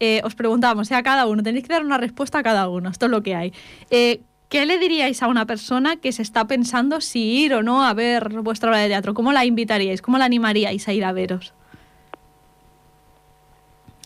eh, 0.00 0.20
os 0.24 0.34
preguntamos, 0.34 0.90
eh, 0.90 0.94
a 0.94 1.02
cada 1.02 1.26
uno, 1.26 1.42
tenéis 1.42 1.66
que 1.66 1.72
dar 1.72 1.84
una 1.84 1.98
respuesta 1.98 2.38
a 2.38 2.42
cada 2.42 2.68
uno, 2.68 2.90
esto 2.90 3.06
es 3.06 3.10
lo 3.10 3.22
que 3.22 3.34
hay. 3.34 3.52
Eh, 3.90 4.22
¿Qué 4.48 4.66
le 4.66 4.78
diríais 4.78 5.22
a 5.22 5.28
una 5.28 5.46
persona 5.46 5.96
que 5.96 6.12
se 6.12 6.22
está 6.22 6.46
pensando 6.46 7.00
si 7.00 7.44
ir 7.44 7.54
o 7.54 7.62
no 7.62 7.84
a 7.84 7.94
ver 7.94 8.28
vuestra 8.42 8.68
obra 8.68 8.78
de 8.78 8.88
teatro? 8.88 9.14
¿Cómo 9.14 9.32
la 9.32 9.44
invitaríais? 9.44 10.02
¿Cómo 10.02 10.18
la 10.18 10.26
animaríais 10.26 10.86
a 10.86 10.92
ir 10.92 11.04
a 11.04 11.12
veros? 11.12 11.54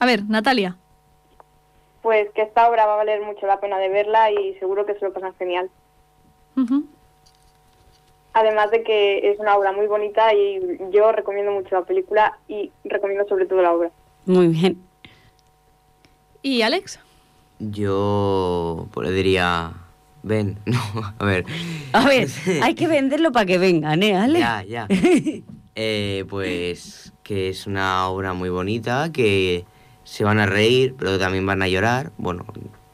A 0.01 0.07
ver, 0.07 0.25
Natalia. 0.25 0.77
Pues 2.03 2.31
que 2.31 2.43
esta 2.43 2.69
obra 2.69 2.87
va 2.87 2.95
a 2.95 2.99
valer 2.99 3.23
mucho 3.23 3.47
la 3.47 3.61
pena 3.61 3.79
de 3.79 3.89
verla 3.89 4.31
y 4.31 4.55
seguro 4.55 4.87
que 4.87 4.95
se 4.95 5.05
lo 5.05 5.13
pasan 5.13 5.35
genial. 5.35 5.71
Además 8.33 8.71
de 8.71 8.83
que 8.83 9.31
es 9.31 9.39
una 9.39 9.57
obra 9.57 9.73
muy 9.73 9.87
bonita 9.87 10.33
y 10.35 10.79
yo 10.91 11.13
recomiendo 11.13 11.53
mucho 11.53 11.75
la 11.75 11.83
película 11.83 12.39
y 12.49 12.71
recomiendo 12.85 13.27
sobre 13.29 13.47
todo 13.47 13.63
la 13.63 13.73
obra. 13.73 13.91
Muy 14.27 14.49
bien. 14.49 14.81
¿Y 16.43 16.63
Alex? 16.63 17.01
Yo 17.59 18.87
pues 18.93 19.09
le 19.09 19.15
diría, 19.15 19.73
ven, 20.23 20.59
no, 20.67 20.81
a 21.19 21.25
ver. 21.25 21.45
A 21.93 22.07
ver, 22.07 22.29
hay 22.63 22.75
que 22.75 22.87
venderlo 22.87 23.33
para 23.33 23.47
que 23.47 23.59
vengan, 23.59 24.03
¿eh, 24.03 24.17
Ale? 24.17 24.39
Ya, 24.39 24.63
ya. 24.65 24.89
Eh, 25.81 26.25
pues 26.29 27.13
que 27.23 27.51
es 27.51 27.69
una 27.69 28.09
obra 28.09 28.33
muy 28.33 28.49
bonita, 28.49 29.13
que 29.13 29.65
se 30.11 30.25
van 30.25 30.39
a 30.41 30.47
reír, 30.47 30.95
pero 30.99 31.19
también 31.19 31.45
van 31.45 31.61
a 31.63 31.69
llorar. 31.69 32.13
Bueno, 32.17 32.47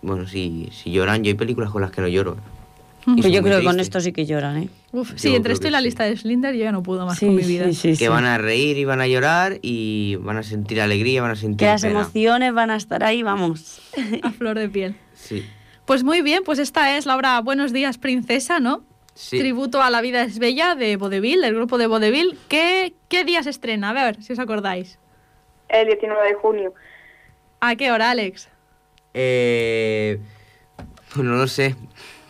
bueno, 0.02 0.26
si, 0.26 0.68
si 0.72 0.90
lloran, 0.90 1.22
yo 1.22 1.28
hay 1.28 1.34
películas 1.34 1.70
con 1.70 1.80
las 1.82 1.90
que 1.92 2.00
no 2.00 2.08
lloro. 2.08 2.36
Y 3.06 3.20
Pues 3.20 3.32
yo 3.32 3.42
creo 3.42 3.58
que 3.60 3.64
con 3.66 3.78
esto 3.80 4.00
sí 4.00 4.12
que 4.12 4.24
lloran, 4.26 4.56
¿eh? 4.56 4.68
Uf, 4.90 5.10
Yo 5.12 5.18
sí, 5.18 5.34
entre 5.36 5.52
esto 5.52 5.68
y 5.68 5.70
la 5.70 5.78
sí. 5.78 5.84
lista 5.84 6.04
de 6.04 6.16
Slinder 6.16 6.54
yo 6.54 6.64
ya 6.64 6.72
no 6.72 6.82
puedo 6.82 7.04
más 7.06 7.18
Sí, 7.18 7.26
con 7.26 7.36
mi 7.36 7.42
vida. 7.42 7.66
sí, 7.66 7.74
sí, 7.74 7.88
Que 7.90 7.96
sí. 7.96 8.08
van 8.08 8.24
a 8.24 8.38
reír 8.38 8.78
y 8.78 8.84
van 8.86 9.00
a 9.02 9.06
llorar 9.06 9.58
y 9.62 10.16
van 10.16 10.38
a 10.38 10.42
sentir 10.42 10.80
alegría, 10.80 11.20
van 11.22 11.32
a 11.32 11.36
sentir 11.36 11.58
Que 11.58 11.66
las 11.66 11.82
pena. 11.82 12.00
emociones 12.00 12.52
van 12.54 12.70
a 12.70 12.76
estar 12.76 13.04
ahí, 13.04 13.22
vamos. 13.22 13.80
A 14.22 14.30
flor 14.32 14.58
de 14.58 14.68
piel. 14.70 14.96
Sí, 15.14 15.44
Pues 15.84 16.02
muy 16.02 16.22
bien, 16.22 16.42
pues 16.44 16.58
esta 16.58 16.96
es 16.96 17.04
la 17.06 17.14
obra 17.14 17.38
Buenos 17.42 17.72
días, 17.74 17.98
princesa, 17.98 18.58
¿no? 18.58 18.82
sí. 19.14 19.38
Tributo 19.38 19.82
a 19.82 19.90
la 19.90 20.00
vida 20.00 20.22
es 20.22 20.38
bella 20.38 20.74
de 20.74 20.96
Vodevil, 20.96 21.42
del 21.42 21.54
grupo 21.54 21.76
de 21.78 21.86
Vodevil. 21.86 22.36
¿Qué, 22.48 22.94
¿Qué 23.08 23.24
día 23.24 23.42
se 23.42 23.50
estrena? 23.50 23.90
A 23.90 23.92
ver 23.92 24.22
si 24.22 24.32
os 24.32 24.38
acordáis. 24.38 24.98
El 25.68 25.86
19 25.88 26.26
de 26.28 26.34
junio. 26.34 26.72
¿A 27.66 27.76
qué 27.76 27.90
hora, 27.90 28.10
Alex? 28.10 28.48
Eh, 29.14 30.18
pues 31.12 31.24
no 31.24 31.36
lo 31.36 31.46
sé. 31.46 31.76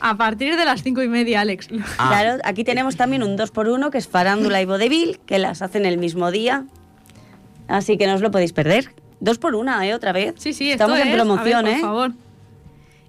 A 0.00 0.16
partir 0.16 0.56
de 0.56 0.64
las 0.64 0.82
cinco 0.82 1.02
y 1.02 1.08
media, 1.08 1.40
Alex. 1.40 1.68
Ah, 1.98 2.08
Claro, 2.08 2.42
aquí 2.44 2.62
tenemos 2.62 2.96
también 2.96 3.22
un 3.22 3.36
2x1 3.38 3.90
que 3.90 3.98
es 3.98 4.06
Farándula 4.06 4.60
y 4.60 4.66
Vodevil, 4.66 5.18
que 5.26 5.38
las 5.38 5.62
hacen 5.62 5.86
el 5.86 5.98
mismo 5.98 6.30
día. 6.30 6.64
Así 7.68 7.96
que 7.96 8.06
no 8.06 8.14
os 8.14 8.20
lo 8.20 8.30
podéis 8.30 8.52
perder. 8.52 8.92
Dos 9.20 9.38
por 9.38 9.54
una, 9.54 9.86
¿eh? 9.86 9.94
Otra 9.94 10.12
vez. 10.12 10.34
Sí, 10.36 10.52
sí, 10.52 10.70
esto 10.70 10.84
Estamos 10.84 11.00
en 11.00 11.08
es- 11.08 11.14
promoción, 11.14 11.56
a 11.60 11.62
ver, 11.62 11.68
¿eh? 11.78 11.80
Por 11.80 11.88
favor. 11.88 12.10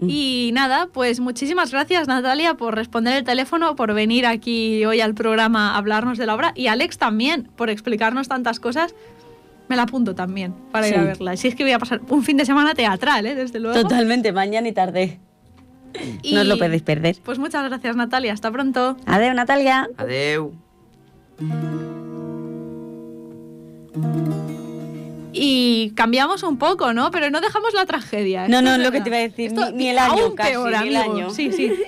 Y 0.01 0.51
nada, 0.53 0.87
pues 0.91 1.19
muchísimas 1.21 1.71
gracias 1.71 2.07
Natalia 2.07 2.55
por 2.55 2.75
responder 2.75 3.15
el 3.15 3.23
teléfono, 3.23 3.75
por 3.77 3.93
venir 3.93 4.25
aquí 4.25 4.83
hoy 4.85 4.99
al 4.99 5.13
programa 5.15 5.71
a 5.73 5.77
hablarnos 5.77 6.17
de 6.17 6.25
la 6.25 6.35
obra 6.35 6.51
y 6.53 6.67
Alex 6.67 6.97
también 6.97 7.49
por 7.55 7.69
explicarnos 7.69 8.27
tantas 8.27 8.59
cosas. 8.59 8.93
Me 9.67 9.75
la 9.75 9.83
apunto 9.83 10.13
también 10.15 10.53
para 10.71 10.87
ir 10.87 10.95
a 10.95 11.03
verla. 11.03 11.35
Si 11.37 11.47
es 11.47 11.55
que 11.55 11.63
voy 11.63 11.71
a 11.73 11.79
pasar 11.79 12.01
un 12.09 12.23
fin 12.23 12.37
de 12.37 12.45
semana 12.45 12.73
teatral, 12.75 13.25
¿eh? 13.25 13.35
desde 13.35 13.59
luego. 13.59 13.79
Totalmente, 13.81 14.31
mañana 14.31 14.67
y 14.67 14.71
tarde. 14.73 15.19
No 16.31 16.41
os 16.41 16.47
lo 16.47 16.57
podéis 16.57 16.81
perder. 16.83 17.15
Pues 17.23 17.39
muchas 17.39 17.63
gracias 17.69 17.95
Natalia, 17.95 18.33
hasta 18.33 18.51
pronto. 18.51 18.97
Adiós, 19.05 19.33
Natalia. 19.33 19.89
Adeu. 19.97 20.53
Y 25.37 25.91
cambiamos 25.95 26.43
un 26.43 26.57
poco, 26.57 26.93
¿no? 26.93 27.11
Pero 27.11 27.29
no 27.29 27.41
dejamos 27.41 27.73
la 27.73 27.85
tragedia. 27.85 28.47
No, 28.47 28.61
no, 28.61 28.75
es 28.75 28.79
lo 28.79 28.91
que 28.91 29.01
te 29.01 29.09
iba 29.09 29.17
a 29.17 29.21
decir, 29.21 29.47
Esto 29.47 29.71
ni- 29.71 29.77
ni 29.77 29.89
el 29.89 29.97
año 29.99 30.23
aún 30.25 30.35
casi, 30.35 30.51
peor, 30.51 30.69
ni 30.81 30.87
el 30.89 30.95
amigo. 30.95 31.13
año. 31.15 31.29
Sí, 31.31 31.51
sí. 31.51 31.73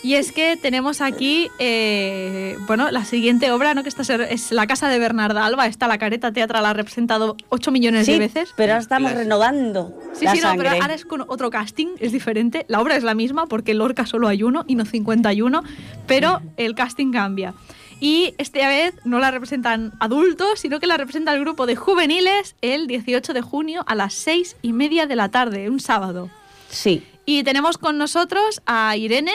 Y 0.00 0.14
es 0.14 0.30
que 0.30 0.56
tenemos 0.56 1.00
aquí, 1.00 1.50
eh, 1.58 2.56
bueno, 2.68 2.88
la 2.92 3.04
siguiente 3.04 3.50
obra, 3.50 3.74
¿no? 3.74 3.82
Que 3.82 3.88
esta 3.88 4.02
es- 4.02 4.52
La 4.52 4.66
Casa 4.68 4.88
de 4.88 4.98
Bernarda 5.00 5.44
Alba. 5.44 5.66
Esta 5.66 5.88
la 5.88 5.98
careta 5.98 6.30
teatral 6.32 6.62
la 6.62 6.70
ha 6.70 6.72
representado 6.72 7.36
8 7.48 7.72
millones 7.72 8.06
Sí, 8.06 8.12
de 8.12 8.18
veces. 8.20 8.50
pero 8.56 8.74
ahora 8.74 8.82
estamos 8.82 9.12
renovando 9.12 9.92
Sí, 10.14 10.24
la 10.24 10.32
sí, 10.36 10.40
no, 10.40 10.50
pero 10.56 10.68
sangre. 10.70 10.80
ahora 10.82 10.94
es 10.94 11.04
con 11.04 11.22
otro 11.26 11.50
casting, 11.50 11.88
es 11.98 12.12
diferente. 12.12 12.64
La 12.68 12.80
obra 12.80 12.94
es 12.96 13.02
la 13.02 13.14
misma 13.14 13.46
porque 13.46 13.72
en 13.72 13.78
Lorca 13.78 14.06
solo 14.06 14.28
hay 14.28 14.44
uno 14.44 14.64
y 14.68 14.76
no 14.76 14.84
51, 14.84 15.64
pero 16.06 16.42
el 16.56 16.76
casting 16.76 17.10
cambia. 17.10 17.54
Y 18.00 18.34
esta 18.38 18.68
vez 18.68 18.94
no 19.04 19.18
la 19.18 19.32
representan 19.32 19.90
adultos, 19.98 20.60
sino 20.60 20.78
que 20.78 20.86
la 20.86 20.96
representa 20.96 21.34
el 21.34 21.40
grupo 21.40 21.66
de 21.66 21.74
juveniles 21.74 22.54
el 22.62 22.86
18 22.86 23.32
de 23.32 23.42
junio 23.42 23.82
a 23.88 23.96
las 23.96 24.14
6 24.14 24.54
y 24.62 24.72
media 24.72 25.06
de 25.06 25.16
la 25.16 25.30
tarde, 25.30 25.68
un 25.68 25.80
sábado. 25.80 26.30
Sí. 26.70 27.02
Y 27.26 27.42
tenemos 27.42 27.76
con 27.78 27.98
nosotros 27.98 28.62
a 28.66 28.96
Irene, 28.96 29.32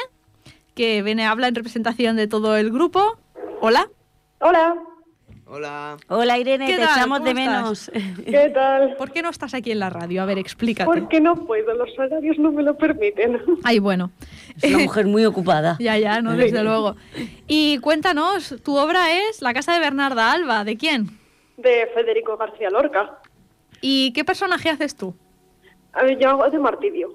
que 0.76 1.02
viene, 1.02 1.26
habla 1.26 1.48
en 1.48 1.56
representación 1.56 2.16
de 2.16 2.28
todo 2.28 2.58
el 2.58 2.72
grupo. 2.72 3.18
Hola. 3.62 3.90
Hola, 4.40 4.76
Hola. 5.46 5.98
Hola 6.08 6.38
Irene, 6.40 6.66
¿Qué 6.66 6.74
te 6.78 6.80
tal? 6.82 6.90
echamos 6.98 7.20
¿Cómo 7.20 7.32
de 7.34 7.42
estás? 7.42 7.92
menos. 7.92 7.92
¿qué 8.26 8.50
tal? 8.54 8.96
¿Por 8.96 9.12
qué 9.12 9.22
no 9.22 9.30
estás 9.30 9.54
aquí 9.54 9.72
en 9.72 9.80
la 9.80 9.90
radio? 9.92 10.24
A 10.24 10.26
ver, 10.26 10.40
explícate. 10.40 10.86
Porque 10.88 11.22
no 11.22 11.36
puedo, 11.46 11.74
los 11.76 11.90
horarios 12.00 12.40
no 12.40 12.52
me 12.52 12.64
lo 12.64 12.76
permiten. 12.76 13.40
Ay, 13.64 13.78
bueno. 13.78 14.10
Es 14.62 14.74
una 14.74 14.84
mujer 14.84 15.06
muy 15.06 15.26
ocupada. 15.26 15.78
Ya, 15.80 15.98
ya, 16.00 16.22
no, 16.22 16.36
desde 16.36 16.64
luego. 16.64 16.96
Y 17.48 17.78
cuéntanos, 17.80 18.56
tu 18.64 18.78
obra 18.78 19.12
es 19.30 19.42
La 19.44 19.54
casa 19.54 19.74
de 19.74 19.80
Bernarda 19.80 20.32
Alba, 20.32 20.64
¿de 20.64 20.76
quién? 20.78 21.20
De 21.58 21.88
Federico 21.94 22.36
García 22.36 22.70
Lorca. 22.72 23.20
¿Y 23.80 24.12
qué 24.14 24.24
personaje 24.24 24.70
haces 24.72 24.96
tú? 24.96 25.14
A 25.92 26.04
ver, 26.04 26.18
yo 26.18 26.30
hago 26.30 26.50
de 26.50 26.58
martirio. 26.58 27.14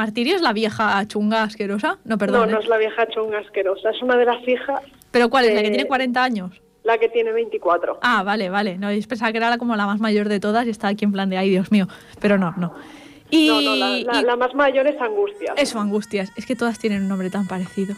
¿Martirio 0.00 0.34
es 0.34 0.40
la 0.40 0.54
vieja 0.54 1.06
chunga 1.06 1.42
asquerosa? 1.42 1.98
No, 2.06 2.16
perdón. 2.16 2.40
No, 2.40 2.48
¿eh? 2.48 2.52
no 2.52 2.58
es 2.60 2.68
la 2.68 2.78
vieja 2.78 3.06
chunga 3.08 3.38
asquerosa, 3.40 3.90
es 3.90 4.00
una 4.02 4.16
de 4.16 4.24
las 4.24 4.48
hijas, 4.48 4.80
¿Pero 5.10 5.28
cuál 5.28 5.44
es? 5.44 5.54
¿La 5.54 5.60
que 5.62 5.68
tiene 5.68 5.84
40 5.86 6.24
años? 6.24 6.62
la 6.84 6.96
que 6.96 7.10
tiene 7.10 7.32
24. 7.32 7.98
Ah, 8.00 8.22
vale, 8.22 8.48
vale. 8.48 8.78
No, 8.78 8.90
yo 8.90 9.06
pensaba 9.06 9.30
que 9.30 9.36
era 9.36 9.58
como 9.58 9.76
la 9.76 9.84
más 9.84 10.00
mayor 10.00 10.30
de 10.30 10.40
todas 10.40 10.66
y 10.66 10.70
estaba 10.70 10.90
aquí 10.92 11.04
en 11.04 11.12
plan 11.12 11.28
de, 11.28 11.36
ay, 11.36 11.50
Dios 11.50 11.70
mío. 11.70 11.86
Pero 12.18 12.38
no, 12.38 12.54
no. 12.56 12.72
Y, 13.28 13.46
No, 13.48 13.60
no, 13.60 13.76
la, 13.76 13.88
la- 13.90 14.20
y- 14.22 14.24
la 14.24 14.36
más 14.36 14.54
mayor 14.54 14.86
es 14.86 14.98
Angustia. 15.02 15.52
Eso, 15.58 15.78
Angustias. 15.78 16.32
Es 16.36 16.46
que 16.46 16.56
todas 16.56 16.78
tienen 16.78 17.02
un 17.02 17.08
nombre 17.08 17.28
tan 17.28 17.46
parecido. 17.46 17.94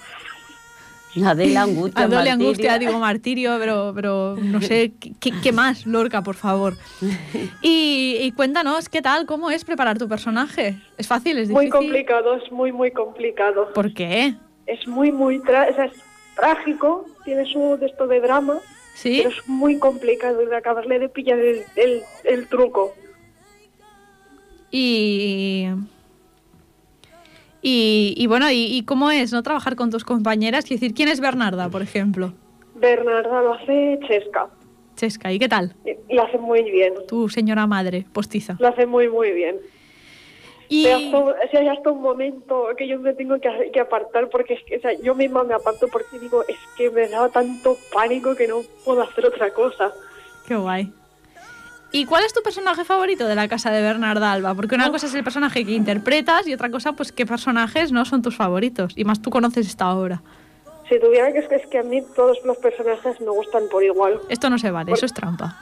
Adela 1.24 1.62
Angustia, 1.62 2.02
Adole 2.04 2.16
Martirio. 2.16 2.32
Angustia, 2.32 2.78
digo 2.78 2.98
Martirio, 2.98 3.56
pero, 3.58 3.92
pero 3.94 4.36
no 4.40 4.60
sé, 4.62 4.92
¿qué- 4.98 5.12
¿qué, 5.20 5.32
qué 5.42 5.52
más, 5.52 5.86
Lorca, 5.86 6.22
por 6.22 6.34
favor? 6.36 6.74
Y, 7.62 8.16
y 8.20 8.32
cuéntanos, 8.32 8.88
¿qué 8.88 9.02
tal? 9.02 9.26
¿Cómo 9.26 9.50
es 9.50 9.64
preparar 9.64 9.98
tu 9.98 10.08
personaje? 10.08 10.76
¿Es 10.98 11.06
fácil? 11.06 11.38
¿Es 11.38 11.48
muy 11.50 11.66
difícil? 11.66 11.86
complicado, 11.86 12.34
es 12.36 12.50
muy, 12.50 12.72
muy 12.72 12.90
complicado. 12.90 13.70
¿Por 13.74 13.92
qué? 13.94 14.34
Es 14.66 14.86
muy, 14.86 15.12
muy 15.12 15.38
tra- 15.40 15.70
o 15.70 15.74
sea, 15.74 15.84
es 15.86 15.92
trágico, 16.34 17.06
tiene 17.24 17.44
su 17.52 17.76
de 17.78 17.86
esto 17.86 18.06
de 18.06 18.20
drama, 18.20 18.58
¿Sí? 18.94 19.18
pero 19.22 19.30
es 19.30 19.48
muy 19.48 19.78
complicado 19.78 20.38
de 20.46 20.56
acabarle 20.56 20.98
de 20.98 21.08
pillar 21.08 21.38
el, 21.38 21.62
el- 21.76 22.02
el 22.24 22.46
truco. 22.48 22.94
Y, 24.70 25.66
y, 27.62 28.14
y 28.16 28.26
bueno, 28.26 28.50
y, 28.50 28.64
y 28.66 28.84
cómo 28.84 29.10
es 29.10 29.32
no 29.32 29.42
trabajar 29.42 29.76
con 29.76 29.90
tus 29.90 30.04
compañeras? 30.04 30.64
Quiero 30.64 30.80
decir, 30.80 30.94
¿quién 30.94 31.08
es 31.08 31.20
Bernarda, 31.20 31.68
por 31.70 31.80
ejemplo? 31.82 32.32
Bernarda 32.74 33.42
lo 33.42 33.54
hace 33.54 33.98
Chesca, 34.06 34.48
Chesca, 34.96 35.32
¿y 35.32 35.38
qué 35.38 35.48
tal? 35.48 35.74
y 36.08 36.14
lo 36.14 36.22
hace 36.24 36.38
muy 36.38 36.62
bien, 36.70 36.94
Tu 37.08 37.28
señora 37.28 37.66
madre, 37.66 38.04
postiza. 38.12 38.56
lo 38.58 38.68
hace 38.68 38.84
muy, 38.86 39.08
muy 39.08 39.30
bien. 39.32 39.56
Y, 40.68 40.84
Pero 40.84 40.96
hasta, 40.96 41.18
un- 41.18 41.28
o 41.30 41.50
sea, 41.50 41.60
hay 41.60 41.68
hasta 41.68 41.90
un 41.90 42.00
momento 42.00 42.66
que 42.78 42.88
yo 42.88 42.98
me 42.98 43.12
tengo 43.12 43.38
que, 43.40 43.70
que 43.72 43.80
apartar 43.80 44.28
porque 44.30 44.54
es 44.54 44.60
que, 44.64 44.76
o 44.78 44.80
sea, 44.80 44.92
yo 45.02 45.14
misma 45.14 45.44
me 45.44 45.52
aparto 45.54 45.86
porque 45.88 46.18
digo, 46.18 46.42
es 46.48 46.56
que 46.78 46.90
me 46.90 47.08
da 47.08 47.28
tanto 47.28 47.76
pánico 47.92 48.34
que 48.34 48.48
no 48.48 48.62
puedo 48.84 49.02
hacer 49.02 49.26
otra 49.26 49.52
cosa. 49.52 49.92
qué 50.46 50.56
guay. 50.56 50.90
¿Y 51.94 52.06
cuál 52.06 52.24
es 52.24 52.32
tu 52.32 52.42
personaje 52.42 52.84
favorito 52.84 53.26
de 53.26 53.34
la 53.34 53.48
casa 53.48 53.70
de 53.70 53.82
Bernarda 53.82 54.32
Alba? 54.32 54.54
Porque 54.54 54.74
una 54.74 54.90
cosa 54.90 55.06
es 55.06 55.14
el 55.14 55.22
personaje 55.22 55.64
que 55.66 55.72
interpretas 55.72 56.46
y 56.48 56.54
otra 56.54 56.70
cosa, 56.70 56.94
pues, 56.94 57.12
qué 57.12 57.26
personajes 57.26 57.92
no 57.92 58.04
son 58.06 58.22
tus 58.22 58.34
favoritos. 58.36 58.94
Y 58.96 59.04
más 59.04 59.20
tú 59.20 59.28
conoces 59.30 59.66
esta 59.66 59.94
obra. 59.94 60.22
Si 60.88 60.98
tuviera 60.98 61.32
que 61.32 61.40
es 61.40 61.48
que, 61.48 61.56
es 61.56 61.66
que 61.66 61.78
a 61.78 61.82
mí 61.82 62.02
todos 62.16 62.38
los 62.44 62.56
personajes 62.58 63.20
me 63.20 63.30
gustan 63.30 63.64
por 63.70 63.84
igual. 63.84 64.20
Esto 64.30 64.48
no 64.48 64.58
se 64.58 64.70
vale, 64.70 64.92
eso 64.92 65.04
es 65.06 65.12
trampa. 65.12 65.58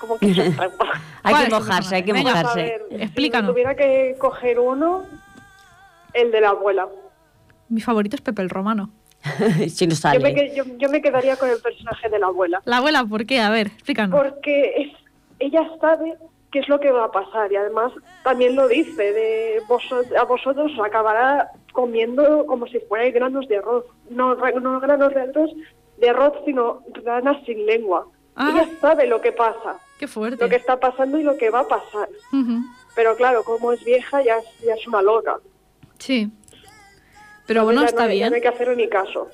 Como 0.00 0.18
que 0.18 0.30
eso 0.30 0.42
es 0.42 0.56
trampa. 0.56 0.84
Hay 1.22 1.32
¿Cuál 1.34 1.44
que 1.46 1.50
mojarse, 1.54 1.94
hay 1.96 2.02
que? 2.04 2.12
Venga, 2.12 2.30
mojarse. 2.30 2.62
ver, 2.62 2.86
explícanos. 3.02 3.48
Si 3.50 3.52
tuviera 3.52 3.74
que 3.76 4.16
coger 4.18 4.58
uno, 4.60 5.04
el 6.12 6.30
de 6.32 6.40
la 6.40 6.50
abuela. 6.50 6.88
Mi 7.68 7.80
favorito 7.80 8.16
es 8.16 8.22
Pepe 8.22 8.42
el 8.42 8.50
Romano. 8.50 8.90
si 9.68 9.86
no 9.86 9.90
Yo 9.94 9.96
sale. 9.96 10.18
me, 10.20 10.34
que- 10.34 10.54
yo, 10.54 10.64
yo 10.76 10.88
me 10.88 11.00
quedaría 11.02 11.36
con 11.36 11.50
el 11.50 11.58
personaje 11.60 12.08
de 12.08 12.18
la 12.18 12.26
abuela. 12.26 12.62
La 12.64 12.76
abuela, 12.78 13.04
¿por 13.04 13.26
qué? 13.26 13.40
A 13.40 13.50
ver, 13.50 13.68
explícanos. 13.68 14.18
Porque 14.20 14.74
es, 14.76 14.92
ella 15.38 15.68
sabe 15.80 16.16
qué 16.50 16.60
es 16.60 16.68
lo 16.68 16.80
que 16.80 16.90
va 16.90 17.04
a 17.04 17.12
pasar 17.12 17.52
y 17.52 17.56
además 17.56 17.92
también 18.24 18.56
lo 18.56 18.68
dice, 18.68 19.12
de 19.12 19.60
vosotros, 19.68 20.06
a 20.18 20.24
vosotros 20.24 20.72
os 20.78 20.84
acabará 20.86 21.50
comiendo 21.72 22.46
como 22.46 22.66
si 22.66 22.78
fuerais 22.80 23.12
granos 23.14 23.46
de 23.48 23.58
arroz. 23.58 23.84
No, 24.10 24.34
no 24.34 24.80
granos 24.80 25.12
de 25.14 25.20
arroz, 25.20 25.50
de 25.98 26.08
arroz, 26.10 26.32
sino 26.44 26.82
ranas 27.04 27.36
sin 27.44 27.66
lengua. 27.66 28.06
Ah. 28.34 28.50
Ella 28.52 28.68
sabe 28.80 29.06
lo 29.06 29.20
que 29.20 29.32
pasa, 29.32 29.78
Qué 29.98 30.06
fuerte. 30.06 30.42
lo 30.42 30.48
que 30.48 30.56
está 30.56 30.78
pasando 30.80 31.18
y 31.18 31.22
lo 31.24 31.36
que 31.36 31.50
va 31.50 31.60
a 31.60 31.68
pasar. 31.68 32.08
Pero 32.94 33.14
claro, 33.16 33.42
como 33.44 33.72
es 33.72 33.84
vieja, 33.84 34.22
ya, 34.22 34.38
es- 34.38 34.60
ya 34.64 34.74
es 34.74 34.86
una 34.88 35.02
loca. 35.02 35.38
Sí. 35.98 36.30
Pero 37.46 37.64
bueno, 37.64 37.82
está 37.84 38.04
no, 38.04 38.10
bien. 38.10 38.28
no 38.30 38.36
hay 38.36 38.42
que 38.42 38.48
hacerle 38.48 38.76
ni 38.76 38.88
caso. 38.88 39.28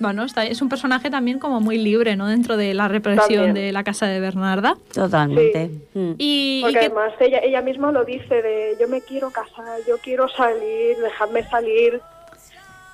Bueno, 0.00 0.24
está, 0.24 0.44
es 0.46 0.60
un 0.62 0.68
personaje 0.70 1.10
también 1.10 1.38
como 1.38 1.60
muy 1.60 1.76
libre, 1.78 2.16
¿no? 2.16 2.26
Dentro 2.26 2.56
de 2.56 2.72
la 2.74 2.88
represión 2.88 3.44
También. 3.44 3.54
de 3.54 3.70
la 3.70 3.84
casa 3.84 4.06
de 4.06 4.18
Bernarda. 4.18 4.74
Totalmente. 4.94 5.70
Mm. 5.94 6.12
Y, 6.16 6.58
y 6.58 6.62
Porque 6.62 6.78
que- 6.78 6.86
además 6.86 7.12
ella, 7.20 7.38
ella 7.42 7.60
misma 7.60 7.92
lo 7.92 8.04
dice 8.04 8.40
de 8.42 8.76
yo 8.80 8.88
me 8.88 9.02
quiero 9.02 9.30
casar, 9.30 9.78
yo 9.86 9.98
quiero 9.98 10.26
salir, 10.28 10.96
dejadme 10.98 11.44
salir. 11.48 12.00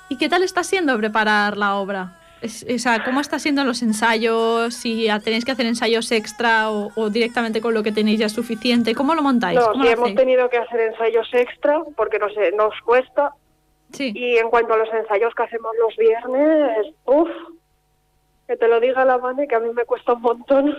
¿y 0.09 0.17
qué 0.17 0.29
tal 0.29 0.43
está 0.43 0.63
siendo 0.63 0.97
preparar 0.97 1.57
la 1.57 1.75
obra? 1.75 2.13
Es- 2.41 2.65
o 2.73 2.77
sea, 2.77 3.03
¿cómo 3.03 3.19
está 3.21 3.39
siendo 3.39 3.63
los 3.63 3.81
ensayos? 3.81 4.73
Si 4.73 5.07
tenéis 5.23 5.43
que 5.45 5.51
hacer 5.51 5.65
ensayos 5.65 6.11
extra 6.11 6.69
o, 6.69 6.91
o 6.95 7.09
directamente 7.09 7.61
con 7.61 7.73
lo 7.73 7.83
que 7.83 7.91
tenéis 7.93 8.19
ya 8.19 8.25
es 8.27 8.33
suficiente. 8.33 8.93
¿Cómo 8.93 9.15
lo 9.15 9.21
montáis? 9.23 9.57
No, 9.59 9.67
¿Cómo 9.71 9.83
sí 9.83 9.89
lo 9.89 9.95
hemos 9.95 10.13
tenido 10.15 10.49
que 10.49 10.57
hacer 10.57 10.79
ensayos 10.81 11.27
extra 11.33 11.81
porque 11.95 12.19
no 12.19 12.29
sé, 12.29 12.51
nos 12.51 12.73
cuesta. 12.85 13.31
Sí. 13.93 14.11
Y 14.13 14.35
en 14.37 14.49
cuanto 14.49 14.73
a 14.73 14.77
los 14.77 14.89
ensayos 14.93 15.33
que 15.33 15.43
hacemos 15.43 15.71
los 15.79 15.95
viernes, 15.95 16.93
lo 18.79 18.85
diga 18.85 19.05
la 19.05 19.17
Vane, 19.17 19.47
que 19.47 19.55
a 19.55 19.59
mí 19.59 19.69
me 19.75 19.85
cuesta 19.85 20.13
un 20.13 20.21
montón. 20.21 20.75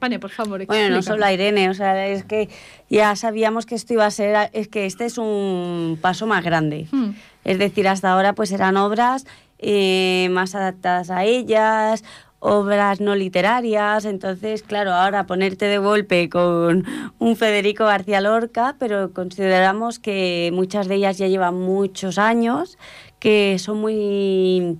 Vale, 0.00 0.18
por 0.18 0.30
favor, 0.30 0.66
Bueno, 0.66 0.94
no 0.94 1.02
solo 1.02 1.24
a 1.24 1.32
Irene, 1.32 1.70
o 1.70 1.74
sea, 1.74 2.06
es 2.08 2.24
que 2.24 2.50
ya 2.90 3.16
sabíamos 3.16 3.64
que 3.64 3.74
esto 3.74 3.94
iba 3.94 4.04
a 4.04 4.10
ser, 4.10 4.50
es 4.52 4.68
que 4.68 4.84
este 4.84 5.06
es 5.06 5.16
un 5.16 5.98
paso 6.02 6.26
más 6.26 6.44
grande. 6.44 6.86
Hmm. 6.90 7.12
Es 7.44 7.58
decir, 7.58 7.88
hasta 7.88 8.12
ahora 8.12 8.34
pues 8.34 8.52
eran 8.52 8.76
obras 8.76 9.26
eh, 9.58 10.28
más 10.32 10.54
adaptadas 10.54 11.10
a 11.10 11.24
ellas, 11.24 12.04
obras 12.40 13.00
no 13.00 13.14
literarias, 13.14 14.04
entonces, 14.04 14.62
claro, 14.62 14.92
ahora 14.92 15.26
ponerte 15.26 15.64
de 15.64 15.78
golpe 15.78 16.28
con 16.28 16.84
un 17.18 17.36
Federico 17.36 17.86
García 17.86 18.20
Lorca, 18.20 18.76
pero 18.78 19.12
consideramos 19.14 19.98
que 19.98 20.50
muchas 20.52 20.88
de 20.88 20.96
ellas 20.96 21.16
ya 21.16 21.26
llevan 21.26 21.54
muchos 21.54 22.18
años, 22.18 22.76
que 23.18 23.58
son 23.58 23.78
muy... 23.78 24.78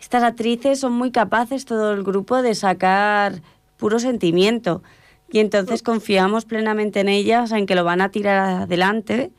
Estas 0.00 0.22
actrices 0.22 0.80
son 0.80 0.92
muy 0.92 1.10
capaces, 1.10 1.66
todo 1.66 1.92
el 1.92 2.02
grupo, 2.02 2.42
de 2.42 2.54
sacar 2.54 3.42
puro 3.76 3.98
sentimiento. 3.98 4.82
Y 5.30 5.38
entonces 5.38 5.82
confiamos 5.82 6.44
plenamente 6.44 7.00
en 7.00 7.08
ellas, 7.08 7.52
en 7.52 7.66
que 7.66 7.74
lo 7.74 7.84
van 7.84 8.00
a 8.00 8.10
tirar 8.10 8.62
adelante, 8.62 9.30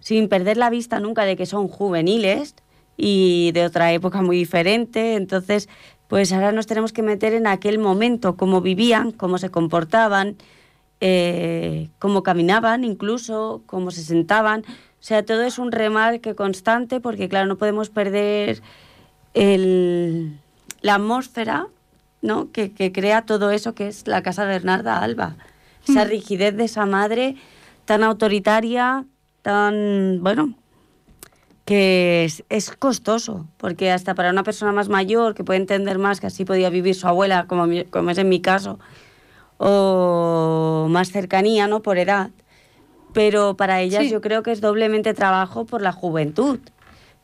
sin 0.00 0.28
perder 0.28 0.56
la 0.56 0.68
vista 0.70 1.00
nunca 1.00 1.24
de 1.24 1.36
que 1.36 1.46
son 1.46 1.68
juveniles 1.68 2.54
y 2.96 3.52
de 3.52 3.64
otra 3.64 3.92
época 3.92 4.20
muy 4.20 4.36
diferente. 4.36 5.14
Entonces, 5.14 5.68
pues 6.08 6.32
ahora 6.32 6.52
nos 6.52 6.66
tenemos 6.66 6.92
que 6.92 7.02
meter 7.02 7.32
en 7.32 7.46
aquel 7.46 7.78
momento, 7.78 8.36
cómo 8.36 8.60
vivían, 8.60 9.12
cómo 9.12 9.38
se 9.38 9.50
comportaban, 9.50 10.36
eh, 11.00 11.88
cómo 11.98 12.22
caminaban 12.22 12.84
incluso, 12.84 13.62
cómo 13.66 13.90
se 13.90 14.02
sentaban. 14.02 14.60
O 14.60 15.04
sea, 15.04 15.24
todo 15.24 15.42
es 15.42 15.58
un 15.58 15.72
remarque 15.72 16.34
constante 16.34 17.00
porque, 17.00 17.28
claro, 17.28 17.46
no 17.46 17.56
podemos 17.56 17.88
perder 17.88 18.60
el- 19.34 20.38
la 20.80 20.94
atmósfera 20.96 21.66
¿no? 22.20 22.50
que, 22.52 22.72
que 22.72 22.92
crea 22.92 23.22
todo 23.22 23.50
eso 23.50 23.74
que 23.74 23.88
es 23.88 24.06
la 24.06 24.22
casa 24.22 24.42
de 24.44 24.48
Bernarda 24.52 24.98
Alba. 24.98 25.36
Esa 25.88 26.04
rigidez 26.04 26.56
de 26.56 26.64
esa 26.64 26.86
madre 26.86 27.36
tan 27.84 28.04
autoritaria, 28.04 29.04
tan, 29.42 30.18
bueno, 30.22 30.54
que 31.64 32.24
es, 32.24 32.44
es 32.48 32.70
costoso, 32.76 33.46
porque 33.56 33.90
hasta 33.90 34.14
para 34.14 34.30
una 34.30 34.42
persona 34.44 34.70
más 34.72 34.88
mayor 34.88 35.34
que 35.34 35.42
puede 35.44 35.58
entender 35.60 35.98
más 35.98 36.20
que 36.20 36.28
así 36.28 36.44
podía 36.44 36.70
vivir 36.70 36.94
su 36.94 37.08
abuela, 37.08 37.46
como, 37.48 37.66
mi- 37.66 37.84
como 37.84 38.10
es 38.10 38.18
en 38.18 38.28
mi 38.28 38.40
caso, 38.40 38.78
o 39.58 40.86
más 40.90 41.10
cercanía, 41.10 41.66
¿no? 41.68 41.82
Por 41.82 41.98
edad. 41.98 42.30
Pero 43.12 43.56
para 43.56 43.80
ellas 43.80 44.04
Sí. 44.04 44.10
yo 44.10 44.20
creo 44.20 44.42
que 44.42 44.52
es 44.52 44.60
doblemente 44.60 45.14
trabajo 45.14 45.64
por 45.66 45.82
la 45.82 45.92
juventud. 45.92 46.58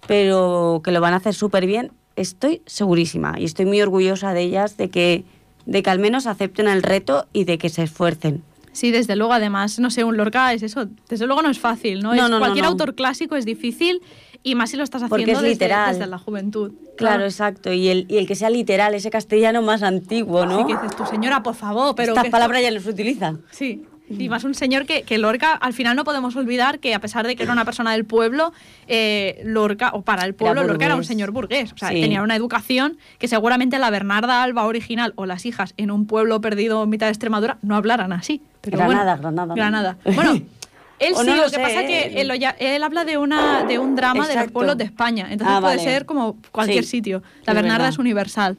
Pero 0.06 0.80
que 0.84 0.92
lo 0.92 1.00
van 1.00 1.14
a 1.14 1.16
hacer 1.16 1.34
súper 1.34 1.66
bien, 1.66 1.92
estoy 2.16 2.62
segurísima 2.66 3.34
y 3.38 3.44
estoy 3.44 3.66
muy 3.66 3.80
orgullosa 3.82 4.32
de 4.34 4.42
ellas, 4.42 4.76
de 4.76 4.88
que, 4.90 5.24
de 5.66 5.82
que 5.82 5.90
al 5.90 5.98
menos 5.98 6.26
acepten 6.26 6.68
el 6.68 6.82
reto 6.82 7.26
y 7.32 7.44
de 7.44 7.58
que 7.58 7.68
se 7.68 7.82
esfuercen. 7.82 8.42
Sí, 8.72 8.90
desde 8.92 9.16
luego, 9.16 9.32
además, 9.32 9.78
no 9.80 9.90
sé, 9.90 10.04
un 10.04 10.16
Lorca 10.16 10.52
es 10.52 10.62
eso, 10.62 10.86
desde 11.08 11.26
luego 11.26 11.42
no 11.42 11.50
es 11.50 11.58
fácil, 11.58 12.00
¿no? 12.00 12.14
No, 12.14 12.24
Es- 12.26 12.30
no, 12.30 12.38
cualquier 12.38 12.64
no. 12.64 12.70
autor 12.70 12.94
clásico 12.94 13.34
es 13.34 13.44
difícil 13.44 14.00
y 14.44 14.54
más 14.54 14.70
si 14.70 14.76
lo 14.76 14.84
estás 14.84 15.02
haciendo 15.02 15.32
es 15.32 15.38
desde, 15.38 15.48
literal. 15.50 15.92
desde 15.94 16.06
la 16.08 16.18
juventud. 16.18 16.72
Claro, 16.96 17.24
exacto. 17.24 17.72
Y 17.72 17.88
el, 17.88 18.06
y 18.08 18.18
el 18.18 18.26
que 18.28 18.36
sea 18.36 18.50
literal, 18.50 18.94
ese 18.94 19.10
castellano 19.10 19.62
más 19.62 19.82
antiguo, 19.82 20.46
¿no? 20.46 20.60
Así 20.60 20.66
que 20.66 20.74
dices, 20.74 20.96
tu 20.96 21.04
señora, 21.06 21.42
por 21.42 21.56
favor, 21.56 21.94
pero... 21.96 22.12
Estas 22.12 22.26
esto- 22.26 22.32
palabras 22.32 22.62
ya 22.62 22.80
se 22.80 22.88
utilizan. 22.88 23.40
Sí. 23.50 23.84
Y 24.10 24.28
más 24.28 24.44
un 24.44 24.54
señor 24.54 24.86
que, 24.86 25.02
que 25.02 25.18
Lorca, 25.18 25.52
al 25.52 25.72
final 25.72 25.94
no 25.96 26.04
podemos 26.04 26.34
olvidar 26.36 26.78
que 26.78 26.94
a 26.94 26.98
pesar 27.00 27.26
de 27.26 27.36
que 27.36 27.42
era 27.42 27.52
una 27.52 27.64
persona 27.64 27.92
del 27.92 28.04
pueblo, 28.04 28.52
eh, 28.86 29.40
Lorca, 29.44 29.90
o 29.92 30.02
para 30.02 30.24
el 30.24 30.34
pueblo, 30.34 30.64
Lorca 30.64 30.86
era 30.86 30.96
un 30.96 31.04
señor 31.04 31.30
burgués. 31.30 31.72
O 31.72 31.76
sea, 31.76 31.90
Sí. 31.90 32.00
tenía 32.00 32.22
una 32.22 32.34
educación 32.36 32.96
que 33.18 33.28
seguramente 33.28 33.78
la 33.78 33.90
Bernarda 33.90 34.42
Alba 34.42 34.64
original 34.64 35.12
o 35.16 35.26
las 35.26 35.44
hijas 35.46 35.74
en 35.76 35.90
un 35.90 36.06
pueblo 36.06 36.40
perdido 36.40 36.82
en 36.84 36.90
mitad 36.90 37.06
de 37.06 37.10
Extremadura 37.12 37.58
no 37.62 37.76
hablaran 37.76 38.12
así. 38.12 38.40
Pero 38.62 38.78
Granada, 38.78 39.16
bueno, 39.16 39.30
Granada. 39.54 39.54
Granada. 39.54 39.96
Bueno, 40.14 40.32
él 41.00 41.14
sí, 41.14 41.26
no 41.26 41.36
lo, 41.36 41.36
lo 41.36 41.42
que 41.44 41.50
sé, 41.50 41.60
pasa 41.60 41.82
¿eh? 41.82 41.86
que 41.86 42.20
él, 42.20 42.30
él 42.58 42.82
habla 42.82 43.04
de, 43.04 43.18
una, 43.18 43.64
de 43.64 43.78
un 43.78 43.94
drama 43.94 44.22
de 44.26 44.34
los 44.34 44.36
Exacto. 44.36 44.52
pueblos 44.54 44.78
de 44.78 44.84
España. 44.84 45.28
Entonces 45.30 45.54
Ah, 45.56 45.60
puede 45.60 45.76
vale. 45.76 45.88
ser 45.90 46.06
como 46.06 46.36
cualquier 46.50 46.84
Sí, 46.84 46.90
sitio. 46.90 47.22
La 47.44 47.52
es 47.52 47.54
Bernarda 47.56 47.78
verdad. 47.84 47.88
es 47.90 47.98
universal. 47.98 48.56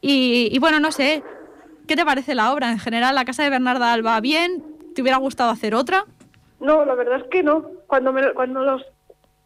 Y, 0.00 0.48
y 0.52 0.58
bueno, 0.58 0.80
no 0.80 0.92
sé, 0.92 1.22
¿qué 1.90 1.96
te 1.96 2.04
parece 2.04 2.36
la 2.36 2.52
obra? 2.52 2.70
En 2.70 2.78
general, 2.78 3.16
la 3.16 3.24
casa 3.24 3.42
de 3.42 3.50
Bernarda 3.50 3.92
Alba, 3.92 4.20
bien. 4.20 4.62
¿Te 4.94 5.02
hubiera 5.02 5.18
gustado 5.18 5.50
hacer 5.50 5.74
otra? 5.74 6.04
No, 6.60 6.84
la 6.84 6.94
verdad 6.94 7.18
es 7.18 7.26
que 7.32 7.42
no. 7.42 7.68
Cuando 7.88 8.12
me, 8.12 8.32
cuando 8.32 8.62
los 8.62 8.80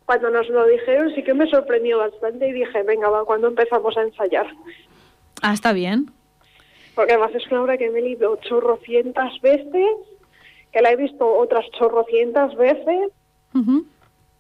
cuando 0.05 0.29
nos 0.29 0.47
lo 0.51 0.67
dijeron 0.67 1.11
sí 1.15 1.23
que 1.23 1.33
me 1.33 1.49
sorprendió 1.49 1.97
bastante 1.97 2.47
y 2.47 2.53
dije, 2.53 2.83
venga, 2.83 3.09
va, 3.09 3.25
cuando 3.25 3.49
empezamos 3.49 3.97
a 3.97 4.03
ensayar. 4.03 4.47
Ah, 5.41 5.55
está 5.55 5.73
bien. 5.73 6.11
Porque 6.95 7.15
además 7.15 7.35
es 7.35 7.51
una 7.51 7.63
obra 7.63 7.79
que 7.79 7.89
me 7.89 8.01
he 8.01 8.03
leído 8.03 8.37
chorrocientas 8.43 9.41
veces, 9.41 9.97
que 10.71 10.83
la 10.83 10.91
he 10.91 10.97
visto 10.97 11.27
otras 11.27 11.65
chorrocientas 11.79 12.55
veces 12.57 13.11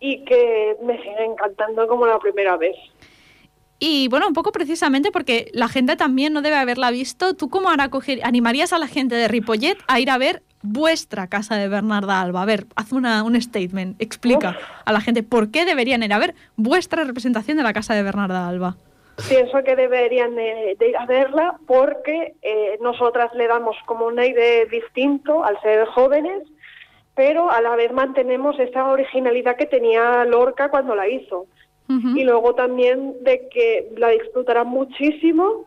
y 0.00 0.24
que 0.26 0.76
me 0.82 0.98
sigue 0.98 1.24
encantando 1.24 1.88
como 1.88 2.06
la 2.06 2.18
primera 2.18 2.58
vez. 2.58 2.76
Y 3.78 4.08
bueno, 4.08 4.28
un 4.28 4.34
poco 4.34 4.52
precisamente 4.52 5.10
porque 5.10 5.50
la 5.52 5.68
gente 5.68 5.96
también 5.96 6.32
no 6.32 6.42
debe 6.42 6.56
haberla 6.56 6.90
visto. 6.90 7.34
¿Tú 7.34 7.48
cómo 7.48 7.70
ahora 7.70 7.88
coger, 7.88 8.20
animarías 8.24 8.72
a 8.72 8.78
la 8.78 8.86
gente 8.86 9.14
de 9.14 9.28
Ripollet 9.28 9.78
a 9.88 10.00
ir 10.00 10.10
a 10.10 10.18
ver 10.18 10.42
vuestra 10.62 11.26
casa 11.26 11.56
de 11.56 11.68
Bernarda 11.68 12.20
Alba? 12.20 12.42
A 12.42 12.46
ver, 12.46 12.66
haz 12.76 12.92
una, 12.92 13.22
un 13.24 13.40
statement, 13.40 14.00
explica 14.00 14.56
a 14.84 14.92
la 14.92 15.00
gente 15.00 15.22
por 15.22 15.50
qué 15.50 15.64
deberían 15.64 16.02
ir 16.02 16.12
a 16.12 16.18
ver 16.18 16.34
vuestra 16.56 17.04
representación 17.04 17.56
de 17.56 17.62
la 17.62 17.72
casa 17.72 17.94
de 17.94 18.02
Bernarda 18.02 18.48
Alba. 18.48 18.76
Pienso 19.28 19.62
que 19.62 19.76
deberían 19.76 20.34
de, 20.34 20.76
de 20.78 20.88
ir 20.88 20.96
a 20.96 21.06
verla 21.06 21.56
porque 21.66 22.34
eh, 22.42 22.78
nosotras 22.80 23.32
le 23.34 23.46
damos 23.46 23.76
como 23.86 24.06
un 24.06 24.18
aire 24.18 24.66
distinto 24.66 25.44
al 25.44 25.60
ser 25.60 25.86
jóvenes, 25.86 26.42
pero 27.14 27.50
a 27.50 27.60
la 27.60 27.76
vez 27.76 27.92
mantenemos 27.92 28.58
esa 28.58 28.86
originalidad 28.86 29.56
que 29.56 29.66
tenía 29.66 30.24
Lorca 30.24 30.68
cuando 30.68 30.96
la 30.96 31.08
hizo. 31.08 31.46
Y 31.88 32.24
luego 32.24 32.54
también 32.54 33.14
de 33.22 33.48
que 33.52 33.92
la 33.98 34.08
disfrutarán 34.08 34.66
muchísimo 34.68 35.66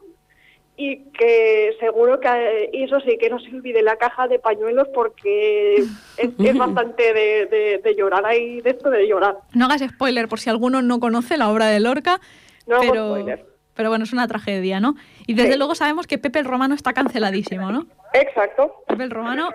y 0.76 0.98
que 1.12 1.76
seguro 1.80 2.20
que 2.20 2.28
eh, 2.28 2.70
eso 2.74 3.00
sí, 3.02 3.18
que 3.20 3.30
no 3.30 3.40
se 3.40 3.50
olvide 3.50 3.82
la 3.84 3.96
caja 3.98 4.28
de 4.28 4.40
pañuelos 4.40 4.88
porque 4.94 5.76
es, 6.18 6.30
es 6.40 6.58
bastante 6.58 7.14
de, 7.14 7.46
de- 7.48 7.82
de 7.84 7.96
llorar 7.96 8.26
ahí, 8.26 8.62
de 8.62 8.72
esto 8.72 8.90
de 8.90 9.08
llorar. 9.08 9.38
No 9.54 9.66
hagas 9.66 9.82
spoiler 9.88 10.28
por 10.28 10.40
si 10.40 10.50
alguno 10.50 10.82
no 10.82 11.00
conoce 11.00 11.38
la 11.38 11.50
obra 11.50 11.68
de 11.68 11.80
Lorca, 11.80 12.20
No 12.68 12.76
hago 12.78 12.92
pero, 12.92 13.08
spoiler. 13.16 13.46
pero 13.76 13.90
bueno, 13.90 14.04
es 14.04 14.14
una 14.14 14.28
tragedia, 14.28 14.80
¿no? 14.80 14.96
Y 15.28 15.34
desde 15.36 15.54
Sí. 15.54 15.58
luego 15.58 15.76
sabemos 15.76 16.08
que 16.08 16.18
Pepe 16.18 16.40
el 16.40 16.46
Romano 16.46 16.74
está 16.76 16.94
canceladísimo, 16.94 17.72
¿no? 17.72 17.86
Exacto. 18.14 18.74
Pepe 18.88 19.04
el 19.04 19.12
Romano, 19.12 19.50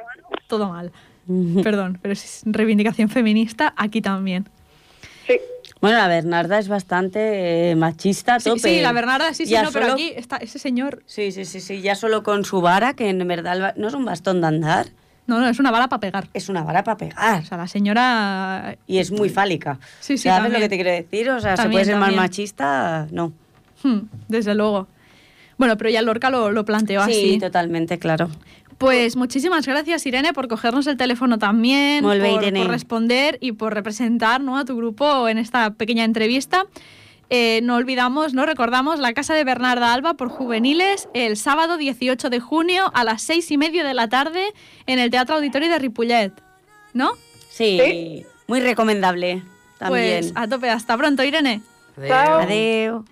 todo 0.46 0.68
mal. 0.68 0.92
Perdón, 1.62 1.98
pero 2.02 2.12
es 2.12 2.42
reivindicación 2.46 3.08
feminista 3.08 3.74
aquí 3.76 4.00
también. 4.00 4.48
Sí. 5.26 5.38
Bueno, 5.82 5.98
la 5.98 6.06
Bernarda 6.08 6.58
es 6.58 6.68
bastante 6.68 7.70
eh, 7.72 7.74
machista, 7.76 8.36
a 8.36 8.40
Sí, 8.40 8.48
tope. 8.50 8.60
sí, 8.60 8.80
la 8.80 8.92
Bernarda 8.92 9.34
sí, 9.34 9.44
sí, 9.46 9.50
Ya 9.52 9.64
no, 9.64 9.72
pero 9.72 9.92
aquí 9.92 10.12
está 10.16 10.36
ese 10.36 10.58
señor. 10.60 11.02
Sí, 11.06 11.32
sí, 11.32 11.44
sí, 11.44 11.60
sí, 11.60 11.82
ya 11.82 11.94
solo 11.96 12.22
con 12.22 12.44
su 12.44 12.60
vara, 12.60 12.94
que 12.94 13.08
en 13.10 13.26
verdad 13.26 13.74
no 13.76 13.88
es 13.88 13.94
un 13.94 14.04
bastón 14.04 14.40
de 14.40 14.46
andar, 14.46 14.86
No, 15.26 15.40
no, 15.40 15.48
es 15.48 15.58
una 15.58 15.70
bala 15.72 15.88
para 15.88 15.98
pegar. 16.00 16.28
es 16.34 16.48
una 16.48 16.62
vara 16.62 16.84
para 16.84 16.96
pegar. 16.96 17.42
O 17.42 17.44
sea, 17.44 17.58
la 17.58 17.66
señora. 17.68 18.76
Y 18.86 18.98
es 18.98 19.10
muy 19.10 19.28
fálica. 19.28 19.78
Sí, 20.00 20.16
sí, 20.18 20.28
¿Sabes 20.28 20.52
lo 20.52 20.58
que 20.60 20.68
te 20.68 20.76
quiero 20.76 20.90
decir? 20.90 21.28
O 21.30 21.40
sea, 21.40 21.56
¿se 21.56 21.68
puede 21.68 21.84
ser 21.84 21.96
más 21.96 22.14
machista? 22.14 23.08
No. 23.10 23.32
hmm, 23.82 23.98
desde 24.28 24.54
luego. 24.54 24.86
Bueno, 25.58 25.76
pero 25.76 25.90
ya 25.90 26.00
Lorca 26.02 26.30
lo, 26.30 26.50
lo 26.50 26.64
planteó 26.64 27.04
Sí, 27.06 27.10
así. 27.10 27.38
totalmente, 27.38 27.98
claro. 27.98 28.30
Pues 28.82 29.16
muchísimas 29.16 29.66
gracias, 29.66 30.04
Irene, 30.06 30.32
por 30.32 30.48
cogernos 30.48 30.86
el 30.88 30.96
teléfono 30.96 31.38
también, 31.38 32.02
Molt 32.04 32.20
bé, 32.20 32.30
por, 32.32 32.42
Irene. 32.42 32.62
por 32.62 32.70
responder 32.70 33.38
y 33.40 33.52
por 33.52 33.72
representar 33.74 34.40
¿no? 34.40 34.58
a 34.58 34.64
tu 34.64 34.76
grupo 34.76 35.28
en 35.28 35.38
esta 35.38 35.70
pequeña 35.74 36.04
entrevista. 36.04 36.66
Eh, 37.30 37.60
no 37.62 37.76
olvidamos, 37.76 38.34
no 38.34 38.44
recordamos 38.44 38.98
la 38.98 39.14
casa 39.14 39.34
de 39.34 39.44
Bernarda 39.44 39.94
Alba 39.94 40.14
por 40.14 40.28
juveniles 40.28 41.08
el 41.14 41.36
sábado 41.36 41.78
18 41.78 42.28
de 42.28 42.40
junio 42.40 42.90
a 42.92 43.04
las 43.04 43.22
seis 43.22 43.50
y 43.50 43.56
media 43.56 43.84
de 43.84 43.94
la 43.94 44.08
tarde 44.08 44.52
en 44.86 44.98
el 44.98 45.10
Teatro 45.10 45.36
Auditorio 45.36 45.70
de 45.70 45.78
Ripollet. 45.78 46.32
¿No? 46.92 47.12
Sí, 47.48 47.78
Sí. 47.82 48.26
muy 48.48 48.60
recomendable 48.60 49.42
también. 49.78 50.20
Pues 50.24 50.32
a 50.34 50.46
tope, 50.48 50.68
hasta 50.68 50.96
pronto, 50.98 51.22
Irene. 51.24 51.62
Adeu. 52.10 53.04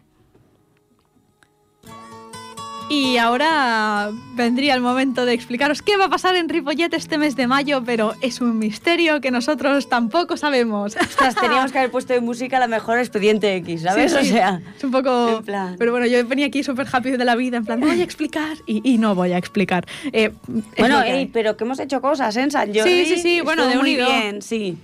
Y 2.93 3.18
ahora 3.18 4.11
vendría 4.34 4.74
el 4.74 4.80
momento 4.80 5.24
de 5.24 5.32
explicaros 5.32 5.80
qué 5.80 5.97
va 5.97 6.07
a 6.07 6.09
pasar 6.09 6.34
en 6.34 6.49
Ripollet 6.49 6.93
este 6.93 7.18
mes 7.18 7.36
de 7.36 7.47
mayo, 7.47 7.84
pero 7.86 8.14
es 8.20 8.41
un 8.41 8.59
misterio 8.59 9.20
que 9.20 9.30
nosotros 9.30 9.88
tampoco 9.88 10.36
sabemos. 10.36 10.97
Ostras, 11.01 11.36
teníamos 11.36 11.70
que 11.70 11.78
haber 11.78 11.93
puesto 11.93 12.12
de 12.14 12.20
música 12.20 12.59
la 12.59 12.66
mejor 12.66 12.99
expediente 12.99 13.55
X, 13.59 13.82
¿sabes? 13.82 14.11
Sí, 14.12 14.18
sí. 14.24 14.30
O 14.30 14.32
sea, 14.34 14.61
es 14.76 14.82
un 14.82 14.91
poco. 14.91 15.38
en 15.38 15.45
plan- 15.45 15.76
Pero 15.78 15.93
bueno, 15.93 16.07
yo 16.07 16.26
venía 16.26 16.47
aquí 16.47 16.64
súper 16.64 16.88
happy 16.91 17.12
de 17.12 17.24
la 17.24 17.36
vida, 17.36 17.59
en 17.59 17.64
plan, 17.64 17.78
voy 17.78 18.01
a 18.01 18.03
explicar 18.03 18.57
y, 18.66 18.80
y 18.82 18.99
no 18.99 19.14
voy 19.14 19.30
a 19.34 19.38
explicar. 19.38 19.86
Eh, 20.12 20.32
bueno, 20.76 21.01
que 21.05 21.14
ey, 21.14 21.26
pero 21.26 21.57
que 21.57 21.62
hemos 21.62 21.78
hecho 21.78 22.01
cosas 22.01 22.36
¿eh? 22.36 22.43
en 22.43 22.51
San 22.51 22.74
Jordi. 22.74 23.05
Sí, 23.05 23.07
sí, 23.07 23.22
sí, 23.22 23.41
bueno, 23.41 23.68
de 23.68 23.76
muy 23.76 23.95
unido. 23.95 24.09
bien, 24.09 24.43
sí. 24.43 24.76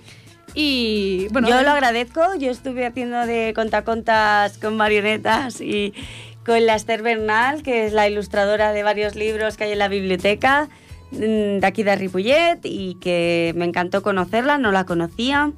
Y 0.53 1.27
bueno, 1.31 1.49
yo 1.49 1.61
lo 1.61 1.71
agradezco. 1.71 2.21
Yo 2.39 2.49
estuve 2.49 2.85
haciendo 2.87 3.25
de 3.27 3.51
contacontas 3.53 4.57
con 4.57 4.75
marionetas 4.77 5.61
y 5.61 5.93
con 6.47 6.65
la 6.65 6.73
Esther 6.75 7.03
Bernal, 7.03 7.61
que 7.61 7.85
es 7.85 7.93
la 7.93 8.07
ilustradora 8.07 8.71
de 8.71 8.81
varios 8.81 9.15
libros 9.15 9.55
que 9.57 9.65
hay 9.65 9.73
en 9.73 9.79
la 9.79 9.89
biblioteca 9.89 10.69
mm, 11.11 11.59
de 11.59 11.67
aquí 11.67 11.83
de 11.83 11.95
Ripollet 11.95 12.59
y 12.63 12.95
que 12.95 13.53
me 13.55 13.65
encantó 13.65 14.01
conocerla, 14.01 14.57
no 14.57 14.71
la 14.71 14.85
conocía. 14.85 15.51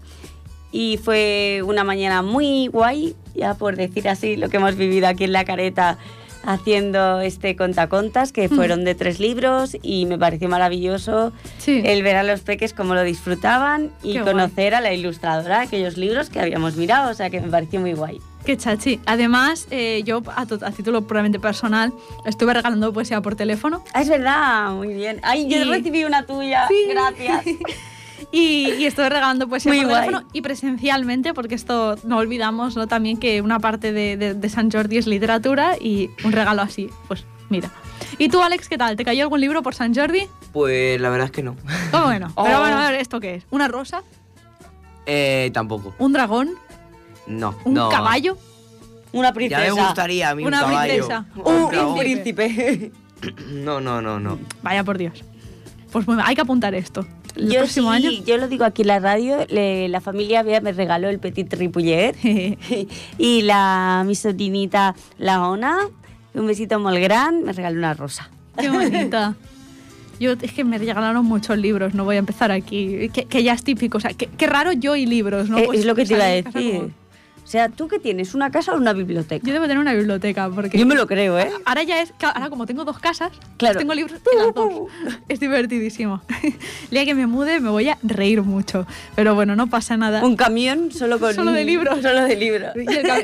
Y 0.72 0.98
fue 1.04 1.62
una 1.66 1.84
mañana 1.84 2.22
muy 2.24 2.68
guay, 2.68 3.16
ya 3.36 3.54
por 3.54 3.76
decir 3.76 4.10
así, 4.10 4.36
lo 4.36 4.50
que 4.50 4.58
hemos 4.58 4.76
vivido 4.76 5.08
aquí 5.08 5.24
en 5.24 5.32
la 5.34 5.46
careta 5.46 5.98
haciendo 6.44 7.22
este 7.22 7.56
contacontas, 7.56 8.32
que 8.32 8.50
fueron 8.50 8.84
de 8.86 8.96
tres 8.96 9.20
libros 9.20 9.76
y 9.82 10.06
me 10.06 10.18
pareció 10.18 10.48
maravilloso 10.50 11.34
Sí. 11.58 11.82
el 11.86 12.02
ver 12.02 12.16
a 12.16 12.24
los 12.24 12.42
peques 12.42 12.74
cómo 12.74 12.96
lo 12.96 13.04
disfrutaban 13.04 13.92
y 14.04 14.14
Qué 14.14 14.22
guay. 14.22 14.34
conocer 14.34 14.74
a 14.74 14.82
la 14.82 14.94
ilustradora 14.94 15.62
aquellos 15.62 15.98
libros 15.98 16.30
que 16.30 16.40
habíamos 16.40 16.78
mirado, 16.78 17.12
o 17.12 17.14
sea 17.14 17.30
que 17.30 17.42
me 17.42 17.50
pareció 17.50 17.80
muy 17.80 17.94
guay. 17.94 18.20
Qué 18.50 18.58
chachi. 18.58 19.00
Además, 19.06 19.68
eh, 19.70 20.02
yo 20.06 20.24
a, 20.36 20.48
to- 20.48 20.58
a 20.66 20.72
título 20.72 21.04
puramente 21.04 21.40
personal 21.40 21.94
estuve 22.26 22.52
regalando 22.56 22.92
poesía 22.92 23.22
por 23.22 23.36
teléfono 23.36 23.84
Ah, 23.94 24.02
es 24.02 24.10
verdad, 24.10 24.72
muy 24.72 24.88
bien. 24.96 25.20
Ay, 25.22 25.48
yo 25.48 25.58
Y- 25.58 25.64
recibí 25.66 26.04
una 26.04 26.26
tuya, 26.26 26.66
Sí. 26.68 26.86
gracias. 26.90 27.46
y, 28.32 28.72
y 28.80 28.86
estuve 28.88 29.08
regalando 29.10 29.48
poesía 29.48 29.72
Muy 29.72 29.82
por 29.82 29.90
guay. 29.92 30.06
teléfono 30.08 30.28
y 30.34 30.42
presencialmente, 30.42 31.36
porque 31.36 31.54
esto 31.54 31.96
no 32.06 32.18
olvidamos 32.18 32.76
¿no? 32.76 32.88
también 32.88 33.18
que 33.20 33.40
una 33.44 33.60
parte 33.60 33.94
de, 33.94 34.18
de- 34.18 34.34
de 34.34 34.50
San 34.50 34.72
Jordi 34.72 34.98
es 34.98 35.06
literatura 35.06 35.76
y 35.80 36.10
un 36.24 36.32
regalo 36.32 36.64
así, 36.64 36.90
pues 37.08 37.26
mira. 37.50 37.70
¿Y 38.18 38.30
tú, 38.30 38.42
Alex, 38.42 38.68
qué 38.68 38.80
tal? 38.80 38.96
¿Te 38.96 39.06
cayó 39.06 39.22
algún 39.26 39.42
libro 39.42 39.62
por 39.62 39.76
San 39.76 39.94
Jordi? 39.94 40.28
Pues 40.54 41.00
la 41.00 41.10
verdad 41.12 41.26
es 41.26 41.32
que 41.32 41.44
no. 41.44 41.52
Oh. 41.94 42.08
Pero 42.10 42.30
bueno, 42.36 42.80
a 42.80 42.90
ver, 42.90 43.00
¿esto 43.00 43.20
qué 43.20 43.36
es? 43.36 43.44
¿Una 43.52 43.68
rosa? 43.68 44.02
Eh, 45.06 45.52
tampoco. 45.54 45.94
¿Un 46.00 46.14
dragón? 46.14 46.50
No. 47.30 47.56
¿Un 47.64 47.74
no. 47.76 47.90
caballo? 47.90 48.38
Una 49.14 49.30
Ya 49.30 49.34
princesa. 49.34 49.62
me 49.76 49.82
gustaría 49.82 50.30
a 50.30 50.36
mí 50.36 50.46
Una 50.46 50.66
un 50.66 50.70
caballo. 50.72 50.94
princesa. 50.94 51.26
Un, 51.36 51.76
un 51.78 51.98
príncipe. 52.00 52.92
No, 53.52 53.82
no, 53.82 54.02
no, 54.02 54.18
no. 54.18 54.40
Vaya 54.64 54.86
por 54.86 54.98
Dios. 54.98 55.26
Pues 55.92 56.08
mal, 56.08 56.22
hay 56.24 56.36
que 56.36 56.42
apuntar 56.42 56.74
esto. 56.74 57.06
El 57.36 57.50
yo 57.52 57.60
próximo 57.60 57.92
sí, 57.94 57.98
año. 58.08 58.12
yo 58.26 58.38
lo 58.38 58.48
digo 58.48 58.64
aquí 58.64 58.84
en 58.84 58.88
la 58.88 59.00
radio, 59.00 59.46
le- 59.50 59.90
la 59.90 60.00
familia 60.00 60.42
Bea 60.42 60.62
me 60.62 60.72
regaló 60.72 61.10
el 61.10 61.20
Petit 61.20 61.54
Ripollet 61.54 62.16
y 63.18 63.42
la 63.42 64.04
mi 64.08 64.16
sobrinita 64.16 64.96
la 65.18 65.46
Ona, 65.50 65.80
un 66.34 66.48
besito 66.48 66.80
muy 66.80 66.98
gran, 67.02 67.44
me 67.44 67.52
regaló 67.52 67.78
una 67.78 67.94
rosa. 67.94 68.30
Qué 68.58 68.70
bonita. 68.70 69.36
Yo, 70.22 70.32
es 70.42 70.54
que 70.54 70.64
me 70.64 70.78
regalaron 70.78 71.26
muchos 71.26 71.58
libros, 71.58 71.94
no 71.94 72.06
voy 72.06 72.16
a 72.16 72.20
empezar 72.20 72.52
aquí. 72.54 73.10
Que, 73.10 73.26
que 73.26 73.44
ya 73.44 73.52
es 73.54 73.64
típico, 73.66 73.98
o 73.98 74.02
sea, 74.02 74.12
qué 74.14 74.48
raro 74.48 74.72
yo 74.74 74.96
y 74.98 75.06
libros, 75.06 75.50
¿no? 75.50 75.58
Eh, 75.58 75.64
Pues 75.66 75.80
es 75.80 75.86
lo 75.86 75.96
que 75.96 76.06
te 76.06 76.14
iba 76.14 76.24
a 76.24 76.28
decir. 76.28 76.52
como- 76.54 76.90
O 77.50 77.52
sea, 77.52 77.68
¿tú 77.68 77.88
qué 77.88 77.98
tienes? 77.98 78.36
¿Una 78.36 78.52
casa 78.52 78.74
o 78.74 78.78
una 78.78 78.94
biblioteca? 78.94 79.44
Yo 79.44 79.54
debo 79.54 79.64
tener 79.66 79.80
una 79.80 79.96
biblioteca 79.96 80.48
porque... 80.52 80.78
Yo 80.78 80.86
me 80.86 80.94
lo 80.94 81.08
creo, 81.08 81.40
¿eh? 81.40 81.50
Ahora 81.66 81.82
ya 81.82 82.00
es, 82.00 82.12
claro, 82.16 82.36
ahora 82.38 82.52
como 82.52 82.68
tengo 82.68 82.86
dos 82.86 83.00
casas, 83.00 83.32
Claro. 83.58 83.80
tengo 83.80 83.96
libros 83.96 84.20
en 84.32 84.38
las 84.38 84.54
dos. 84.54 84.72
Es 85.30 85.40
divertidísimo. 85.40 86.22
El 86.44 86.54
día 86.92 87.06
que 87.06 87.16
me 87.16 87.26
mude 87.26 87.60
me 87.60 87.70
voy 87.70 87.90
a 87.90 87.98
reír 88.04 88.44
mucho. 88.44 88.86
Pero 89.16 89.34
bueno, 89.34 89.56
no 89.56 89.66
pasa 89.66 89.98
nada. 89.98 90.24
Un 90.24 90.36
camión 90.36 90.92
solo 90.92 91.20
con... 91.20 91.34
Solo 91.34 91.52
de 91.52 91.66
libros. 91.66 92.00
Solo 92.04 92.22
de 92.26 92.36
libros. 92.36 92.70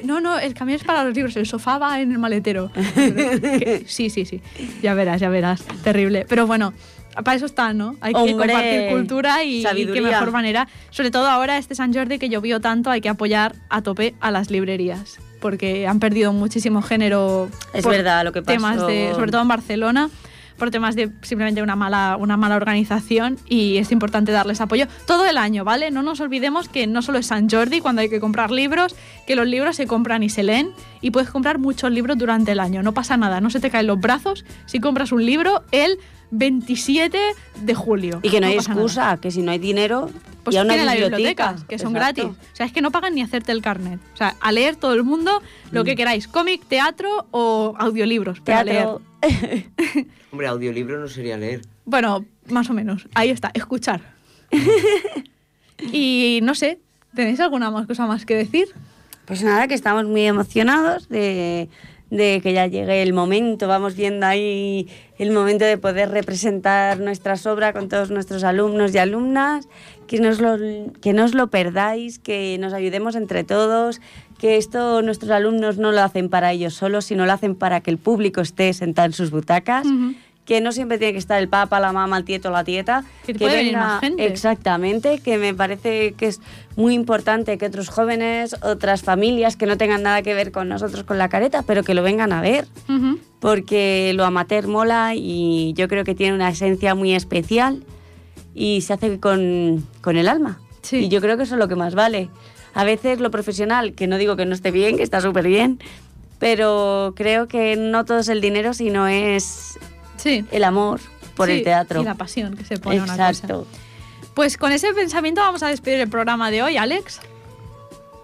No, 0.04 0.20
no, 0.20 0.40
el 0.40 0.56
camión 0.56 0.78
es 0.78 0.84
para 0.84 1.04
los 1.04 1.14
libros, 1.14 1.36
el 1.38 1.46
sofá 1.46 1.78
va 1.78 2.02
en 2.02 2.12
el 2.12 2.18
maletero. 2.18 2.72
Sí, 3.86 4.10
sí, 4.10 4.26
sí. 4.26 4.42
Ya 4.82 4.96
verás, 4.96 5.22
ya 5.22 5.30
verás. 5.30 5.62
Terrible. 5.84 6.26
Pero 6.28 6.48
bueno, 6.48 6.74
para 7.24 7.36
eso 7.36 7.46
está, 7.46 7.74
¿no? 7.74 7.96
Hay 8.02 8.14
que 8.14 8.36
compartir 8.36 8.90
cultura 8.92 9.44
y, 9.44 9.66
y 9.66 9.86
qué 9.88 10.02
mejor 10.02 10.32
manera. 10.32 10.68
Sobre 10.90 11.12
todo 11.12 11.28
ahora, 11.28 11.58
este 11.58 11.76
San 11.76 11.94
Jordi 11.94 12.20
que 12.20 12.30
llovió 12.30 12.60
tanto, 12.60 12.90
hay 12.90 13.02
que 13.02 13.10
apoyar 13.10 13.56
a 13.70 13.82
tope 13.82 14.16
a 14.20 14.32
las 14.32 14.50
librerías. 14.50 15.18
Porque 15.40 15.88
han 15.88 16.00
perdido 16.00 16.34
muchísimo 16.34 16.82
género. 16.82 17.50
Es 17.74 17.84
por 17.84 17.92
verdad 17.92 18.24
lo 18.24 18.32
que 18.32 18.42
Temas 18.42 18.78
pasó. 18.78 18.88
de, 18.88 19.12
sobre 19.14 19.32
todo 19.32 19.42
en 19.42 19.48
Barcelona 19.48 20.10
por 20.58 20.72
temas 20.72 20.96
de 20.96 21.12
simplemente 21.22 21.62
una 21.62 21.76
mala, 21.76 22.18
una 22.20 22.38
mala 22.38 22.56
organización 22.56 23.38
y 23.48 23.78
es 23.78 23.92
importante 23.92 24.32
darles 24.32 24.62
apoyo 24.62 24.88
todo 25.06 25.26
el 25.26 25.38
año, 25.38 25.64
¿vale? 25.64 25.92
No 25.92 26.02
nos 26.02 26.20
olvidemos 26.20 26.70
que 26.70 26.88
no 26.88 27.02
solo 27.02 27.20
es 27.20 27.28
San 27.28 27.50
Jordi 27.50 27.82
cuando 27.82 28.02
hay 28.02 28.10
que 28.10 28.20
comprar 28.20 28.52
libros, 28.52 28.96
que 29.28 29.36
los 29.36 29.48
libros 29.48 29.76
se 29.76 29.88
compran 29.88 30.24
y 30.24 30.30
se 30.30 30.44
leen 30.44 30.72
y 31.02 31.12
puedes 31.12 31.30
comprar 31.30 31.58
muchos 31.58 31.92
libros 31.92 32.18
durante 32.18 32.54
el 32.54 32.60
año, 32.60 32.84
no 32.84 32.94
pasa 32.94 33.18
nada, 33.18 33.42
no 33.42 33.50
se 33.50 33.60
te 33.60 33.70
caen 33.70 33.88
los 33.88 34.00
brazos 34.00 34.46
si 34.66 34.80
compras 34.80 35.12
un 35.12 35.26
libro 35.26 35.64
el 35.72 36.00
27 36.32 37.18
de 37.62 37.76
julio. 37.76 38.20
Y 38.24 38.30
que 38.30 38.40
no, 38.42 38.48
hay 38.48 38.56
excusa, 38.56 39.02
nada. 39.02 39.18
que 39.18 39.32
si 39.32 39.42
no 39.42 39.52
hay 39.52 39.60
dinero, 39.60 40.10
Pues 40.44 40.54
ya 40.56 40.62
una 40.62 40.74
tiene 40.74 40.86
las 40.86 40.96
biblioteca. 40.96 41.18
bibliotecas, 41.18 41.64
que 41.66 41.80
son 41.80 41.96
Exacto. 41.96 42.22
gratis. 42.28 42.50
O 42.54 42.56
sea, 42.56 42.66
es 42.66 42.72
que 42.72 42.82
no 42.82 42.92
pagan 42.92 43.16
ni 43.16 43.22
hacerte 43.22 43.52
el 43.52 43.62
carnet. 43.62 44.00
O 44.14 44.18
sea, 44.18 44.36
a 44.40 44.52
leer 44.52 44.76
todo 44.76 44.94
el 44.94 45.04
mundo 45.04 45.42
lo 45.72 45.82
Mm. 45.82 45.86
que 45.86 45.96
queráis, 45.96 46.28
cómic, 46.28 46.66
teatro 46.68 47.28
o 47.32 47.74
audiolibros. 47.78 48.40
pero 48.44 48.58
a 48.60 48.64
leer. 48.64 48.78
Teatro. 48.86 49.02
Hombre, 50.32 50.48
audiolibro 50.48 51.00
no 51.00 51.08
sería 51.08 51.38
leer. 51.38 51.62
Bueno, 51.86 52.26
más 52.50 52.70
o 52.70 52.74
menos. 52.74 53.08
Ahí 53.16 53.30
está, 53.30 53.52
escuchar. 53.54 54.02
y 55.92 56.40
no 56.44 56.56
sé, 56.56 56.80
¿tenéis 57.16 57.40
alguna 57.40 57.72
más 57.72 57.88
cosa 57.88 58.06
más 58.06 58.26
que 58.26 58.36
decir? 58.36 58.68
Pues 59.26 59.42
nada, 59.44 59.68
que 59.68 59.74
estamos 59.74 60.06
muy 60.06 60.22
emocionados 60.26 61.10
de, 61.10 61.70
de 62.16 62.42
que 62.42 62.54
ya 62.54 62.68
llegue 62.68 63.02
el 63.02 63.14
momento. 63.14 63.68
Vamos 63.68 63.96
viendo 63.96 64.26
ahí 64.26 64.88
el 65.18 65.32
momento 65.32 65.66
de 65.66 65.78
poder 65.78 66.10
representar 66.10 67.00
nuestras 67.00 67.46
obras 67.46 67.74
con 67.74 67.90
todos 67.90 68.12
nuestros 68.12 68.44
alumnos 68.44 68.94
y 68.94 68.98
alumnas. 68.98 69.68
Que 70.08 70.20
no, 70.20 70.30
os 70.30 70.40
lo, 70.40 70.58
que 71.02 71.14
no 71.14 71.28
lo 71.28 71.48
perdáis, 71.48 72.20
que 72.20 72.58
nos 72.60 72.74
ayudemos 72.74 73.16
entre 73.16 73.44
todos, 73.44 74.02
que 74.38 74.58
esto 74.58 75.02
nuestros 75.02 75.32
alumnos 75.32 75.78
no 75.78 75.92
lo 75.92 76.02
hacen 76.02 76.30
para 76.30 76.52
ellos 76.52 76.76
solos, 76.76 77.06
sino 77.06 77.26
lo 77.26 77.34
hacen 77.34 77.56
para 77.56 77.82
que 77.82 77.90
el 77.90 77.98
público 77.98 78.42
esté 78.42 78.72
sentado 78.74 79.08
en 79.08 79.14
sus 79.14 79.32
butacas. 79.32 79.88
Que 80.46 80.62
no 80.62 80.72
siempre 80.72 81.00
tiene 81.00 81.14
que 81.14 81.20
estar 81.20 81.42
el 81.42 81.50
papa, 81.50 81.80
la 81.80 81.92
mamá, 81.92 82.18
el 82.20 82.24
tieto, 82.24 82.52
la 82.52 82.64
tieta. 82.64 83.04
Que 83.26 83.34
puede 83.34 83.56
venir 83.58 83.74
más 83.78 84.00
gente. 84.00 84.26
Exactamente, 84.28 85.18
que 85.20 85.38
me 85.40 85.54
parece 85.56 86.14
que 86.14 86.28
es 86.28 86.40
muy 86.76 86.94
importante 86.94 87.58
que 87.58 87.66
otros 87.66 87.90
jóvenes, 87.90 88.56
otras 88.62 89.02
familias 89.02 89.56
que 89.56 89.66
no 89.66 89.76
tengan 89.76 90.04
nada 90.04 90.22
que 90.22 90.36
ver 90.36 90.52
con 90.52 90.70
nosotros 90.70 91.04
con 91.04 91.18
la 91.18 91.30
careta, 91.30 91.64
pero 91.64 91.82
que 91.84 91.96
lo 91.96 92.04
vengan 92.04 92.32
a 92.32 92.42
ver, 92.42 92.68
Ujú. 92.88 93.18
porque 93.40 94.12
lo 94.16 94.24
amateur 94.24 94.68
mola 94.68 95.14
y 95.16 95.74
yo 95.76 95.88
creo 95.88 96.04
que 96.04 96.14
tiene 96.14 96.36
una 96.36 96.50
esencia 96.50 96.94
muy 96.94 97.16
especial 97.16 97.84
y 98.54 98.82
se 98.82 98.94
hace 98.94 99.20
con, 99.20 99.84
con 100.02 100.16
el 100.16 100.28
alma. 100.28 100.60
Sí. 100.84 100.98
Y 100.98 101.10
yo 101.10 101.22
creo 101.22 101.38
que 101.38 101.44
eso 101.44 101.56
es 101.56 101.60
lo 101.60 101.68
que 101.68 101.76
más 101.76 101.96
vale. 101.96 102.30
A 102.76 102.84
veces 102.84 103.20
lo 103.20 103.32
profesional, 103.32 103.94
que 103.94 104.06
no 104.06 104.18
digo 104.20 104.36
que 104.36 104.46
no 104.46 104.54
esté 104.54 104.70
bien, 104.70 104.96
que 104.98 105.02
está 105.04 105.22
súper 105.22 105.48
bien, 105.48 105.80
pero 106.40 107.14
creo 107.16 107.48
que 107.48 107.76
no 107.78 108.06
todo 108.06 108.20
es 108.20 108.28
el 108.30 108.42
dinero, 108.42 108.74
sino 108.74 109.08
es 109.08 109.80
Sí. 110.26 110.44
el 110.52 110.64
amor 110.66 111.00
por 111.36 111.48
Sí, 111.48 111.54
el 111.54 111.64
teatro. 111.64 112.02
Y 112.02 112.06
la 112.06 112.16
pasión 112.16 112.58
que 112.58 112.66
se 112.66 112.78
pone 112.80 113.00
a 113.00 113.04
una 113.04 113.14
cosa. 113.14 113.30
Exacto. 113.30 113.68
Pues 114.34 114.58
con 114.58 114.72
ese 114.72 114.94
pensamiento 114.94 115.40
vamos 115.42 115.64
a 115.64 115.68
despedir 115.68 116.00
el 116.02 116.10
programa 116.10 116.50
de 116.52 116.64
hoy, 116.64 116.76
Alex. 116.78 117.22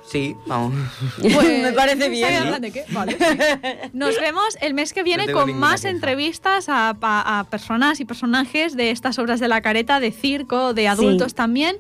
Sí, 0.10 0.36
vamos. 0.46 0.74
Pues, 1.22 1.62
Me 1.64 1.72
parece 1.72 2.10
bien. 2.10 2.26
¿sabes 2.28 2.42
hablar 2.42 2.60
de 2.62 2.72
qué? 2.72 2.84
Vale, 2.90 3.14
sí. 3.18 3.90
Nos 3.94 4.20
vemos 4.20 4.58
el 4.60 4.74
mes 4.74 4.92
que 4.92 5.04
viene 5.04 5.28
No 5.28 5.34
con 5.34 5.54
más 5.58 5.82
queja. 5.82 5.92
entrevistas 5.92 6.66
a 6.68 7.46
personas 7.50 8.00
y 8.02 8.06
personajes 8.06 8.76
de 8.76 8.92
estas 8.92 9.20
obras 9.20 9.40
de 9.40 9.48
la 9.48 9.62
careta, 9.62 10.00
de 10.02 10.12
circo, 10.12 10.74
de 10.74 10.88
adultos 10.90 11.30
Sí. 11.32 11.36
también. 11.36 11.78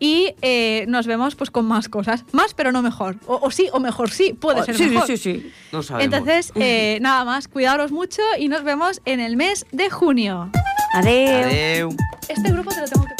Y 0.00 0.34
eh, 0.42 0.84
nos 0.88 1.06
vemos 1.06 1.34
pues 1.34 1.50
con 1.50 1.66
más 1.66 1.88
cosas. 1.88 2.24
Más, 2.32 2.54
pero 2.54 2.70
no 2.72 2.82
mejor. 2.82 3.16
O, 3.26 3.38
o 3.42 3.50
sí, 3.50 3.68
o 3.72 3.80
mejor 3.80 4.10
sí. 4.10 4.32
Puede 4.32 4.60
Oh, 4.60 4.64
ser 4.64 4.76
sí, 4.76 4.86
mejor. 4.86 5.06
sí, 5.06 5.16
sí, 5.16 5.40
sí. 5.40 5.52
No 5.72 5.82
sabemos. 5.82 6.04
Entonces, 6.14 6.52
eh, 6.56 6.98
nada 7.00 7.24
más, 7.24 7.48
cuidaros 7.48 7.90
mucho 7.90 8.22
y 8.38 8.48
nos 8.48 8.62
vemos 8.62 9.00
en 9.04 9.18
el 9.20 9.36
mes 9.36 9.66
de 9.72 9.90
junio. 9.90 10.50
Adiós. 10.94 11.46
Adeu. 11.46 11.88
Este 12.28 12.50
grupo 12.52 12.70
te 12.70 12.80
lo 12.80 12.86
tengo 12.86 13.06
que... 13.06 13.17